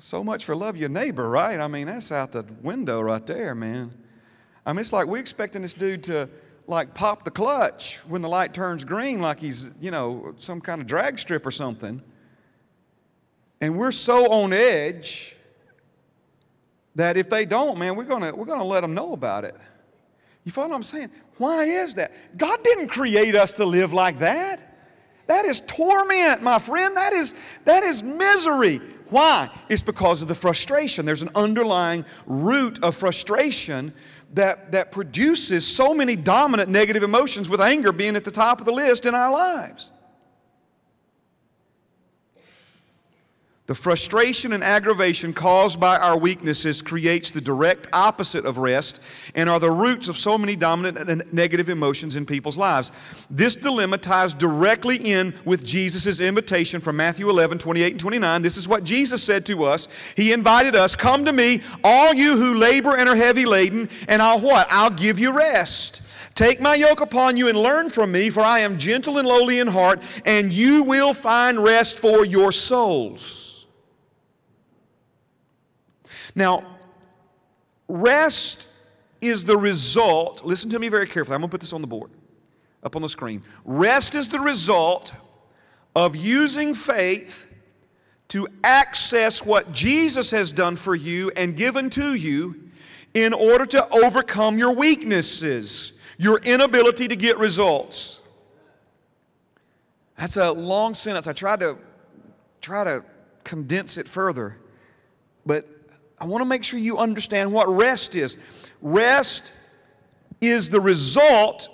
so 0.00 0.22
much 0.22 0.44
for 0.44 0.54
love 0.54 0.76
your 0.76 0.90
neighbor, 0.90 1.30
right? 1.30 1.58
I 1.58 1.66
mean, 1.66 1.86
that's 1.86 2.12
out 2.12 2.32
the 2.32 2.44
window 2.62 3.00
right 3.00 3.26
there, 3.26 3.54
man. 3.54 4.03
I 4.66 4.72
mean, 4.72 4.80
it's 4.80 4.92
like 4.92 5.06
we're 5.06 5.18
expecting 5.18 5.62
this 5.62 5.74
dude 5.74 6.04
to 6.04 6.28
like 6.66 6.94
pop 6.94 7.24
the 7.24 7.30
clutch 7.30 7.96
when 8.08 8.22
the 8.22 8.28
light 8.28 8.54
turns 8.54 8.84
green, 8.84 9.20
like 9.20 9.38
he's, 9.38 9.70
you 9.80 9.90
know, 9.90 10.34
some 10.38 10.60
kind 10.60 10.80
of 10.80 10.86
drag 10.86 11.18
strip 11.18 11.44
or 11.44 11.50
something. 11.50 12.02
And 13.60 13.76
we're 13.76 13.90
so 13.90 14.30
on 14.30 14.52
edge 14.52 15.36
that 16.94 17.16
if 17.16 17.28
they 17.28 17.44
don't, 17.44 17.78
man, 17.78 17.96
we're 17.96 18.04
gonna 18.04 18.34
we're 18.34 18.46
gonna 18.46 18.64
let 18.64 18.80
them 18.80 18.94
know 18.94 19.12
about 19.12 19.44
it. 19.44 19.56
You 20.44 20.52
follow 20.52 20.68
what 20.68 20.76
I'm 20.76 20.82
saying? 20.82 21.10
Why 21.38 21.64
is 21.64 21.94
that? 21.94 22.12
God 22.36 22.62
didn't 22.62 22.88
create 22.88 23.34
us 23.34 23.52
to 23.54 23.64
live 23.64 23.92
like 23.92 24.18
that. 24.20 24.70
That 25.26 25.46
is 25.46 25.60
torment, 25.62 26.42
my 26.42 26.58
friend. 26.58 26.96
That 26.96 27.12
is 27.12 27.34
that 27.64 27.82
is 27.82 28.02
misery. 28.02 28.80
Why? 29.10 29.50
It's 29.68 29.82
because 29.82 30.22
of 30.22 30.28
the 30.28 30.34
frustration. 30.34 31.06
There's 31.06 31.22
an 31.22 31.30
underlying 31.34 32.04
root 32.26 32.82
of 32.82 32.96
frustration 32.96 33.92
that, 34.34 34.72
that 34.72 34.92
produces 34.92 35.66
so 35.66 35.94
many 35.94 36.16
dominant 36.16 36.68
negative 36.68 37.02
emotions, 37.02 37.48
with 37.48 37.60
anger 37.60 37.92
being 37.92 38.16
at 38.16 38.24
the 38.24 38.30
top 38.30 38.60
of 38.60 38.66
the 38.66 38.72
list 38.72 39.06
in 39.06 39.14
our 39.14 39.30
lives. 39.30 39.90
The 43.66 43.74
frustration 43.74 44.52
and 44.52 44.62
aggravation 44.62 45.32
caused 45.32 45.80
by 45.80 45.96
our 45.96 46.18
weaknesses 46.18 46.82
creates 46.82 47.30
the 47.30 47.40
direct 47.40 47.86
opposite 47.94 48.44
of 48.44 48.58
rest 48.58 49.00
and 49.34 49.48
are 49.48 49.58
the 49.58 49.70
roots 49.70 50.06
of 50.06 50.18
so 50.18 50.36
many 50.36 50.54
dominant 50.54 51.08
and 51.08 51.32
negative 51.32 51.70
emotions 51.70 52.14
in 52.14 52.26
people's 52.26 52.58
lives. 52.58 52.92
This 53.30 53.56
dilemma 53.56 53.96
ties 53.96 54.34
directly 54.34 54.96
in 54.96 55.32
with 55.46 55.64
Jesus' 55.64 56.20
invitation 56.20 56.78
from 56.78 56.98
Matthew 56.98 57.30
11, 57.30 57.56
28 57.56 57.92
and 57.92 58.00
29. 58.00 58.42
This 58.42 58.58
is 58.58 58.68
what 58.68 58.84
Jesus 58.84 59.22
said 59.22 59.46
to 59.46 59.64
us. 59.64 59.88
He 60.14 60.34
invited 60.34 60.76
us, 60.76 60.94
Come 60.94 61.24
to 61.24 61.32
me, 61.32 61.62
all 61.82 62.12
you 62.12 62.36
who 62.36 62.58
labor 62.58 62.94
and 62.98 63.08
are 63.08 63.16
heavy 63.16 63.46
laden, 63.46 63.88
and 64.08 64.20
I'll 64.20 64.40
what? 64.40 64.66
I'll 64.68 64.90
give 64.90 65.18
you 65.18 65.32
rest. 65.32 66.02
Take 66.34 66.60
my 66.60 66.74
yoke 66.74 67.00
upon 67.00 67.38
you 67.38 67.48
and 67.48 67.56
learn 67.56 67.88
from 67.88 68.12
me, 68.12 68.28
for 68.28 68.40
I 68.40 68.58
am 68.58 68.76
gentle 68.76 69.16
and 69.16 69.26
lowly 69.26 69.58
in 69.58 69.68
heart, 69.68 70.02
and 70.26 70.52
you 70.52 70.82
will 70.82 71.14
find 71.14 71.58
rest 71.64 71.98
for 71.98 72.26
your 72.26 72.52
souls. 72.52 73.43
Now, 76.34 76.64
rest 77.88 78.66
is 79.20 79.44
the 79.44 79.56
result, 79.56 80.44
listen 80.44 80.70
to 80.70 80.78
me 80.78 80.88
very 80.88 81.06
carefully. 81.06 81.34
I'm 81.34 81.40
going 81.40 81.50
to 81.50 81.54
put 81.54 81.60
this 81.60 81.72
on 81.72 81.80
the 81.80 81.86
board, 81.86 82.10
up 82.82 82.96
on 82.96 83.02
the 83.02 83.08
screen. 83.08 83.42
Rest 83.64 84.14
is 84.14 84.28
the 84.28 84.40
result 84.40 85.12
of 85.96 86.16
using 86.16 86.74
faith 86.74 87.46
to 88.28 88.48
access 88.64 89.44
what 89.44 89.72
Jesus 89.72 90.30
has 90.30 90.50
done 90.50 90.76
for 90.76 90.94
you 90.94 91.30
and 91.36 91.56
given 91.56 91.88
to 91.90 92.14
you 92.14 92.70
in 93.14 93.32
order 93.32 93.64
to 93.64 93.88
overcome 94.04 94.58
your 94.58 94.74
weaknesses, 94.74 95.92
your 96.18 96.38
inability 96.40 97.06
to 97.08 97.16
get 97.16 97.38
results. 97.38 98.20
That's 100.18 100.36
a 100.36 100.50
long 100.50 100.94
sentence. 100.94 101.26
I 101.26 101.32
tried 101.32 101.60
to 101.60 101.78
try 102.60 102.84
to 102.84 103.04
condense 103.44 103.98
it 103.98 104.08
further. 104.08 104.56
But 105.46 105.68
I 106.18 106.26
want 106.26 106.42
to 106.42 106.46
make 106.46 106.64
sure 106.64 106.78
you 106.78 106.98
understand 106.98 107.52
what 107.52 107.68
rest 107.68 108.14
is. 108.14 108.36
Rest 108.80 109.52
is 110.40 110.70
the 110.70 110.80
result 110.80 111.68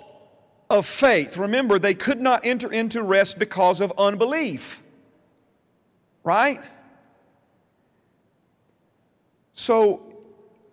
of 0.69 0.85
faith. 0.85 1.37
Remember, 1.37 1.77
they 1.77 1.93
could 1.93 2.21
not 2.21 2.45
enter 2.45 2.71
into 2.71 3.03
rest 3.03 3.37
because 3.37 3.81
of 3.81 3.93
unbelief. 3.97 4.81
Right? 6.23 6.61
So, 9.53 10.11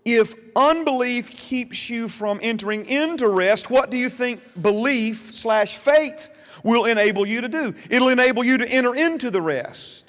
if 0.05 0.35
unbelief 0.57 1.31
keeps 1.31 1.91
you 1.91 2.09
from 2.09 2.41
entering 2.43 2.87
into 2.87 3.29
rest, 3.29 3.71
what 3.71 3.91
do 3.91 3.97
you 3.97 4.09
think 4.09 4.41
belief 4.63 5.35
slash 5.35 5.77
faith 5.77 6.31
will 6.63 6.87
enable 6.87 7.27
you 7.27 7.43
to 7.43 7.49
do? 7.49 7.75
It'll 7.91 8.09
enable 8.09 8.45
you 8.45 8.59
to 8.59 8.69
enter 8.69 8.95
into 8.95 9.31
the 9.31 9.43
rest. 9.43 10.08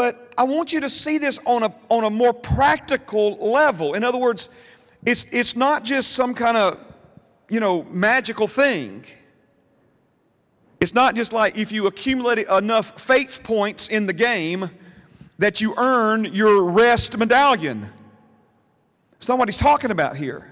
But 0.00 0.32
I 0.38 0.44
want 0.44 0.72
you 0.72 0.80
to 0.80 0.88
see 0.88 1.18
this 1.18 1.38
on 1.44 1.62
a, 1.62 1.74
on 1.90 2.04
a 2.04 2.08
more 2.08 2.32
practical 2.32 3.36
level. 3.36 3.92
In 3.92 4.02
other 4.02 4.16
words, 4.16 4.48
it's, 5.04 5.26
it's 5.30 5.54
not 5.54 5.84
just 5.84 6.12
some 6.12 6.32
kind 6.32 6.56
of, 6.56 6.78
you 7.50 7.60
know, 7.60 7.82
magical 7.82 8.48
thing. 8.48 9.04
It's 10.80 10.94
not 10.94 11.16
just 11.16 11.34
like 11.34 11.58
if 11.58 11.70
you 11.70 11.86
accumulate 11.86 12.38
enough 12.48 12.98
faith 12.98 13.40
points 13.42 13.88
in 13.88 14.06
the 14.06 14.14
game 14.14 14.70
that 15.38 15.60
you 15.60 15.74
earn 15.76 16.24
your 16.24 16.62
rest 16.62 17.18
medallion. 17.18 17.86
It's 19.18 19.28
not 19.28 19.36
what 19.36 19.48
he's 19.48 19.58
talking 19.58 19.90
about 19.90 20.16
here. 20.16 20.50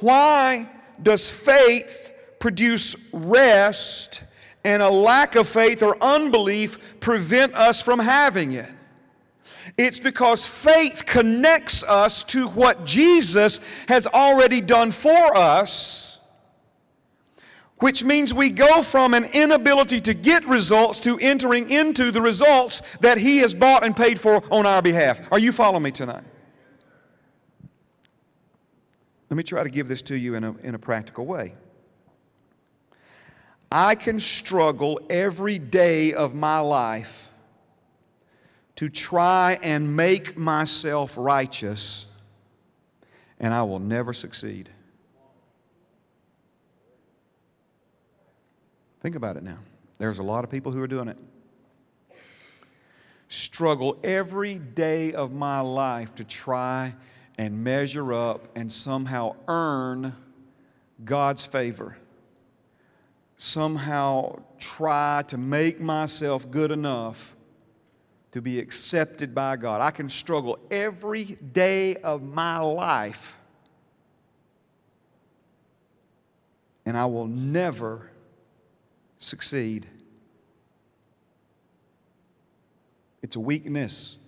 Why 0.00 0.70
does 1.02 1.30
faith 1.30 2.10
produce 2.40 2.96
rest 3.12 4.22
and 4.68 4.82
a 4.82 4.90
lack 4.90 5.34
of 5.34 5.48
faith 5.48 5.82
or 5.82 5.96
unbelief 6.02 7.00
prevent 7.00 7.54
us 7.54 7.80
from 7.80 7.98
having 7.98 8.52
it. 8.52 8.70
It's 9.78 9.98
because 9.98 10.46
faith 10.46 11.04
connects 11.06 11.82
us 11.82 12.22
to 12.24 12.48
what 12.48 12.84
Jesus 12.84 13.60
has 13.88 14.06
already 14.06 14.60
done 14.60 14.90
for 14.90 15.34
us, 15.34 16.20
which 17.78 18.04
means 18.04 18.34
we 18.34 18.50
go 18.50 18.82
from 18.82 19.14
an 19.14 19.24
inability 19.32 20.02
to 20.02 20.12
get 20.12 20.44
results 20.44 21.00
to 21.00 21.18
entering 21.18 21.70
into 21.70 22.10
the 22.10 22.20
results 22.20 22.82
that 23.00 23.16
He 23.16 23.38
has 23.38 23.54
bought 23.54 23.86
and 23.86 23.96
paid 23.96 24.20
for 24.20 24.44
on 24.52 24.66
our 24.66 24.82
behalf. 24.82 25.18
Are 25.32 25.38
you 25.38 25.50
following 25.50 25.84
me 25.84 25.92
tonight? 25.92 26.24
Let 29.30 29.36
me 29.38 29.42
try 29.42 29.62
to 29.62 29.70
give 29.70 29.88
this 29.88 30.02
to 30.02 30.16
you 30.16 30.34
in 30.34 30.44
a, 30.44 30.54
in 30.58 30.74
a 30.74 30.78
practical 30.78 31.24
way. 31.24 31.54
I 33.70 33.94
can 33.94 34.18
struggle 34.18 35.00
every 35.10 35.58
day 35.58 36.14
of 36.14 36.34
my 36.34 36.60
life 36.60 37.30
to 38.76 38.88
try 38.88 39.58
and 39.62 39.94
make 39.96 40.36
myself 40.36 41.16
righteous, 41.18 42.06
and 43.38 43.52
I 43.52 43.62
will 43.62 43.80
never 43.80 44.12
succeed. 44.12 44.70
Think 49.00 49.16
about 49.16 49.36
it 49.36 49.42
now. 49.42 49.58
There's 49.98 50.18
a 50.18 50.22
lot 50.22 50.44
of 50.44 50.50
people 50.50 50.72
who 50.72 50.82
are 50.82 50.88
doing 50.88 51.08
it. 51.08 51.18
Struggle 53.28 53.98
every 54.02 54.54
day 54.58 55.12
of 55.12 55.32
my 55.32 55.60
life 55.60 56.14
to 56.14 56.24
try 56.24 56.94
and 57.36 57.62
measure 57.62 58.14
up 58.14 58.48
and 58.56 58.72
somehow 58.72 59.36
earn 59.46 60.14
God's 61.04 61.44
favor. 61.44 61.96
Somehow 63.38 64.42
try 64.58 65.22
to 65.28 65.38
make 65.38 65.80
myself 65.80 66.50
good 66.50 66.72
enough 66.72 67.36
to 68.32 68.42
be 68.42 68.58
accepted 68.58 69.32
by 69.32 69.56
God. 69.56 69.80
I 69.80 69.92
can 69.92 70.08
struggle 70.08 70.58
every 70.72 71.24
day 71.52 71.94
of 71.96 72.22
my 72.22 72.58
life, 72.58 73.36
and 76.84 76.96
I 76.96 77.06
will 77.06 77.28
never 77.28 78.10
succeed. 79.18 79.86
It's 83.22 83.36
a 83.36 83.40
weakness. 83.40 84.18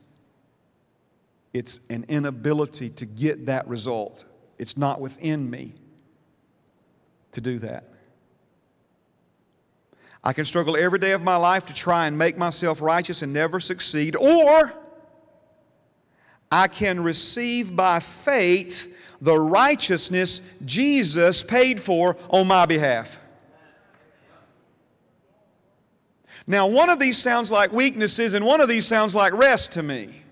It's 1.52 1.80
an 1.90 2.04
inability 2.08 2.90
to 2.90 3.06
get 3.06 3.46
that 3.46 3.66
result. 3.66 4.24
It's 4.56 4.76
not 4.76 5.00
within 5.00 5.50
me 5.50 5.74
to 7.32 7.40
do 7.40 7.58
that. 7.58 7.89
I 10.22 10.32
can 10.32 10.44
struggle 10.44 10.76
every 10.76 10.98
day 10.98 11.12
of 11.12 11.22
my 11.22 11.36
life 11.36 11.66
to 11.66 11.74
try 11.74 12.06
and 12.06 12.16
make 12.18 12.36
myself 12.36 12.82
righteous 12.82 13.22
and 13.22 13.32
never 13.32 13.58
succeed, 13.58 14.16
or 14.16 14.72
I 16.50 16.68
can 16.68 17.00
receive 17.00 17.74
by 17.74 18.00
faith 18.00 18.94
the 19.20 19.38
righteousness 19.38 20.40
Jesus 20.64 21.42
paid 21.42 21.80
for 21.80 22.16
on 22.28 22.48
my 22.48 22.66
behalf. 22.66 23.18
Now, 26.46 26.66
one 26.66 26.90
of 26.90 26.98
these 26.98 27.16
sounds 27.16 27.50
like 27.50 27.72
weaknesses, 27.72 28.34
and 28.34 28.44
one 28.44 28.60
of 28.60 28.68
these 28.68 28.86
sounds 28.86 29.14
like 29.14 29.32
rest 29.32 29.72
to 29.72 29.82
me. 29.82 30.22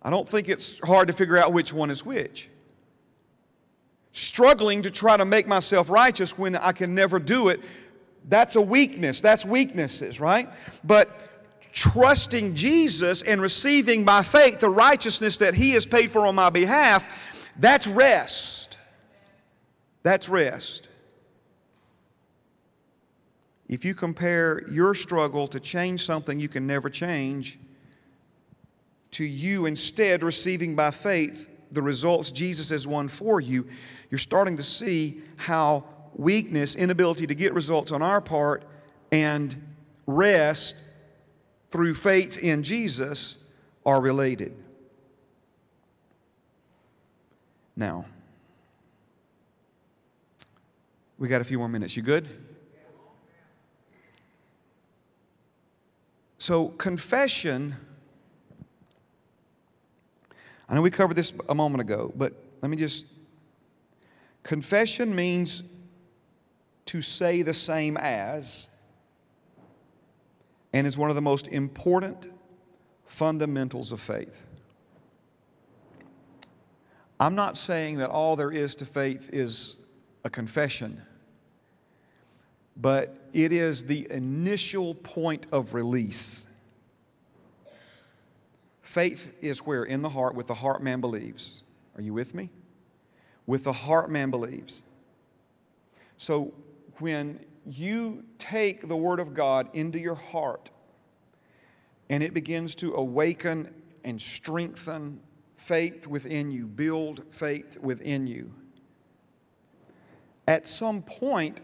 I 0.00 0.10
don't 0.10 0.28
think 0.28 0.48
it's 0.48 0.78
hard 0.80 1.08
to 1.08 1.14
figure 1.14 1.36
out 1.36 1.52
which 1.52 1.72
one 1.72 1.90
is 1.90 2.04
which. 2.04 2.48
Struggling 4.12 4.82
to 4.82 4.90
try 4.90 5.16
to 5.16 5.24
make 5.24 5.46
myself 5.46 5.88
righteous 5.90 6.38
when 6.38 6.54
I 6.54 6.72
can 6.72 6.94
never 6.94 7.18
do 7.18 7.48
it, 7.48 7.60
that's 8.28 8.56
a 8.56 8.60
weakness. 8.60 9.20
That's 9.20 9.44
weaknesses, 9.44 10.20
right? 10.20 10.48
But 10.84 11.10
trusting 11.72 12.54
Jesus 12.54 13.22
and 13.22 13.40
receiving 13.40 14.04
by 14.04 14.22
faith 14.22 14.60
the 14.60 14.68
righteousness 14.68 15.38
that 15.38 15.54
He 15.54 15.70
has 15.72 15.86
paid 15.86 16.10
for 16.10 16.26
on 16.26 16.34
my 16.34 16.50
behalf, 16.50 17.06
that's 17.58 17.86
rest. 17.86 18.78
That's 20.02 20.28
rest. 20.28 20.88
If 23.68 23.84
you 23.84 23.94
compare 23.94 24.68
your 24.70 24.94
struggle 24.94 25.48
to 25.48 25.58
change 25.58 26.04
something 26.04 26.38
you 26.38 26.48
can 26.48 26.66
never 26.66 26.90
change, 26.90 27.58
to 29.12 29.24
you 29.24 29.66
instead 29.66 30.22
receiving 30.22 30.74
by 30.74 30.90
faith 30.90 31.48
the 31.70 31.80
results 31.80 32.30
Jesus 32.30 32.68
has 32.68 32.86
won 32.86 33.08
for 33.08 33.40
you, 33.40 33.66
you're 34.10 34.18
starting 34.18 34.58
to 34.58 34.62
see 34.62 35.22
how 35.36 35.84
weakness, 36.18 36.74
inability 36.76 37.26
to 37.26 37.34
get 37.34 37.54
results 37.54 37.92
on 37.92 38.02
our 38.02 38.20
part, 38.20 38.64
and 39.10 39.54
rest 40.06 40.76
through 41.70 41.94
faith 41.94 42.38
in 42.38 42.62
Jesus 42.62 43.36
are 43.84 44.00
related. 44.00 44.54
Now, 47.76 48.04
we 51.18 51.28
got 51.28 51.40
a 51.40 51.44
few 51.44 51.58
more 51.58 51.68
minutes. 51.68 51.96
You 51.96 52.02
good? 52.02 52.28
So, 56.38 56.68
confession 56.68 57.76
I 60.72 60.74
know 60.74 60.80
we 60.80 60.90
covered 60.90 61.14
this 61.18 61.34
a 61.50 61.54
moment 61.54 61.82
ago, 61.82 62.10
but 62.16 62.32
let 62.62 62.70
me 62.70 62.78
just. 62.78 63.04
Confession 64.42 65.14
means 65.14 65.62
to 66.92 67.00
say 67.00 67.40
the 67.40 67.54
same 67.54 67.96
as, 67.96 68.68
and 70.74 70.86
is 70.86 70.98
one 70.98 71.08
of 71.08 71.16
the 71.16 71.22
most 71.22 71.48
important 71.48 72.30
fundamentals 73.06 73.92
of 73.92 74.00
faith. 74.00 74.44
I'm 77.18 77.34
not 77.34 77.56
saying 77.56 77.96
that 77.96 78.10
all 78.10 78.36
there 78.36 78.50
is 78.50 78.74
to 78.74 78.84
faith 78.84 79.30
is 79.32 79.76
a 80.22 80.28
confession, 80.28 81.00
but 82.76 83.16
it 83.32 83.54
is 83.54 83.84
the 83.84 84.06
initial 84.10 84.94
point 84.94 85.46
of 85.50 85.72
release. 85.72 86.46
Faith 88.82 89.32
is 89.40 89.60
where? 89.60 89.84
In 89.84 90.02
the 90.02 90.10
heart, 90.10 90.34
with 90.34 90.46
the 90.46 90.52
heart 90.52 90.82
man 90.82 91.00
believes. 91.00 91.62
Are 91.96 92.02
you 92.02 92.12
with 92.12 92.34
me? 92.34 92.50
With 93.46 93.64
the 93.64 93.72
heart 93.72 94.10
man 94.10 94.30
believes. 94.30 94.82
So 96.18 96.52
when 97.02 97.44
you 97.66 98.24
take 98.38 98.88
the 98.88 98.96
Word 98.96 99.20
of 99.20 99.34
God 99.34 99.68
into 99.74 99.98
your 99.98 100.14
heart 100.14 100.70
and 102.08 102.22
it 102.22 102.32
begins 102.32 102.74
to 102.76 102.94
awaken 102.94 103.74
and 104.04 104.20
strengthen 104.20 105.20
faith 105.56 106.06
within 106.06 106.50
you, 106.50 106.66
build 106.66 107.22
faith 107.30 107.76
within 107.78 108.26
you, 108.26 108.50
at 110.48 110.66
some 110.66 111.02
point, 111.02 111.60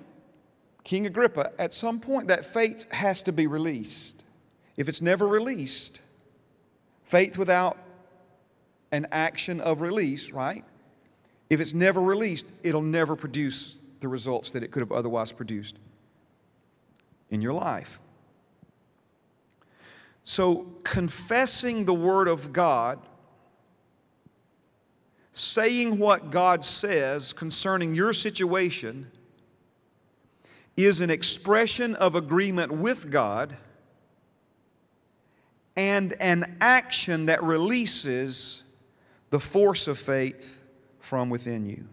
King 0.84 1.06
Agrippa, 1.06 1.52
at 1.58 1.72
some 1.72 1.98
point 1.98 2.28
that 2.28 2.44
faith 2.44 2.90
has 2.92 3.22
to 3.22 3.32
be 3.32 3.46
released. 3.46 4.24
If 4.76 4.88
it's 4.90 5.00
never 5.00 5.26
released, 5.26 6.02
Faith 7.08 7.38
without 7.38 7.78
an 8.92 9.06
action 9.12 9.62
of 9.62 9.80
release, 9.80 10.30
right? 10.30 10.62
If 11.48 11.58
it's 11.58 11.72
never 11.72 12.02
released, 12.02 12.44
it'll 12.62 12.82
never 12.82 13.16
produce 13.16 13.77
the 14.00 14.08
results 14.08 14.50
that 14.50 14.62
it 14.62 14.70
could 14.70 14.80
have 14.80 14.92
otherwise 14.92 15.32
produced 15.32 15.78
in 17.30 17.42
your 17.42 17.52
life. 17.52 18.00
So, 20.24 20.66
confessing 20.84 21.84
the 21.84 21.94
Word 21.94 22.28
of 22.28 22.52
God, 22.52 22.98
saying 25.32 25.98
what 25.98 26.30
God 26.30 26.64
says 26.64 27.32
concerning 27.32 27.94
your 27.94 28.12
situation, 28.12 29.10
is 30.76 31.00
an 31.00 31.10
expression 31.10 31.94
of 31.96 32.14
agreement 32.14 32.70
with 32.70 33.10
God 33.10 33.56
and 35.76 36.12
an 36.20 36.56
action 36.60 37.26
that 37.26 37.42
releases 37.42 38.64
the 39.30 39.40
force 39.40 39.88
of 39.88 39.98
faith 39.98 40.60
from 40.98 41.30
within 41.30 41.64
you. 41.64 41.84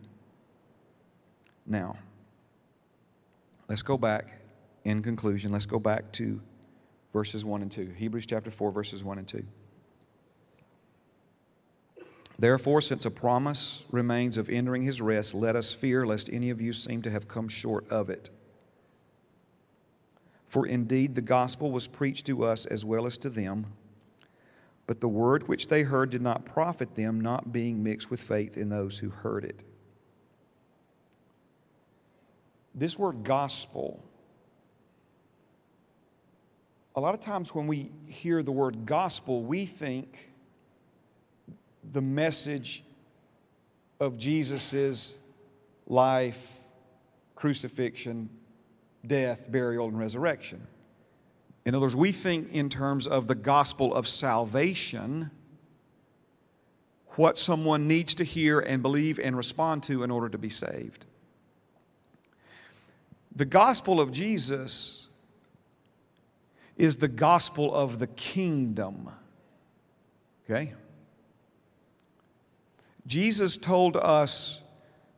Now, 1.66 1.98
let's 3.68 3.82
go 3.82 3.98
back 3.98 4.40
in 4.84 5.02
conclusion. 5.02 5.52
Let's 5.52 5.66
go 5.66 5.80
back 5.80 6.12
to 6.14 6.42
verses 7.12 7.44
1 7.44 7.62
and 7.62 7.72
2. 7.72 7.94
Hebrews 7.98 8.26
chapter 8.26 8.52
4, 8.52 8.72
verses 8.72 9.04
1 9.04 9.18
and 9.18 9.28
2. 9.28 9.44
Therefore, 12.38 12.82
since 12.82 13.06
a 13.06 13.12
promise 13.12 13.86
remains 13.90 14.38
of 14.38 14.50
entering 14.50 14.82
his 14.82 15.02
rest, 15.02 15.34
let 15.34 15.56
us 15.56 15.72
fear 15.72 16.06
lest 16.06 16.30
any 16.32 16.50
of 16.50 16.62
you 16.62 16.74
seem 16.74 17.02
to 17.04 17.10
have 17.10 17.28
come 17.28 17.48
short 17.48 17.90
of 17.90 18.10
it. 18.10 18.30
For 20.48 20.68
indeed 20.68 21.16
the 21.16 21.22
gospel 21.22 21.72
was 21.72 21.88
preached 21.88 22.26
to 22.28 22.44
us 22.44 22.66
as 22.66 22.86
well 22.86 23.06
as 23.06 23.18
to 23.20 23.30
them. 23.30 23.68
But 24.88 25.02
the 25.02 25.08
word 25.08 25.48
which 25.48 25.68
they 25.68 25.84
heard 25.84 26.12
did 26.12 26.22
not 26.22 26.46
profit 26.46 26.96
them, 26.96 27.20
not 27.20 27.52
being 27.52 27.82
mixed 27.82 28.12
with 28.12 28.22
faith 28.22 28.58
in 28.58 28.70
those 28.70 29.00
who 29.00 29.10
heard 29.10 29.46
it. 29.46 29.64
This 32.76 33.00
word 33.00 33.24
gospel 33.24 34.04
a 36.96 37.02
lot 37.02 37.14
of 37.14 37.20
times 37.20 37.54
when 37.54 37.68
we 37.68 37.92
hear 38.08 38.42
the 38.42 38.54
word 38.54 38.86
gospel, 38.86 39.44
we 39.44 39.66
think 39.66 40.30
the 41.92 42.02
message 42.02 42.84
of 44.00 44.18
Jesus' 44.18 45.16
life, 45.88 46.62
crucifixion, 47.36 48.30
death, 49.06 49.52
burial, 49.52 49.88
and 49.88 50.00
resurrection. 50.00 50.66
In 51.66 51.76
other 51.76 51.84
words, 51.86 51.96
we 51.98 52.14
think 52.14 52.54
in 52.54 52.70
terms 52.70 53.08
of 53.08 53.28
the 53.28 53.36
gospel 53.36 53.94
of 53.94 54.08
salvation, 54.08 55.32
what 57.10 57.38
someone 57.38 57.88
needs 57.88 58.16
to 58.16 58.24
hear 58.24 58.62
and 58.62 58.82
believe 58.82 59.20
and 59.20 59.36
respond 59.36 59.84
to 59.84 60.04
in 60.04 60.12
order 60.12 60.30
to 60.30 60.38
be 60.38 60.50
saved. 60.50 61.06
The 63.36 63.46
gospel 63.46 64.00
of 64.00 64.12
Jesus 64.12 65.08
is 66.78 66.98
the 66.98 67.08
gospel 67.08 67.74
of 67.74 68.00
the 68.00 68.08
kingdom. 68.08 69.10
Okay? 70.46 70.74
Jesus 73.08 73.58
told 73.58 73.98
us 73.98 74.62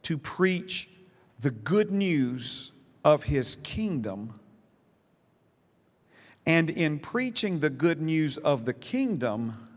to 0.03 0.17
preach 0.17 0.89
the 1.41 1.51
good 1.51 1.91
news 1.91 2.71
of 3.03 3.23
his 3.23 3.58
kingdom. 3.58 4.39
And 6.45 6.69
in 6.69 6.99
preaching 6.99 7.60
the 7.60 7.69
good 7.69 8.01
news 8.01 8.38
of 8.38 8.65
the 8.65 8.73
kingdom, 8.73 9.67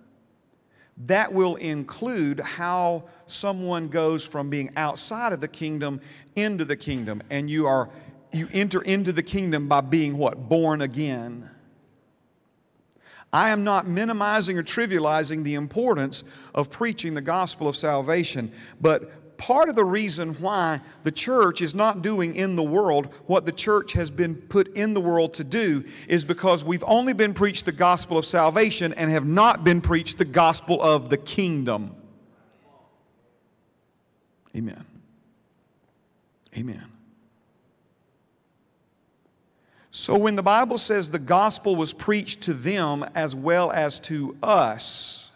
that 1.06 1.32
will 1.32 1.56
include 1.56 2.40
how 2.40 3.04
someone 3.26 3.88
goes 3.88 4.24
from 4.24 4.50
being 4.50 4.70
outside 4.76 5.32
of 5.32 5.40
the 5.40 5.48
kingdom 5.48 6.00
into 6.36 6.64
the 6.64 6.76
kingdom. 6.76 7.22
And 7.30 7.48
you 7.48 7.66
are 7.66 7.90
you 8.32 8.48
enter 8.52 8.82
into 8.82 9.12
the 9.12 9.22
kingdom 9.22 9.68
by 9.68 9.80
being 9.80 10.16
what? 10.16 10.48
Born 10.48 10.82
again. 10.82 11.48
I 13.32 13.50
am 13.50 13.62
not 13.62 13.86
minimizing 13.86 14.58
or 14.58 14.62
trivializing 14.62 15.44
the 15.44 15.54
importance 15.54 16.24
of 16.54 16.70
preaching 16.70 17.14
the 17.14 17.20
gospel 17.20 17.68
of 17.68 17.76
salvation, 17.76 18.50
but 18.80 19.36
part 19.38 19.68
of 19.68 19.76
the 19.76 19.84
reason 19.84 20.34
why 20.34 20.80
the 21.04 21.10
church 21.10 21.62
is 21.62 21.74
not 21.74 22.02
doing 22.02 22.34
in 22.36 22.56
the 22.56 22.62
world 22.62 23.06
what 23.26 23.46
the 23.46 23.52
church 23.52 23.92
has 23.94 24.10
been 24.10 24.34
put 24.34 24.68
in 24.76 24.92
the 24.92 25.00
world 25.00 25.32
to 25.32 25.44
do 25.44 25.82
is 26.08 26.24
because 26.24 26.62
we've 26.64 26.84
only 26.86 27.14
been 27.14 27.32
preached 27.32 27.64
the 27.64 27.72
gospel 27.72 28.18
of 28.18 28.26
salvation 28.26 28.92
and 28.94 29.10
have 29.10 29.26
not 29.26 29.64
been 29.64 29.80
preached 29.80 30.18
the 30.18 30.24
gospel 30.24 30.82
of 30.82 31.08
the 31.08 31.16
kingdom. 31.16 31.94
Amen. 34.54 34.84
Amen. 36.58 36.84
So 39.92 40.16
when 40.16 40.36
the 40.36 40.42
Bible 40.42 40.78
says 40.78 41.10
the 41.10 41.18
gospel 41.18 41.74
was 41.74 41.92
preached 41.92 42.42
to 42.42 42.54
them 42.54 43.04
as 43.14 43.34
well 43.34 43.72
as 43.72 43.98
to 44.00 44.36
us, 44.42 45.32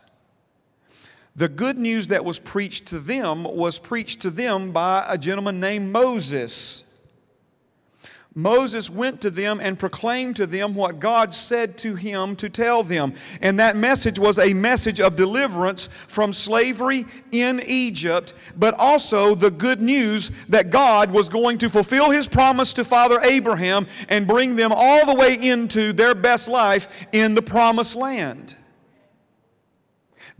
the 1.36 1.48
good 1.48 1.76
news 1.76 2.06
that 2.08 2.24
was 2.24 2.38
preached 2.38 2.86
to 2.88 3.00
them 3.00 3.42
was 3.42 3.80
preached 3.80 4.22
to 4.22 4.30
them 4.30 4.70
by 4.70 5.04
a 5.08 5.18
gentleman 5.18 5.58
named 5.58 5.90
Moses. 5.90 6.83
Moses 8.36 8.90
went 8.90 9.20
to 9.20 9.30
them 9.30 9.60
and 9.60 9.78
proclaimed 9.78 10.34
to 10.36 10.46
them 10.46 10.74
what 10.74 10.98
God 10.98 11.32
said 11.32 11.78
to 11.78 11.94
him 11.94 12.34
to 12.36 12.48
tell 12.48 12.82
them. 12.82 13.14
And 13.40 13.60
that 13.60 13.76
message 13.76 14.18
was 14.18 14.40
a 14.40 14.52
message 14.52 15.00
of 15.00 15.14
deliverance 15.14 15.88
from 16.08 16.32
slavery 16.32 17.06
in 17.30 17.62
Egypt, 17.64 18.34
but 18.56 18.74
also 18.74 19.36
the 19.36 19.52
good 19.52 19.80
news 19.80 20.32
that 20.48 20.70
God 20.70 21.12
was 21.12 21.28
going 21.28 21.58
to 21.58 21.70
fulfill 21.70 22.10
his 22.10 22.26
promise 22.26 22.72
to 22.72 22.82
Father 22.84 23.20
Abraham 23.20 23.86
and 24.08 24.26
bring 24.26 24.56
them 24.56 24.72
all 24.74 25.06
the 25.06 25.14
way 25.14 25.34
into 25.40 25.92
their 25.92 26.16
best 26.16 26.48
life 26.48 27.06
in 27.12 27.36
the 27.36 27.42
promised 27.42 27.94
land. 27.94 28.56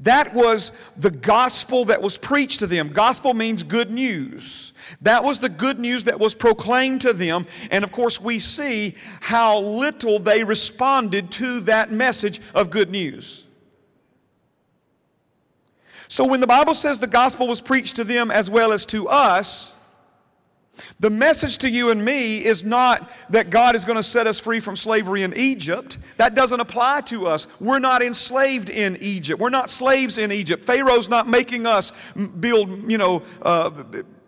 That 0.01 0.35
was 0.35 0.73
the 0.97 1.13
gospel 1.13 1.85
that 1.85 2.03
was 2.03 2.19
preached 2.19 2.59
to 2.59 2.67
them. 2.67 2.89
Gospel 2.89 3.35
means 3.35 3.63
good 3.63 3.93
news. 3.93 4.74
That 5.03 5.25
was 5.25 5.39
the 5.39 5.49
good 5.49 5.79
news 5.79 6.05
that 6.05 6.19
was 6.19 6.35
proclaimed 6.35 7.03
to 7.03 7.13
them. 7.13 7.47
And 7.71 7.85
of 7.85 7.93
course, 7.93 8.21
we 8.21 8.39
see 8.39 8.95
how 9.21 9.59
little 9.59 10.19
they 10.19 10.45
responded 10.45 11.31
to 11.33 11.61
that 11.61 11.91
message 11.91 12.41
of 12.55 12.71
good 12.71 12.91
news. 12.91 13.47
So 16.09 16.25
when 16.25 16.41
the 16.41 16.47
Bible 16.47 16.75
says 16.75 16.99
the 16.99 17.07
gospel 17.07 17.49
was 17.49 17.61
preached 17.61 17.97
to 17.97 18.05
them 18.05 18.31
as 18.31 18.51
well 18.51 18.73
as 18.73 18.85
to 18.87 19.09
us, 19.09 19.75
the 20.99 21.11
message 21.11 21.59
to 21.59 21.71
you 21.71 21.91
and 21.91 22.05
me 22.05 22.45
is 22.45 22.65
not 22.65 23.11
that 23.31 23.51
God 23.51 23.77
is 23.77 23.85
going 23.85 23.97
to 23.97 24.03
set 24.03 24.27
us 24.27 24.41
free 24.41 24.61
from 24.61 24.77
slavery 24.77 25.23
in 25.23 25.33
Egypt. 25.37 25.99
That 26.17 26.35
doesn't 26.35 26.59
apply 26.61 27.03
to 27.03 27.27
us. 27.27 27.47
We're 27.61 27.79
not 27.79 28.03
enslaved 28.03 28.71
in 28.71 28.97
Egypt. 29.01 29.41
We're 29.41 29.51
not 29.51 29.71
slaves 29.71 30.19
in 30.19 30.33
Egypt. 30.33 30.65
Pharaoh's 30.65 31.09
not 31.09 31.29
making 31.29 31.67
us 31.67 31.93
build, 32.41 32.91
you 32.91 32.99
know, 32.99 33.23
uh, 33.43 33.71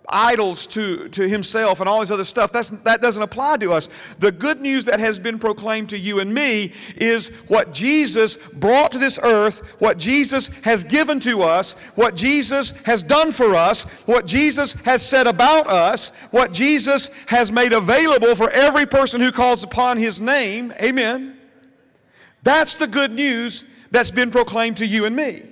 idols 0.09 0.67
to, 0.67 1.09
to 1.09 1.29
himself 1.29 1.81
and 1.81 1.89
all 1.89 2.01
this 2.01 2.11
other 2.11 2.25
stuff. 2.25 2.53
That's, 2.53 2.69
that 2.69 3.03
doesn't 3.03 3.23
apply 3.23 3.59
to 3.59 3.73
us. 3.73 3.89
The 4.19 4.33
good 4.33 4.61
news 4.61 4.85
that 4.85 5.01
has 5.01 5.19
been 5.19 5.39
proclaimed 5.39 5.91
to 5.91 5.99
you 5.99 6.21
and 6.21 6.33
me 6.33 6.73
is 6.97 7.29
what 7.49 7.73
Jesus 7.73 8.37
brought 8.37 8.93
to 8.93 8.99
this 8.99 9.19
earth, 9.23 9.77
what 9.81 9.99
Jesus 9.99 10.49
has 10.63 10.85
given 10.85 11.21
to 11.21 11.43
us, 11.43 11.73
what 11.95 12.15
Jesus 12.15 12.71
has 12.83 13.03
done 13.03 13.33
for 13.33 13.55
us, 13.55 13.85
what 14.07 14.27
Jesus 14.27 14.73
has 14.85 15.07
said 15.07 15.27
about 15.27 15.69
us, 15.69 16.11
what 16.31 16.53
Jesus 16.53 17.09
has 17.27 17.51
made 17.51 17.73
available 17.73 18.35
for 18.35 18.51
every 18.51 18.87
person 18.87 19.21
who 19.21 19.33
calls 19.33 19.65
upon 19.65 19.99
his 19.99 20.21
name. 20.21 20.73
Amen. 20.81 21.39
That's 22.43 22.75
the 22.75 22.87
good 22.87 23.13
news 23.13 23.65
that's 23.91 24.11
been 24.11 24.31
proclaimed 24.31 24.77
to 24.79 24.87
you 24.87 25.05
and 25.05 25.17
me. 25.17 25.43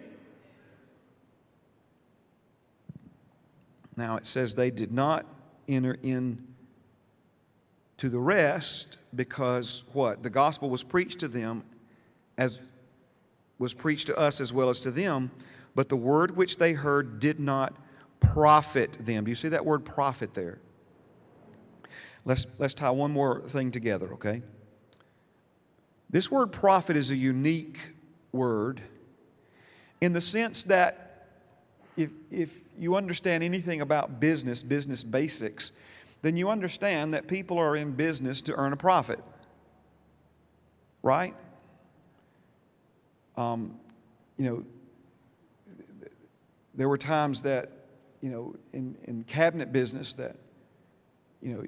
Now 3.97 4.17
it 4.17 4.27
says 4.27 4.55
they 4.55 4.71
did 4.71 4.93
not 4.93 5.27
enter 5.69 5.97
in 6.03 6.47
to 7.99 8.09
the 8.09 8.19
rest 8.19 8.99
because 9.15 9.83
what? 9.93 10.23
The 10.23 10.31
gospel 10.31 10.69
was 10.69 10.83
preached 10.83 11.21
to 11.21 11.29
them 11.29 11.63
as 12.37 12.59
was 13.59 13.73
preached 13.73 14.09
to 14.09 14.19
us 14.19 14.41
as 14.41 14.53
well 14.53 14.69
as 14.69 14.81
to 14.81 14.91
them, 14.91 15.31
but 15.75 15.89
the 15.89 15.97
word 15.97 16.37
which 16.37 16.57
they 16.57 16.73
heard 16.73 17.21
did 17.21 17.39
not 17.39 17.77
profit 18.21 18.99
them. 19.01 19.25
Do 19.25 19.31
you 19.31 19.37
see 19.37 19.49
that 19.49 19.65
word 19.65 19.85
profit 19.85 20.35
there? 20.35 20.59
Let's, 22.25 22.47
let's 22.59 22.75
tie 22.75 22.91
one 22.91 23.13
more 23.13 23.43
thing 23.43 23.71
together, 23.71 24.13
okay? 24.15 24.43
This 26.11 26.31
word 26.31 26.53
profit 26.53 26.97
is 26.97 27.11
a 27.11 27.17
unique 27.17 27.79
word 28.33 28.81
in 30.01 30.13
the 30.13 30.21
sense 30.21 30.65
that 30.65 31.04
if, 31.97 32.11
if 32.31 32.61
you 32.79 32.97
understand 32.97 33.43
anything 33.43 33.81
about 33.81 34.21
business, 34.21 34.63
business 34.63 35.05
basics, 35.05 35.73
then 36.23 36.37
you 36.37 36.49
understand 36.49 37.15
that 37.15 37.27
people 37.27 37.59
are 37.59 37.77
in 37.77 37.93
business 37.93 38.43
to 38.43 38.55
earn 38.55 38.73
a 38.73 38.77
profit. 38.77 39.21
Right? 41.03 41.35
Um, 43.37 43.79
you 44.39 44.45
know, 44.47 44.65
there 46.75 46.89
were 46.89 46.99
times 46.99 47.43
that, 47.43 47.71
you 48.21 48.31
know, 48.31 48.55
in, 48.73 48.97
in 49.05 49.23
cabinet 49.25 49.73
business 49.73 50.15
that, 50.15 50.37
you 51.43 51.55
know, 51.55 51.65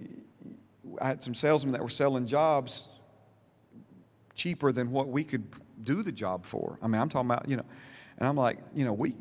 I 1.00 1.08
had 1.08 1.22
some 1.22 1.34
salesmen 1.34 1.72
that 1.72 1.82
were 1.82 1.88
selling 1.88 2.26
jobs 2.26 2.88
cheaper 4.34 4.72
than 4.72 4.90
what 4.90 5.08
we 5.08 5.22
could 5.22 5.44
do 5.84 6.02
the 6.02 6.12
job 6.12 6.46
for. 6.46 6.78
I 6.80 6.86
mean, 6.86 7.00
I'm 7.00 7.08
talking 7.08 7.30
about, 7.30 7.48
you 7.48 7.56
know, 7.56 7.64
and 8.18 8.26
I'm 8.26 8.36
like, 8.36 8.58
you 8.74 8.84
know, 8.84 8.92
we, 8.92 9.14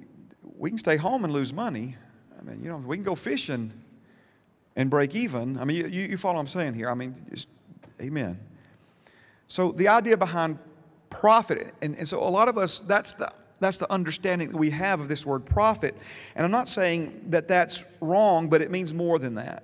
we 0.58 0.69
can 0.69 0.77
stay 0.77 0.97
home 0.97 1.23
and 1.23 1.34
lose 1.34 1.53
money. 1.53 1.95
I 2.39 2.43
mean, 2.43 2.63
you 2.63 2.69
know, 2.69 2.77
we 2.77 2.97
can 2.97 3.03
go 3.03 3.15
fishing 3.15 3.71
and 4.75 4.89
break 4.89 5.15
even. 5.15 5.58
I 5.58 5.65
mean, 5.65 5.77
you, 5.77 6.03
you 6.03 6.17
follow 6.17 6.36
what 6.36 6.41
I'm 6.41 6.47
saying 6.47 6.73
here. 6.73 6.89
I 6.89 6.93
mean, 6.93 7.15
just, 7.34 7.48
amen. 8.02 8.39
So 9.48 9.71
the 9.71 9.87
idea 9.87 10.17
behind 10.17 10.60
profit, 11.10 11.73
and, 11.81 11.96
and 11.96 12.08
so 12.08 12.19
a 12.19 12.29
lot 12.29 12.48
of 12.48 12.58
us, 12.58 12.79
that's 12.79 13.13
the, 13.13 13.31
that's 13.60 13.77
the 13.77 13.91
understanding 13.91 14.50
that 14.50 14.58
we 14.58 14.69
have 14.71 15.00
of 15.00 15.08
this 15.08 15.25
word 15.25 15.46
profit. 15.46 15.96
And 16.35 16.43
I'm 16.43 16.52
not 16.52 16.67
saying 16.67 17.25
that 17.29 17.48
that's 17.48 17.85
wrong, 18.02 18.50
but 18.50 18.62
it 18.62 18.69
means 18.69 18.93
more 18.93 19.17
than 19.17 19.35
that. 19.35 19.63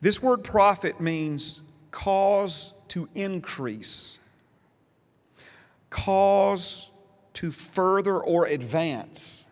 This 0.00 0.22
word 0.22 0.42
profit 0.44 1.00
means 1.00 1.62
cause 1.90 2.74
to 2.88 3.08
increase, 3.14 4.18
cause 5.88 6.90
to 7.34 7.50
further 7.50 8.18
or 8.18 8.46
advance. 8.46 9.46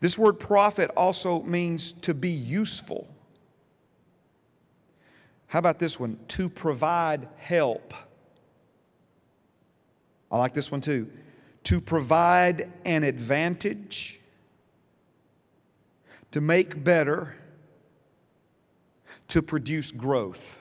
This 0.00 0.16
word 0.16 0.38
profit 0.38 0.90
also 0.96 1.42
means 1.42 1.92
to 1.92 2.14
be 2.14 2.30
useful. 2.30 3.08
How 5.48 5.58
about 5.58 5.78
this 5.78 5.98
one? 5.98 6.18
To 6.28 6.48
provide 6.48 7.28
help. 7.36 7.94
I 10.30 10.38
like 10.38 10.54
this 10.54 10.70
one 10.70 10.80
too. 10.80 11.10
To 11.64 11.80
provide 11.80 12.70
an 12.84 13.02
advantage, 13.02 14.20
to 16.32 16.40
make 16.40 16.82
better, 16.84 17.34
to 19.28 19.42
produce 19.42 19.90
growth. 19.90 20.60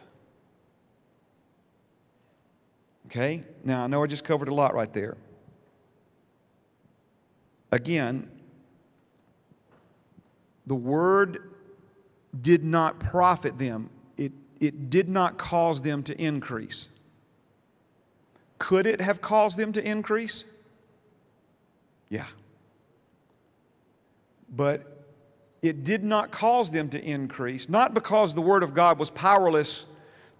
Okay? 3.17 3.43
Now, 3.63 3.83
I 3.83 3.87
know 3.87 4.03
I 4.03 4.05
just 4.05 4.23
covered 4.23 4.47
a 4.47 4.53
lot 4.53 4.75
right 4.75 4.93
there. 4.93 5.17
Again, 7.71 8.29
the 10.67 10.75
word 10.75 11.49
did 12.43 12.63
not 12.63 12.99
profit 12.99 13.57
them, 13.57 13.89
it, 14.17 14.31
it 14.59 14.91
did 14.91 15.09
not 15.09 15.39
cause 15.39 15.81
them 15.81 16.03
to 16.03 16.21
increase. 16.21 16.89
Could 18.59 18.85
it 18.85 19.01
have 19.01 19.19
caused 19.19 19.57
them 19.57 19.73
to 19.73 19.83
increase? 19.83 20.45
Yeah. 22.09 22.27
But 24.55 25.05
it 25.63 25.83
did 25.83 26.03
not 26.03 26.29
cause 26.29 26.69
them 26.69 26.87
to 26.89 27.03
increase, 27.03 27.67
not 27.67 27.95
because 27.95 28.35
the 28.35 28.41
Word 28.41 28.61
of 28.61 28.75
God 28.75 28.99
was 28.99 29.09
powerless 29.09 29.87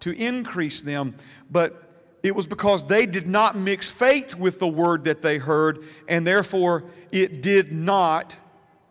to 0.01 0.11
increase 0.11 0.83
them, 0.83 1.15
but 1.49 1.86
it 2.27 2.35
was 2.35 2.45
because 2.45 2.85
they 2.85 3.05
did 3.05 3.27
not 3.27 3.55
mix 3.55 3.91
faith 3.91 4.35
with 4.35 4.59
the 4.59 4.67
Word 4.67 5.05
that 5.05 5.21
they 5.21 5.37
heard, 5.37 5.83
and 6.07 6.27
therefore 6.27 6.83
it 7.11 7.41
did 7.41 7.71
not 7.71 8.35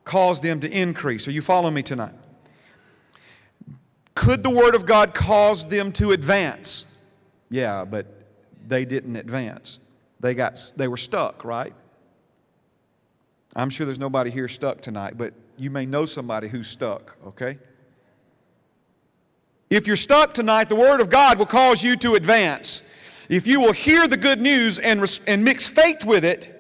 cause 0.05 0.41
them 0.41 0.61
to 0.61 0.71
increase. 0.71 1.29
Are 1.29 1.33
you 1.33 1.43
following 1.43 1.75
me 1.75 1.83
tonight? 1.83 2.15
Could 4.15 4.43
the 4.43 4.51
Word 4.51 4.75
of 4.75 4.87
God 4.87 5.15
cause 5.15 5.67
them 5.67 5.93
to 5.93 6.13
advance? 6.13 6.87
Yeah, 7.51 7.85
but 7.85 8.07
they 8.67 8.85
didn't 8.85 9.17
advance. 9.17 9.79
They, 10.21 10.35
got, 10.35 10.73
they 10.77 10.89
were 10.89 10.97
stuck, 10.97 11.45
right? 11.45 11.75
I'm 13.55 13.71
sure 13.71 13.85
there's 13.87 13.99
nobody 13.99 14.31
here 14.31 14.49
stuck 14.49 14.81
tonight, 14.81 15.19
but 15.19 15.35
you 15.59 15.71
may 15.71 15.87
know 15.87 16.07
somebody 16.07 16.49
who's 16.49 16.69
stuck, 16.69 17.17
okay? 17.27 17.59
If 19.69 19.87
you're 19.87 19.97
stuck 19.97 20.33
tonight, 20.33 20.69
the 20.69 20.77
Word 20.77 21.01
of 21.01 21.11
God 21.11 21.39
will 21.39 21.47
cause 21.47 21.83
you 21.83 21.97
to 21.97 22.15
advance. 22.15 22.83
If 23.29 23.47
you 23.47 23.61
will 23.61 23.73
hear 23.73 24.07
the 24.07 24.17
good 24.17 24.41
news 24.41 24.79
and, 24.79 25.21
and 25.27 25.45
mix 25.45 25.69
faith 25.69 26.05
with 26.05 26.25
it, 26.25 26.53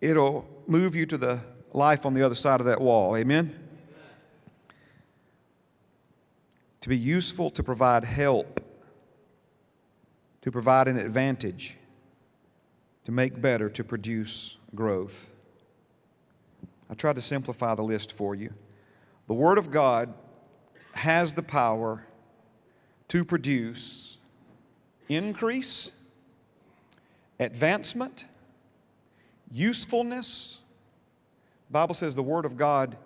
it'll 0.00 0.46
move 0.66 0.94
you 0.94 1.06
to 1.06 1.18
the 1.18 1.40
life 1.72 2.06
on 2.06 2.14
the 2.14 2.22
other 2.22 2.34
side 2.34 2.60
of 2.60 2.66
that 2.66 2.80
wall. 2.80 3.16
Amen? 3.16 3.58
To 6.82 6.88
be 6.88 6.96
useful, 6.96 7.50
to 7.50 7.62
provide 7.62 8.04
help, 8.04 8.60
to 10.42 10.52
provide 10.52 10.86
an 10.86 10.98
advantage, 10.98 11.76
to 13.04 13.12
make 13.12 13.40
better, 13.40 13.68
to 13.70 13.82
produce 13.82 14.58
growth. 14.74 15.32
I 16.88 16.94
tried 16.94 17.16
to 17.16 17.22
simplify 17.22 17.74
the 17.74 17.82
list 17.82 18.12
for 18.12 18.34
you. 18.34 18.52
The 19.26 19.34
Word 19.34 19.58
of 19.58 19.70
God 19.70 20.12
has 20.92 21.34
the 21.34 21.42
power 21.42 22.06
to 23.08 23.24
produce 23.24 24.13
increase, 25.08 25.92
advancement, 27.40 28.26
usefulness. 29.50 30.60
The 31.68 31.72
Bible 31.72 31.94
says 31.94 32.14
the 32.14 32.22
Word 32.22 32.44
of 32.44 32.56
God 32.56 32.96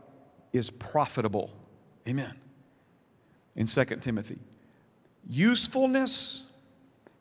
is 0.52 0.70
profitable. 0.70 1.50
Amen. 2.08 2.34
In 3.56 3.66
2 3.66 3.84
Timothy. 4.00 4.38
Usefulness, 5.28 6.44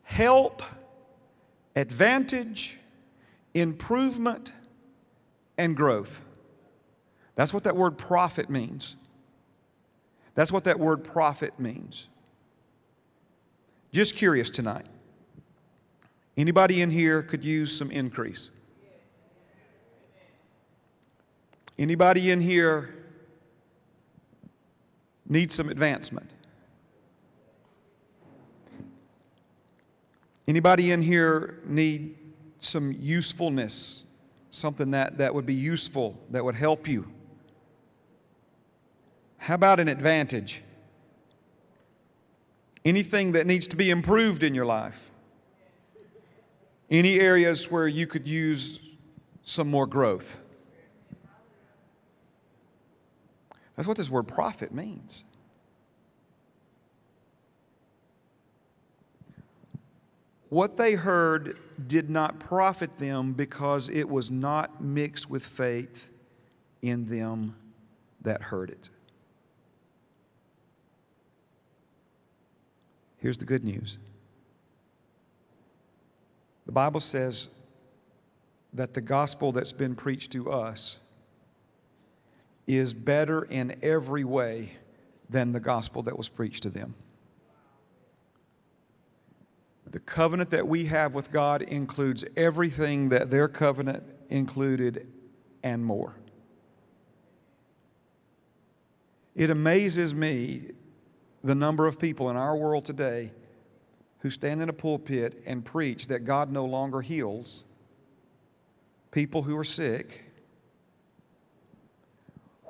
help, 0.02 0.62
advantage, 1.76 2.78
improvement, 3.54 4.52
and 5.58 5.76
growth. 5.76 6.22
That's 7.34 7.52
what 7.52 7.64
that 7.64 7.76
word 7.76 7.98
profit 7.98 8.48
means. 8.48 8.96
That's 10.34 10.50
what 10.52 10.64
that 10.64 10.78
word 10.78 11.04
profit 11.04 11.58
means. 11.58 12.08
Just 13.92 14.14
curious 14.14 14.50
tonight. 14.50 14.86
Anybody 16.36 16.82
in 16.82 16.90
here 16.90 17.22
could 17.22 17.44
use 17.44 17.76
some 17.76 17.90
increase? 17.90 18.50
Anybody 21.78 22.30
in 22.30 22.40
here 22.40 22.94
needs 25.28 25.54
some 25.54 25.68
advancement? 25.68 26.30
Anybody 30.46 30.92
in 30.92 31.02
here 31.02 31.60
need 31.66 32.16
some 32.60 32.92
usefulness, 32.92 34.04
something 34.50 34.90
that, 34.90 35.18
that 35.18 35.34
would 35.34 35.46
be 35.46 35.54
useful, 35.54 36.18
that 36.30 36.44
would 36.44 36.54
help 36.54 36.88
you? 36.88 37.06
How 39.36 39.54
about 39.54 39.78
an 39.78 39.88
advantage? 39.88 40.62
Anything 42.84 43.32
that 43.32 43.46
needs 43.46 43.66
to 43.68 43.76
be 43.76 43.90
improved 43.90 44.42
in 44.42 44.54
your 44.54 44.66
life? 44.66 45.10
Any 46.90 47.20
areas 47.20 47.70
where 47.70 47.86
you 47.86 48.06
could 48.06 48.26
use 48.26 48.80
some 49.44 49.68
more 49.68 49.86
growth? 49.86 50.40
That's 53.76 53.86
what 53.86 53.96
this 53.96 54.10
word 54.10 54.26
profit 54.26 54.72
means. 54.72 55.24
What 60.48 60.76
they 60.76 60.94
heard 60.94 61.58
did 61.86 62.08
not 62.08 62.40
profit 62.40 62.96
them 62.96 63.34
because 63.34 63.88
it 63.88 64.08
was 64.08 64.30
not 64.30 64.82
mixed 64.82 65.28
with 65.28 65.44
faith 65.44 66.10
in 66.80 67.06
them 67.06 67.54
that 68.22 68.42
heard 68.42 68.70
it. 68.70 68.88
Here's 73.18 73.38
the 73.38 73.44
good 73.44 73.64
news 73.64 73.98
the 76.66 76.72
Bible 76.72 77.00
says 77.00 77.50
that 78.74 78.94
the 78.94 79.00
gospel 79.00 79.52
that's 79.52 79.72
been 79.72 79.94
preached 79.94 80.32
to 80.32 80.50
us 80.50 81.00
is 82.66 82.92
better 82.92 83.44
in 83.44 83.74
every 83.82 84.24
way 84.24 84.72
than 85.30 85.52
the 85.52 85.60
gospel 85.60 86.02
that 86.02 86.16
was 86.16 86.28
preached 86.28 86.62
to 86.64 86.70
them. 86.70 86.94
The 89.90 90.00
covenant 90.00 90.50
that 90.50 90.68
we 90.68 90.84
have 90.84 91.14
with 91.14 91.32
God 91.32 91.62
includes 91.62 92.22
everything 92.36 93.08
that 93.08 93.30
their 93.30 93.48
covenant 93.48 94.02
included 94.28 95.06
and 95.62 95.82
more. 95.82 96.14
It 99.34 99.48
amazes 99.48 100.12
me 100.12 100.72
the 101.42 101.54
number 101.54 101.86
of 101.86 101.98
people 101.98 102.30
in 102.30 102.36
our 102.36 102.56
world 102.56 102.84
today 102.84 103.32
who 104.20 104.30
stand 104.30 104.60
in 104.60 104.68
a 104.68 104.72
pulpit 104.72 105.42
and 105.46 105.64
preach 105.64 106.08
that 106.08 106.24
God 106.24 106.50
no 106.50 106.64
longer 106.64 107.00
heals 107.00 107.64
people 109.10 109.42
who 109.42 109.56
are 109.56 109.64
sick 109.64 110.24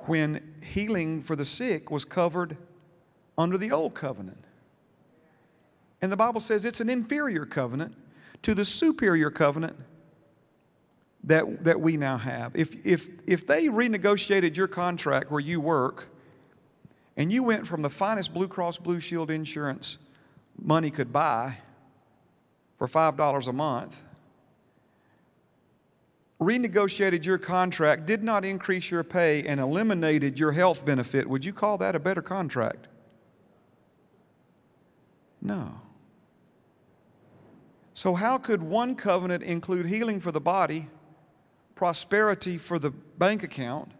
when 0.05 0.55
healing 0.63 1.21
for 1.21 1.35
the 1.35 1.45
sick 1.45 1.91
was 1.91 2.05
covered 2.05 2.57
under 3.37 3.57
the 3.57 3.71
old 3.71 3.93
covenant. 3.93 4.43
And 6.01 6.11
the 6.11 6.17
Bible 6.17 6.39
says 6.39 6.65
it's 6.65 6.81
an 6.81 6.89
inferior 6.89 7.45
covenant 7.45 7.95
to 8.43 8.55
the 8.55 8.63
superior 8.63 9.29
covenant 9.29 9.75
that, 11.25 11.63
that 11.63 11.79
we 11.79 11.97
now 11.97 12.17
have. 12.17 12.55
If, 12.55 12.85
if, 12.85 13.09
if 13.27 13.45
they 13.45 13.67
renegotiated 13.67 14.55
your 14.55 14.67
contract 14.67 15.29
where 15.29 15.41
you 15.41 15.59
work 15.59 16.07
and 17.19 17.33
you 17.33 17.43
went 17.43 17.67
from 17.67 17.81
the 17.81 17.89
finest 17.89 18.33
Blue 18.33 18.47
Cross 18.47 18.77
Blue 18.77 19.01
Shield 19.01 19.29
insurance 19.29 19.97
money 20.57 20.89
could 20.89 21.11
buy 21.11 21.57
for 22.77 22.87
$5 22.87 23.47
a 23.47 23.53
month, 23.53 24.01
renegotiated 26.39 27.25
your 27.25 27.37
contract, 27.37 28.05
did 28.05 28.23
not 28.23 28.45
increase 28.45 28.89
your 28.89 29.03
pay, 29.03 29.43
and 29.43 29.59
eliminated 29.59 30.39
your 30.39 30.53
health 30.53 30.85
benefit, 30.85 31.27
would 31.27 31.43
you 31.43 31.51
call 31.51 31.77
that 31.79 31.93
a 31.93 31.99
better 31.99 32.21
contract? 32.21 32.87
No. 35.41 35.73
So, 37.93 38.15
how 38.15 38.37
could 38.37 38.63
one 38.63 38.95
covenant 38.95 39.43
include 39.43 39.87
healing 39.87 40.21
for 40.21 40.31
the 40.31 40.39
body, 40.39 40.87
prosperity 41.75 42.57
for 42.57 42.79
the 42.79 42.91
bank 42.91 43.43
account, 43.43 43.91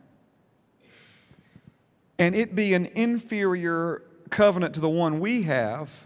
and 2.19 2.35
it 2.35 2.53
be 2.53 2.73
an 2.73 2.85
inferior 2.87 4.03
covenant 4.29 4.75
to 4.75 4.81
the 4.81 4.89
one 4.89 5.19
we 5.19 5.43
have, 5.43 6.05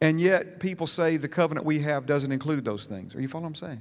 and 0.00 0.20
yet 0.20 0.60
people 0.60 0.86
say 0.86 1.16
the 1.16 1.28
covenant 1.28 1.66
we 1.66 1.80
have 1.80 2.06
doesn't 2.06 2.30
include 2.30 2.64
those 2.64 2.84
things? 2.84 3.14
Are 3.14 3.20
you 3.20 3.26
following 3.26 3.52
what 3.52 3.62
I'm 3.62 3.68
saying? 3.68 3.80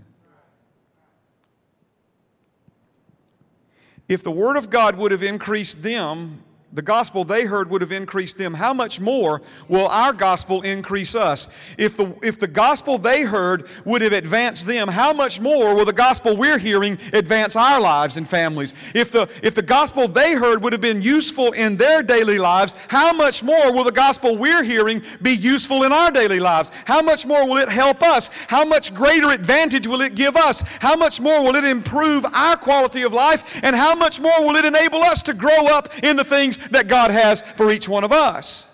If 4.07 4.23
the 4.23 4.31
Word 4.31 4.57
of 4.57 4.71
God 4.71 4.97
would 4.97 5.11
have 5.11 5.21
increased 5.21 5.83
them 5.83 6.43
the 6.73 6.81
gospel 6.83 7.23
they 7.23 7.45
heard 7.45 7.69
would 7.69 7.81
have 7.81 7.91
increased 7.91 8.37
them. 8.37 8.53
How 8.53 8.73
much 8.73 8.99
more 8.99 9.41
will 9.67 9.87
our 9.87 10.13
gospel 10.13 10.61
increase 10.61 11.15
us? 11.15 11.47
If 11.79 11.97
the, 11.97 12.15
if 12.21 12.39
the 12.39 12.47
gospel 12.47 12.99
they 12.99 13.23
heard 13.23 13.67
would 13.85 14.03
have 14.03 14.13
advanced 14.13 14.67
them, 14.67 14.87
how 14.87 15.11
much 15.11 15.39
more 15.39 15.73
will 15.73 15.85
the 15.85 15.93
gospel 15.93 16.37
we're 16.37 16.59
hearing 16.59 16.99
advance 17.13 17.55
our 17.55 17.81
lives 17.81 18.17
and 18.17 18.29
families? 18.29 18.75
If 18.93 19.11
the, 19.11 19.27
if 19.41 19.55
the 19.55 19.63
gospel 19.63 20.07
they 20.07 20.35
heard 20.35 20.61
would 20.61 20.73
have 20.73 20.81
been 20.81 21.01
useful 21.01 21.53
in 21.53 21.75
their 21.75 22.03
daily 22.03 22.37
lives, 22.37 22.75
how 22.87 23.13
much 23.13 23.41
more 23.41 23.73
will 23.73 23.83
the 23.83 23.91
gospel 23.91 24.37
we're 24.37 24.63
hearing 24.63 25.01
be 25.23 25.31
useful 25.31 25.83
in 25.83 25.91
our 25.91 26.11
daily 26.11 26.39
lives? 26.39 26.71
How 26.85 27.01
much 27.01 27.25
more 27.25 27.47
will 27.47 27.57
it 27.57 27.69
help 27.69 28.03
us? 28.03 28.29
How 28.47 28.63
much 28.63 28.93
greater 28.93 29.31
advantage 29.31 29.87
will 29.87 30.01
it 30.01 30.13
give 30.13 30.35
us? 30.35 30.61
How 30.79 30.95
much 30.95 31.19
more 31.19 31.43
will 31.43 31.55
it 31.55 31.63
improve 31.63 32.25
our 32.31 32.57
quality 32.57 33.01
of 33.01 33.13
life? 33.13 33.59
And 33.63 33.75
how 33.75 33.95
much 33.95 34.19
more 34.19 34.45
will 34.45 34.55
it 34.55 34.65
enable 34.65 35.01
us 35.01 35.23
to 35.23 35.33
grow 35.33 35.67
up 35.67 35.89
in 36.03 36.15
the 36.15 36.23
things 36.23 36.58
that 36.71 36.87
God 36.87 37.11
has 37.11 37.41
for 37.41 37.71
each 37.71 37.87
one 37.87 38.03
of 38.03 38.11
us. 38.11 38.67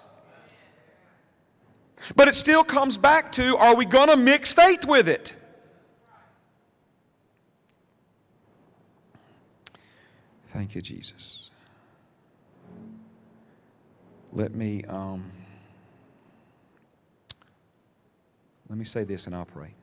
But 2.15 2.27
it 2.27 2.35
still 2.35 2.63
comes 2.63 2.97
back 2.97 3.31
to 3.33 3.57
are 3.57 3.75
we 3.75 3.85
going 3.85 4.09
to 4.09 4.17
mix 4.17 4.53
faith 4.53 4.85
with 4.85 5.07
it? 5.07 5.33
Thank 10.53 10.75
you, 10.75 10.81
Jesus. 10.81 11.51
Let 14.31 14.53
me 14.53 14.83
um, 14.85 15.31
let 18.69 18.77
me 18.77 18.85
say 18.85 19.03
this 19.03 19.27
and 19.27 19.35
I'll 19.35 19.45
pray. 19.45 19.73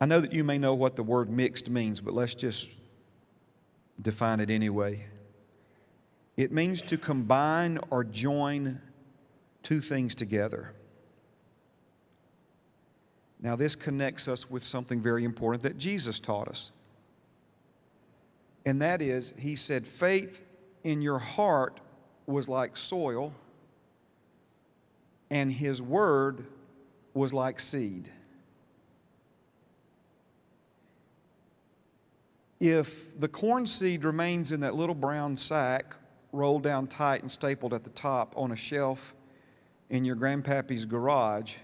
I 0.00 0.06
know 0.06 0.20
that 0.20 0.32
you 0.32 0.44
may 0.44 0.58
know 0.58 0.74
what 0.74 0.94
the 0.94 1.02
word 1.02 1.28
mixed 1.30 1.68
means, 1.68 2.00
but 2.00 2.14
let's 2.14 2.34
just 2.34 2.68
define 4.00 4.40
it 4.40 4.50
anyway. 4.50 5.04
It 6.36 6.52
means 6.52 6.82
to 6.82 6.96
combine 6.96 7.78
or 7.90 8.04
join 8.04 8.80
two 9.62 9.80
things 9.80 10.14
together. 10.14 10.72
Now, 13.40 13.56
this 13.56 13.76
connects 13.76 14.28
us 14.28 14.50
with 14.50 14.62
something 14.62 15.00
very 15.00 15.24
important 15.24 15.62
that 15.62 15.78
Jesus 15.78 16.18
taught 16.20 16.48
us. 16.48 16.72
And 18.64 18.82
that 18.82 19.00
is, 19.00 19.32
He 19.38 19.56
said, 19.56 19.86
faith 19.86 20.42
in 20.84 21.02
your 21.02 21.18
heart 21.18 21.80
was 22.26 22.48
like 22.48 22.76
soil, 22.76 23.32
and 25.30 25.52
His 25.52 25.80
word 25.80 26.46
was 27.14 27.32
like 27.32 27.60
seed. 27.60 28.10
If 32.60 33.18
the 33.20 33.28
corn 33.28 33.66
seed 33.66 34.04
remains 34.04 34.52
in 34.52 34.60
that 34.60 34.74
little 34.74 34.94
brown 34.94 35.36
sack, 35.36 35.94
rolled 36.32 36.62
down 36.62 36.86
tight 36.86 37.22
and 37.22 37.30
stapled 37.30 37.72
at 37.72 37.84
the 37.84 37.90
top 37.90 38.34
on 38.36 38.52
a 38.52 38.56
shelf 38.56 39.14
in 39.90 40.04
your 40.04 40.16
grandpappy's 40.16 40.84
garage, 40.84 41.56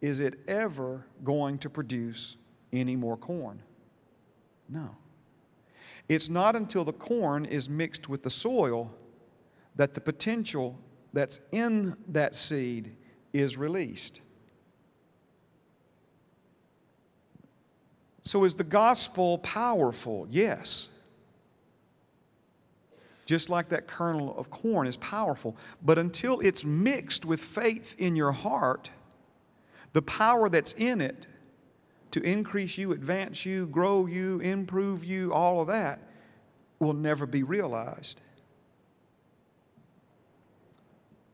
is 0.00 0.18
it 0.18 0.40
ever 0.48 1.06
going 1.22 1.58
to 1.58 1.70
produce 1.70 2.36
any 2.72 2.96
more 2.96 3.16
corn? 3.16 3.62
No. 4.68 4.90
It's 6.08 6.28
not 6.28 6.56
until 6.56 6.84
the 6.84 6.92
corn 6.92 7.44
is 7.44 7.68
mixed 7.68 8.08
with 8.08 8.22
the 8.22 8.30
soil 8.30 8.92
that 9.76 9.94
the 9.94 10.00
potential 10.00 10.78
that's 11.12 11.40
in 11.52 11.96
that 12.08 12.34
seed 12.34 12.96
is 13.32 13.56
released. 13.56 14.20
So, 18.22 18.44
is 18.44 18.54
the 18.54 18.64
gospel 18.64 19.38
powerful? 19.38 20.26
Yes. 20.30 20.90
Just 23.26 23.48
like 23.48 23.68
that 23.70 23.86
kernel 23.86 24.36
of 24.38 24.50
corn 24.50 24.86
is 24.86 24.96
powerful. 24.96 25.56
But 25.82 25.98
until 25.98 26.40
it's 26.40 26.64
mixed 26.64 27.24
with 27.24 27.40
faith 27.40 27.94
in 27.98 28.14
your 28.16 28.32
heart, 28.32 28.90
the 29.92 30.02
power 30.02 30.48
that's 30.48 30.72
in 30.74 31.00
it 31.00 31.26
to 32.12 32.20
increase 32.20 32.76
you, 32.78 32.92
advance 32.92 33.46
you, 33.46 33.66
grow 33.66 34.06
you, 34.06 34.40
improve 34.40 35.04
you, 35.04 35.32
all 35.32 35.60
of 35.60 35.68
that 35.68 36.00
will 36.78 36.92
never 36.92 37.26
be 37.26 37.42
realized. 37.42 38.20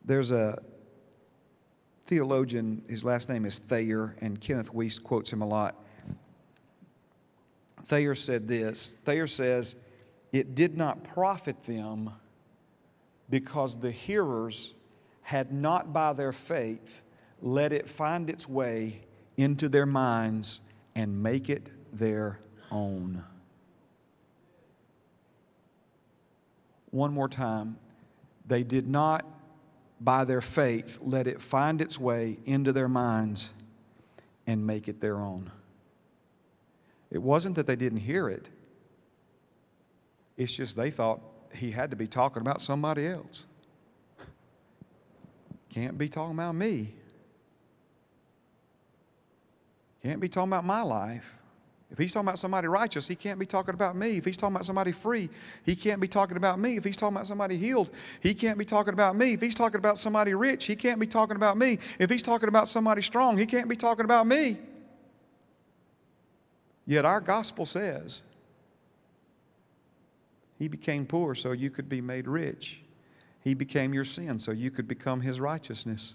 There's 0.05 0.30
a 0.30 0.62
theologian, 2.07 2.82
his 2.89 3.05
last 3.05 3.28
name 3.28 3.45
is 3.45 3.59
Thayer, 3.59 4.16
and 4.20 4.41
Kenneth 4.41 4.72
Wuest 4.72 5.03
quotes 5.03 5.32
him 5.32 5.43
a 5.43 5.47
lot. 5.47 5.84
Thayer 7.86 8.14
said 8.14 8.48
this 8.48 8.96
Thayer 9.04 9.26
says, 9.26 9.76
It 10.32 10.54
did 10.54 10.76
not 10.76 11.04
profit 11.04 11.64
them 11.64 12.10
because 13.30 13.78
the 13.78 13.90
hearers 13.90 14.74
had 15.22 15.52
not 15.52 15.92
by 15.92 16.12
their 16.12 16.32
faith 16.32 17.02
let 17.40 17.72
it 17.72 17.88
find 17.88 18.30
its 18.30 18.48
way 18.48 19.00
into 19.36 19.68
their 19.68 19.86
minds 19.86 20.60
and 20.94 21.22
make 21.22 21.48
it 21.48 21.70
their 21.92 22.40
own. 22.70 23.22
One 26.90 27.12
more 27.12 27.28
time. 27.28 27.76
They 28.46 28.62
did 28.62 28.88
not, 28.88 29.26
by 30.00 30.24
their 30.24 30.40
faith, 30.40 30.98
let 31.02 31.26
it 31.26 31.40
find 31.42 31.80
its 31.82 32.00
way 32.00 32.38
into 32.46 32.72
their 32.72 32.88
minds 32.88 33.52
and 34.46 34.66
make 34.66 34.88
it 34.88 35.00
their 35.00 35.20
own. 35.20 35.52
It 37.11 37.22
wasn't 37.22 37.56
that 37.56 37.66
they 37.66 37.76
didn't 37.76 37.98
hear 37.98 38.28
it, 38.28 38.48
it's 40.36 40.52
just 40.52 40.76
they 40.76 40.90
thought 40.90 41.20
he 41.54 41.70
had 41.70 41.90
to 41.90 41.96
be 41.96 42.06
talking 42.06 42.40
about 42.40 42.61
somebody 42.61 43.06
else. 43.06 43.46
Can't 45.70 45.98
be 45.98 46.09
talking 46.09 46.34
about 46.34 46.54
me. 46.54 46.94
Can't 50.02 50.20
be 50.20 50.28
talking 50.28 50.48
about 50.48 50.64
my 50.64 50.82
life. 50.82 51.34
If 51.90 51.98
he's 51.98 52.12
talking 52.12 52.28
about 52.28 52.38
somebody 52.38 52.68
righteous, 52.68 53.09
he 53.09 53.14
can't 53.14 53.38
be 53.38 53.46
talking 53.46 53.74
about 53.74 53.96
me. 53.96 54.18
If 54.18 54.24
he's 54.24 54.36
talking 54.36 54.54
about 54.54 54.66
somebody 54.66 54.92
free, 54.92 55.30
he 55.64 55.74
can't 55.74 56.00
be 56.00 56.09
talking 56.09 56.36
about 56.36 56.59
me. 56.59 56.76
If 56.76 56.84
he's 56.84 56.96
talking 56.96 57.16
about 57.16 57.26
somebody 57.26 57.56
healed, 57.56 57.90
he 58.20 58.34
can't 58.34 58.59
be 58.59 58.64
talking 58.66 58.92
about 58.92 59.16
me. 59.16 59.32
If 59.32 59.40
he's 59.40 59.54
talking 59.54 59.78
about 59.78 59.96
somebody 59.96 60.34
rich, 60.34 60.66
he 60.66 60.76
can't 60.76 61.00
be 61.00 61.06
talking 61.06 61.36
about 61.36 61.56
me. 61.56 61.78
If 61.98 62.11
he's 62.11 62.22
talking 62.22 62.48
about 62.48 62.68
somebody 62.68 63.00
strong, 63.00 63.38
he 63.38 63.46
can't 63.46 63.68
be 63.68 63.76
talking 63.76 64.04
about 64.04 64.26
me. 64.26 64.59
Yet 66.89 67.05
our 67.05 67.20
gospel 67.20 67.66
says 67.66 68.22
he 70.59 70.68
became 70.68 71.05
poor 71.05 71.34
so 71.34 71.53
you 71.53 71.68
could 71.68 71.86
be 71.86 72.01
made 72.01 72.26
rich. 72.26 72.80
He 73.45 73.53
became 73.53 73.93
your 73.93 74.07
sin 74.07 74.39
so 74.39 74.53
you 74.53 74.70
could 74.70 74.89
become 74.89 75.20
his 75.20 75.39
righteousness. 75.39 76.14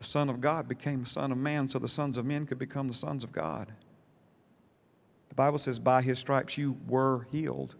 The 0.00 0.04
Son 0.04 0.28
of 0.28 0.42
God 0.42 0.68
became 0.68 1.00
the 1.00 1.08
Son 1.08 1.32
of 1.32 1.38
man 1.38 1.66
so 1.66 1.78
the 1.78 1.88
sons 1.88 2.18
of 2.18 2.26
men 2.26 2.44
could 2.44 2.58
become 2.58 2.88
the 2.88 2.94
sons 2.94 3.24
of 3.24 3.32
God. 3.32 3.72
The 5.30 5.34
Bible 5.34 5.56
says, 5.56 5.78
by 5.78 6.02
his 6.02 6.18
stripes 6.18 6.58
you 6.58 6.76
were 6.86 7.26
healed. 7.32 7.74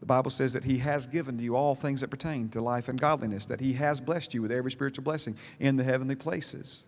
The 0.00 0.06
Bible 0.06 0.32
says 0.32 0.52
that 0.54 0.64
he 0.64 0.78
has 0.78 1.06
given 1.06 1.38
to 1.38 1.44
you 1.44 1.54
all 1.54 1.76
things 1.76 2.00
that 2.00 2.10
pertain 2.10 2.48
to 2.50 2.60
life 2.60 2.88
and 2.88 3.00
godliness, 3.00 3.46
that 3.46 3.60
he 3.60 3.72
has 3.74 4.00
blessed 4.00 4.34
you 4.34 4.42
with 4.42 4.50
every 4.50 4.72
spiritual 4.72 5.04
blessing 5.04 5.36
in 5.60 5.76
the 5.76 5.84
heavenly 5.84 6.16
places. 6.16 6.86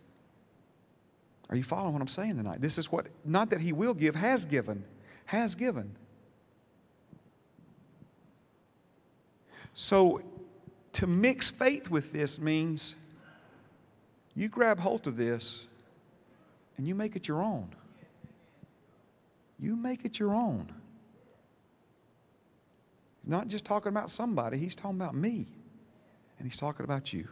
Are 1.49 1.55
you 1.55 1.63
following 1.63 1.93
what 1.93 2.01
I'm 2.01 2.07
saying 2.07 2.35
tonight? 2.35 2.61
This 2.61 2.77
is 2.77 2.91
what, 2.91 3.07
not 3.23 3.49
that 3.51 3.61
He 3.61 3.71
will 3.73 3.93
give, 3.93 4.15
has 4.15 4.45
given. 4.45 4.83
Has 5.25 5.55
given. 5.55 5.95
So, 9.73 10.21
to 10.93 11.07
mix 11.07 11.49
faith 11.49 11.89
with 11.89 12.11
this 12.11 12.39
means 12.39 12.95
you 14.35 14.49
grab 14.49 14.79
hold 14.79 15.05
of 15.07 15.15
this 15.15 15.67
and 16.77 16.87
you 16.87 16.95
make 16.95 17.15
it 17.15 17.27
your 17.27 17.41
own. 17.41 17.69
You 19.59 19.75
make 19.75 20.05
it 20.05 20.19
your 20.19 20.33
own. 20.33 20.71
He's 23.21 23.29
not 23.29 23.47
just 23.47 23.65
talking 23.65 23.89
about 23.89 24.09
somebody, 24.09 24.57
he's 24.57 24.75
talking 24.75 24.99
about 24.99 25.15
me. 25.15 25.47
And 26.39 26.47
he's 26.47 26.57
talking 26.57 26.83
about 26.83 27.13
you. 27.13 27.27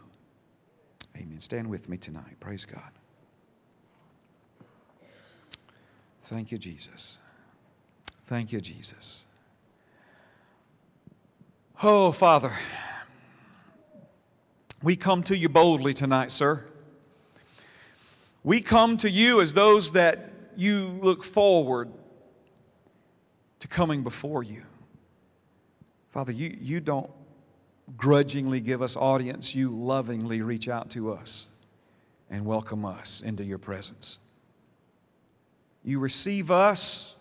Amen. 1.16 1.40
Stand 1.40 1.68
with 1.68 1.88
me 1.88 1.96
tonight. 1.96 2.38
Praise 2.40 2.64
God. 2.64 2.90
Thank 6.26 6.50
you, 6.50 6.58
Jesus. 6.58 7.20
Thank 8.26 8.50
you, 8.52 8.60
Jesus. 8.60 9.26
Oh, 11.82 12.10
Father, 12.10 12.52
we 14.82 14.96
come 14.96 15.22
to 15.24 15.36
you 15.36 15.48
boldly 15.48 15.94
tonight, 15.94 16.32
sir. 16.32 16.64
We 18.42 18.60
come 18.60 18.96
to 18.98 19.10
you 19.10 19.40
as 19.40 19.54
those 19.54 19.92
that 19.92 20.30
you 20.56 20.98
look 21.00 21.22
forward 21.22 21.92
to 23.60 23.68
coming 23.68 24.02
before 24.02 24.42
you. 24.42 24.62
Father, 26.10 26.32
you, 26.32 26.56
you 26.60 26.80
don't 26.80 27.10
grudgingly 27.96 28.60
give 28.60 28.82
us 28.82 28.96
audience, 28.96 29.54
you 29.54 29.70
lovingly 29.70 30.42
reach 30.42 30.68
out 30.68 30.90
to 30.90 31.12
us 31.12 31.46
and 32.30 32.44
welcome 32.44 32.84
us 32.84 33.20
into 33.20 33.44
your 33.44 33.58
presence. 33.58 34.18
You 35.86 36.00
receive 36.00 36.50
us 36.50 37.14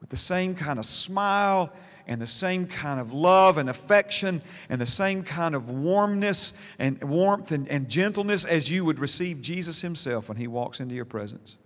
with 0.00 0.08
the 0.08 0.16
same 0.16 0.54
kind 0.54 0.78
of 0.78 0.86
smile 0.86 1.70
and 2.06 2.18
the 2.18 2.26
same 2.26 2.66
kind 2.66 2.98
of 2.98 3.12
love 3.12 3.58
and 3.58 3.68
affection 3.68 4.40
and 4.70 4.80
the 4.80 4.86
same 4.86 5.22
kind 5.22 5.54
of 5.54 5.68
warmness 5.68 6.54
and 6.78 7.04
warmth 7.04 7.52
and, 7.52 7.68
and 7.68 7.90
gentleness 7.90 8.46
as 8.46 8.70
you 8.70 8.86
would 8.86 8.98
receive 8.98 9.42
Jesus 9.42 9.82
Himself 9.82 10.28
when 10.28 10.38
He 10.38 10.46
walks 10.46 10.80
into 10.80 10.94
your 10.94 11.04
presence. 11.04 11.58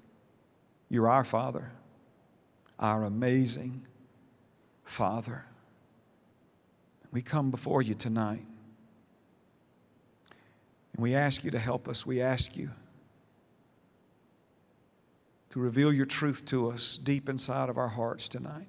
You're 0.91 1.09
our 1.09 1.25
Father, 1.25 1.71
our 2.81 3.05
amazing 3.05 3.87
Father. 4.83 5.45
We 7.13 7.23
come 7.23 7.53
before 7.53 7.81
you 7.81 7.95
tonight. 7.95 8.45
And 10.95 11.03
we 11.03 11.15
ask 11.15 11.45
you 11.45 11.53
to 11.53 11.61
help 11.61 11.87
us. 11.87 12.05
We 12.05 12.21
ask 12.21 12.57
you 12.57 12.71
to 15.53 15.61
reveal 15.61 15.93
your 15.93 16.07
truth 16.07 16.47
to 16.47 16.71
us 16.71 16.97
deep 16.97 17.29
inside 17.29 17.69
of 17.69 17.77
our 17.77 17.89
hearts 17.89 18.27
tonight. 18.27 18.69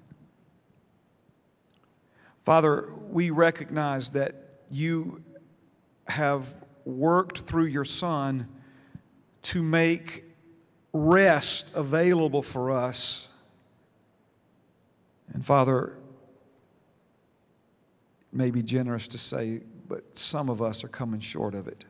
Father, 2.44 2.92
we 3.08 3.30
recognize 3.30 4.10
that 4.10 4.34
you 4.70 5.22
have 6.06 6.62
worked 6.84 7.40
through 7.40 7.64
your 7.64 7.86
Son 7.86 8.46
to 9.40 9.62
make 9.62 10.24
rest 10.92 11.70
available 11.74 12.42
for 12.42 12.70
us. 12.70 13.30
And 15.32 15.44
Father, 15.44 15.96
it 18.30 18.36
may 18.36 18.50
be 18.50 18.62
generous 18.62 19.08
to 19.08 19.16
say, 19.16 19.60
but 19.88 20.04
some 20.18 20.50
of 20.50 20.60
us 20.60 20.84
are 20.84 20.88
coming 20.88 21.20
short 21.20 21.54
of 21.54 21.66
it. 21.66 21.86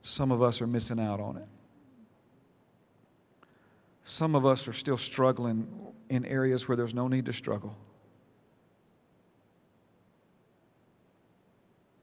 Some 0.00 0.32
of 0.32 0.42
us 0.42 0.62
are 0.62 0.66
missing 0.66 0.98
out 0.98 1.20
on 1.20 1.36
it. 1.36 1.48
Some 4.04 4.34
of 4.34 4.44
us 4.44 4.66
are 4.66 4.72
still 4.72 4.96
struggling 4.96 5.68
in 6.08 6.24
areas 6.24 6.66
where 6.66 6.76
there's 6.76 6.94
no 6.94 7.08
need 7.08 7.26
to 7.26 7.32
struggle. 7.32 7.76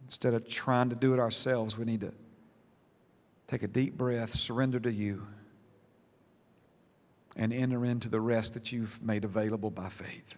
Instead 0.05 0.33
of 0.33 0.47
trying 0.47 0.89
to 0.89 0.95
do 0.95 1.13
it 1.13 1.19
ourselves, 1.19 1.77
we 1.77 1.85
need 1.85 2.01
to 2.01 2.13
take 3.47 3.63
a 3.63 3.67
deep 3.67 3.97
breath, 3.97 4.33
surrender 4.33 4.79
to 4.79 4.91
you, 4.91 5.27
and 7.35 7.53
enter 7.53 7.85
into 7.85 8.09
the 8.09 8.19
rest 8.19 8.53
that 8.53 8.71
you've 8.71 9.01
made 9.03 9.23
available 9.23 9.69
by 9.69 9.89
faith. 9.89 10.37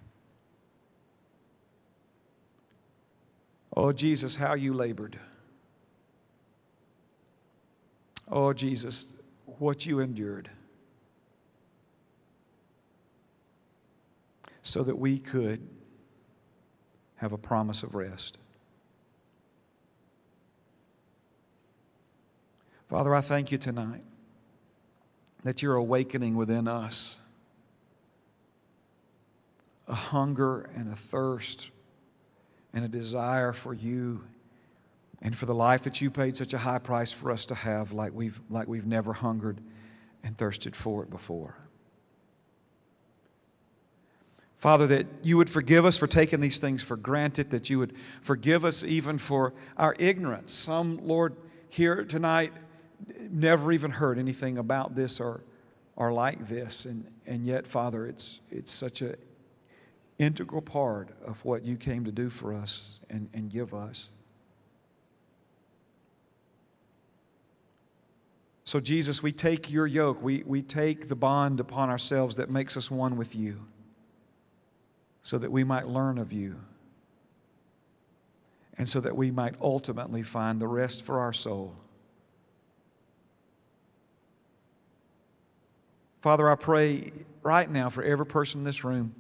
Oh, 3.78 3.94
Jesus, 3.94 4.36
how 4.36 4.56
you 4.56 4.74
labored. 4.74 5.18
Oh, 8.28 8.52
Jesus, 8.52 9.14
what 9.46 9.86
you 9.86 10.00
endured 10.00 10.50
so 14.64 14.84
that 14.84 14.98
we 14.98 15.18
could 15.20 15.68
have 17.16 17.34
a 17.34 17.38
promise 17.38 17.84
of 17.84 17.96
rest. 17.96 18.38
Father, 22.90 23.16
I 23.16 23.22
thank 23.22 23.52
you 23.52 23.58
tonight 23.58 24.04
that 25.44 25.62
you're 25.62 25.76
awakening 25.76 26.36
within 26.36 26.68
us 26.68 27.18
a 29.88 29.96
hunger 29.96 30.70
and 30.76 30.92
a 30.92 30.96
thirst 30.96 31.70
and 32.74 32.86
a 32.86 32.88
desire 32.88 33.54
for 33.54 33.74
you 33.74 34.24
and 35.22 35.38
for 35.38 35.46
the 35.46 35.54
life 35.54 35.84
that 35.84 36.02
you 36.02 36.10
paid 36.10 36.36
such 36.36 36.54
a 36.54 36.58
high 36.58 36.80
price 36.80 37.12
for 37.12 37.32
us 37.32 37.46
to 37.46 37.56
have 37.56 37.92
like 37.92 38.14
we've, 38.14 38.40
like 38.50 38.68
we've 38.68 38.86
never 38.86 39.14
hungered 39.14 39.60
and 40.24 40.38
thirsted 40.38 40.76
for 40.76 41.04
it 41.04 41.10
before. 41.10 41.56
Father, 44.62 44.86
that 44.86 45.08
you 45.24 45.38
would 45.38 45.50
forgive 45.50 45.86
us 45.86 45.98
for 45.98 46.06
taking 46.06 46.40
these 46.40 46.60
things 46.60 46.84
for 46.84 46.96
granted, 46.96 47.50
that 47.50 47.72
you 47.72 47.80
would 47.80 47.96
forgive 48.22 48.64
us 48.64 48.84
even 48.84 49.18
for 49.18 49.56
our 49.76 49.96
ignorance. 49.98 50.54
Some, 50.54 51.00
Lord, 51.02 51.36
here 51.70 52.06
tonight 52.06 52.54
never 53.32 53.72
even 53.72 53.90
heard 53.90 54.20
anything 54.20 54.60
about 54.60 54.94
this 54.94 55.20
or, 55.20 55.42
or 55.96 56.14
like 56.14 56.48
this, 56.48 56.86
and, 56.86 57.08
and 57.26 57.44
yet, 57.44 57.66
Father, 57.66 58.06
it's, 58.06 58.40
it's 58.52 58.72
such 58.72 59.02
an 59.02 59.16
integral 60.20 60.62
part 60.62 61.10
of 61.26 61.44
what 61.44 61.66
you 61.66 61.76
came 61.76 62.06
to 62.06 62.12
do 62.12 62.30
for 62.30 62.54
us 62.54 63.00
and, 63.10 63.30
and 63.34 63.50
give 63.50 63.74
us. 63.74 64.10
So, 68.64 68.80
Jesus, 68.80 69.24
we 69.24 69.32
take 69.32 69.72
your 69.72 69.88
yoke, 69.88 70.22
we, 70.22 70.44
we 70.46 70.62
take 70.62 71.08
the 71.08 71.16
bond 71.16 71.60
upon 71.60 71.90
ourselves 71.90 72.36
that 72.36 72.52
makes 72.52 72.78
us 72.78 72.92
one 72.92 73.18
with 73.18 73.36
you 73.36 73.66
so 75.22 75.38
that 75.38 75.52
we 75.52 75.64
might 75.64 75.88
learn 75.88 76.18
of 76.18 76.32
you 76.32 76.56
and 78.78 78.90
so 78.90 79.00
that 79.00 79.16
we 79.16 79.32
might 79.32 79.56
ultimately 79.62 80.24
find 80.24 80.60
the 80.60 80.68
rest 80.68 81.04
for 81.04 81.20
our 81.20 81.34
soul. 81.34 81.76
Father, 86.22 86.50
I 86.50 86.56
pray 86.56 87.12
right 87.42 87.70
now 87.70 87.90
for 87.90 88.04
every 88.04 88.26
person 88.26 88.62
in 88.62 88.66
this 88.66 88.84
room 88.84 89.14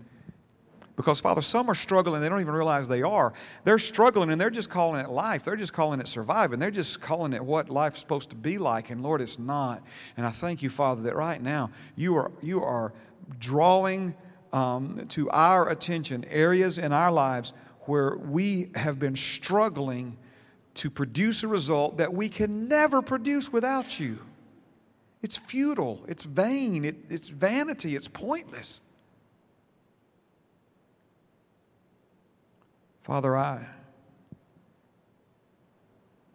because, 0.95 1.20
Father, 1.20 1.41
some 1.41 1.70
are 1.70 1.76
struggling, 1.76 2.22
they 2.22 2.30
don't 2.30 2.41
even 2.41 2.54
realize 2.54 2.88
they 2.88 3.02
are. 3.02 3.34
They're 3.64 3.80
struggling 3.80 4.30
and 4.30 4.39
they're 4.39 4.52
just 4.52 4.70
calling 4.70 5.02
it 5.02 5.10
life. 5.10 5.43
They're 5.43 5.56
just 5.56 5.74
calling 5.74 5.99
it 5.99 6.08
surviving. 6.08 6.60
They're 6.60 6.70
just 6.70 7.02
calling 7.02 7.34
it 7.34 7.43
what 7.43 7.70
life's 7.70 7.99
supposed 7.99 8.30
to 8.32 8.36
be 8.36 8.58
like. 8.58 8.91
And 8.91 9.02
Lord, 9.02 9.22
it's 9.22 9.39
not. 9.39 9.82
And 10.18 10.26
I 10.26 10.30
thank 10.30 10.62
you, 10.62 10.70
Father, 10.70 11.02
that 11.04 11.16
right 11.16 11.41
now 11.41 11.72
you 11.95 12.16
are, 12.18 12.32
you 12.41 12.64
are 12.64 12.93
drawing 13.39 14.14
um, 14.54 15.06
to 15.10 15.30
our 15.30 15.70
attention 15.70 16.26
areas 16.26 16.78
in 16.78 16.91
our 16.91 17.12
lives 17.12 17.54
where 17.82 18.18
we 18.18 18.70
have 18.76 18.99
been 18.99 19.16
struggling 19.16 20.18
to 20.76 20.89
produce 20.89 21.43
a 21.43 21.47
result 21.47 21.97
that 21.97 22.14
we 22.14 22.30
can 22.30 22.68
never 22.68 23.02
produce 23.02 23.52
without 23.52 23.99
you. 23.99 24.20
It's 25.22 25.38
futile, 25.38 26.04
it's 26.08 26.24
vain, 26.24 26.86
it, 26.86 26.95
it's 27.10 27.30
vanity, 27.30 27.95
it's 27.95 28.08
pointless. 28.08 28.82
Father, 33.04 33.36
I 33.36 33.66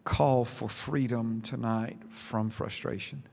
call 0.03 0.45
for 0.45 0.69
freedom 0.69 1.41
tonight 1.41 1.97
from 2.09 2.49
frustration. 2.49 3.23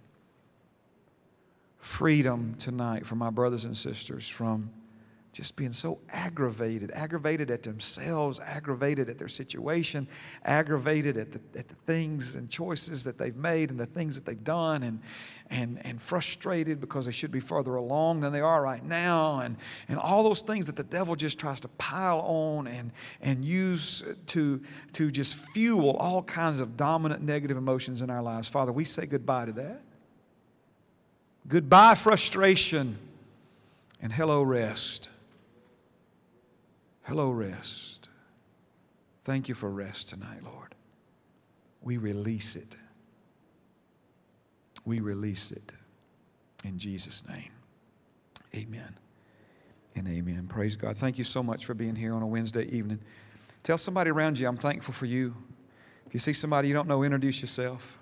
Freedom 1.84 2.54
tonight 2.58 3.06
for 3.06 3.14
my 3.14 3.28
brothers 3.28 3.66
and 3.66 3.76
sisters 3.76 4.26
from 4.26 4.70
just 5.32 5.54
being 5.54 5.70
so 5.70 6.00
aggravated, 6.08 6.90
aggravated 6.92 7.50
at 7.50 7.62
themselves, 7.62 8.40
aggravated 8.40 9.10
at 9.10 9.18
their 9.18 9.28
situation, 9.28 10.08
aggravated 10.46 11.18
at 11.18 11.30
the, 11.30 11.38
at 11.58 11.68
the 11.68 11.74
things 11.86 12.36
and 12.36 12.48
choices 12.48 13.04
that 13.04 13.18
they've 13.18 13.36
made 13.36 13.70
and 13.70 13.78
the 13.78 13.84
things 13.84 14.14
that 14.14 14.24
they've 14.24 14.42
done, 14.44 14.82
and, 14.84 14.98
and, 15.50 15.84
and 15.84 16.00
frustrated 16.00 16.80
because 16.80 17.04
they 17.04 17.12
should 17.12 17.30
be 17.30 17.38
further 17.38 17.74
along 17.74 18.20
than 18.20 18.32
they 18.32 18.40
are 18.40 18.62
right 18.62 18.84
now, 18.86 19.40
and, 19.40 19.54
and 19.88 19.98
all 19.98 20.22
those 20.22 20.40
things 20.40 20.64
that 20.64 20.76
the 20.76 20.84
devil 20.84 21.14
just 21.14 21.38
tries 21.38 21.60
to 21.60 21.68
pile 21.68 22.20
on 22.20 22.66
and, 22.66 22.92
and 23.20 23.44
use 23.44 24.02
to, 24.28 24.58
to 24.94 25.10
just 25.10 25.36
fuel 25.36 25.98
all 25.98 26.22
kinds 26.22 26.60
of 26.60 26.78
dominant 26.78 27.20
negative 27.20 27.58
emotions 27.58 28.00
in 28.00 28.08
our 28.08 28.22
lives. 28.22 28.48
Father, 28.48 28.72
we 28.72 28.86
say 28.86 29.04
goodbye 29.04 29.44
to 29.44 29.52
that. 29.52 29.82
Goodbye, 31.46 31.94
frustration, 31.94 32.96
and 34.00 34.12
hello, 34.12 34.42
rest. 34.42 35.10
Hello, 37.02 37.30
rest. 37.30 38.08
Thank 39.24 39.48
you 39.48 39.54
for 39.54 39.70
rest 39.70 40.08
tonight, 40.08 40.42
Lord. 40.42 40.74
We 41.82 41.98
release 41.98 42.56
it. 42.56 42.76
We 44.86 45.00
release 45.00 45.50
it 45.50 45.74
in 46.64 46.78
Jesus' 46.78 47.26
name. 47.28 47.50
Amen 48.54 48.94
and 49.96 50.08
amen. 50.08 50.46
Praise 50.48 50.76
God. 50.76 50.96
Thank 50.96 51.18
you 51.18 51.24
so 51.24 51.42
much 51.42 51.66
for 51.66 51.74
being 51.74 51.94
here 51.94 52.14
on 52.14 52.22
a 52.22 52.26
Wednesday 52.26 52.64
evening. 52.66 53.00
Tell 53.62 53.78
somebody 53.78 54.10
around 54.10 54.38
you, 54.38 54.46
I'm 54.46 54.56
thankful 54.56 54.94
for 54.94 55.06
you. 55.06 55.34
If 56.06 56.14
you 56.14 56.20
see 56.20 56.32
somebody 56.32 56.68
you 56.68 56.74
don't 56.74 56.88
know, 56.88 57.02
introduce 57.02 57.40
yourself. 57.40 57.98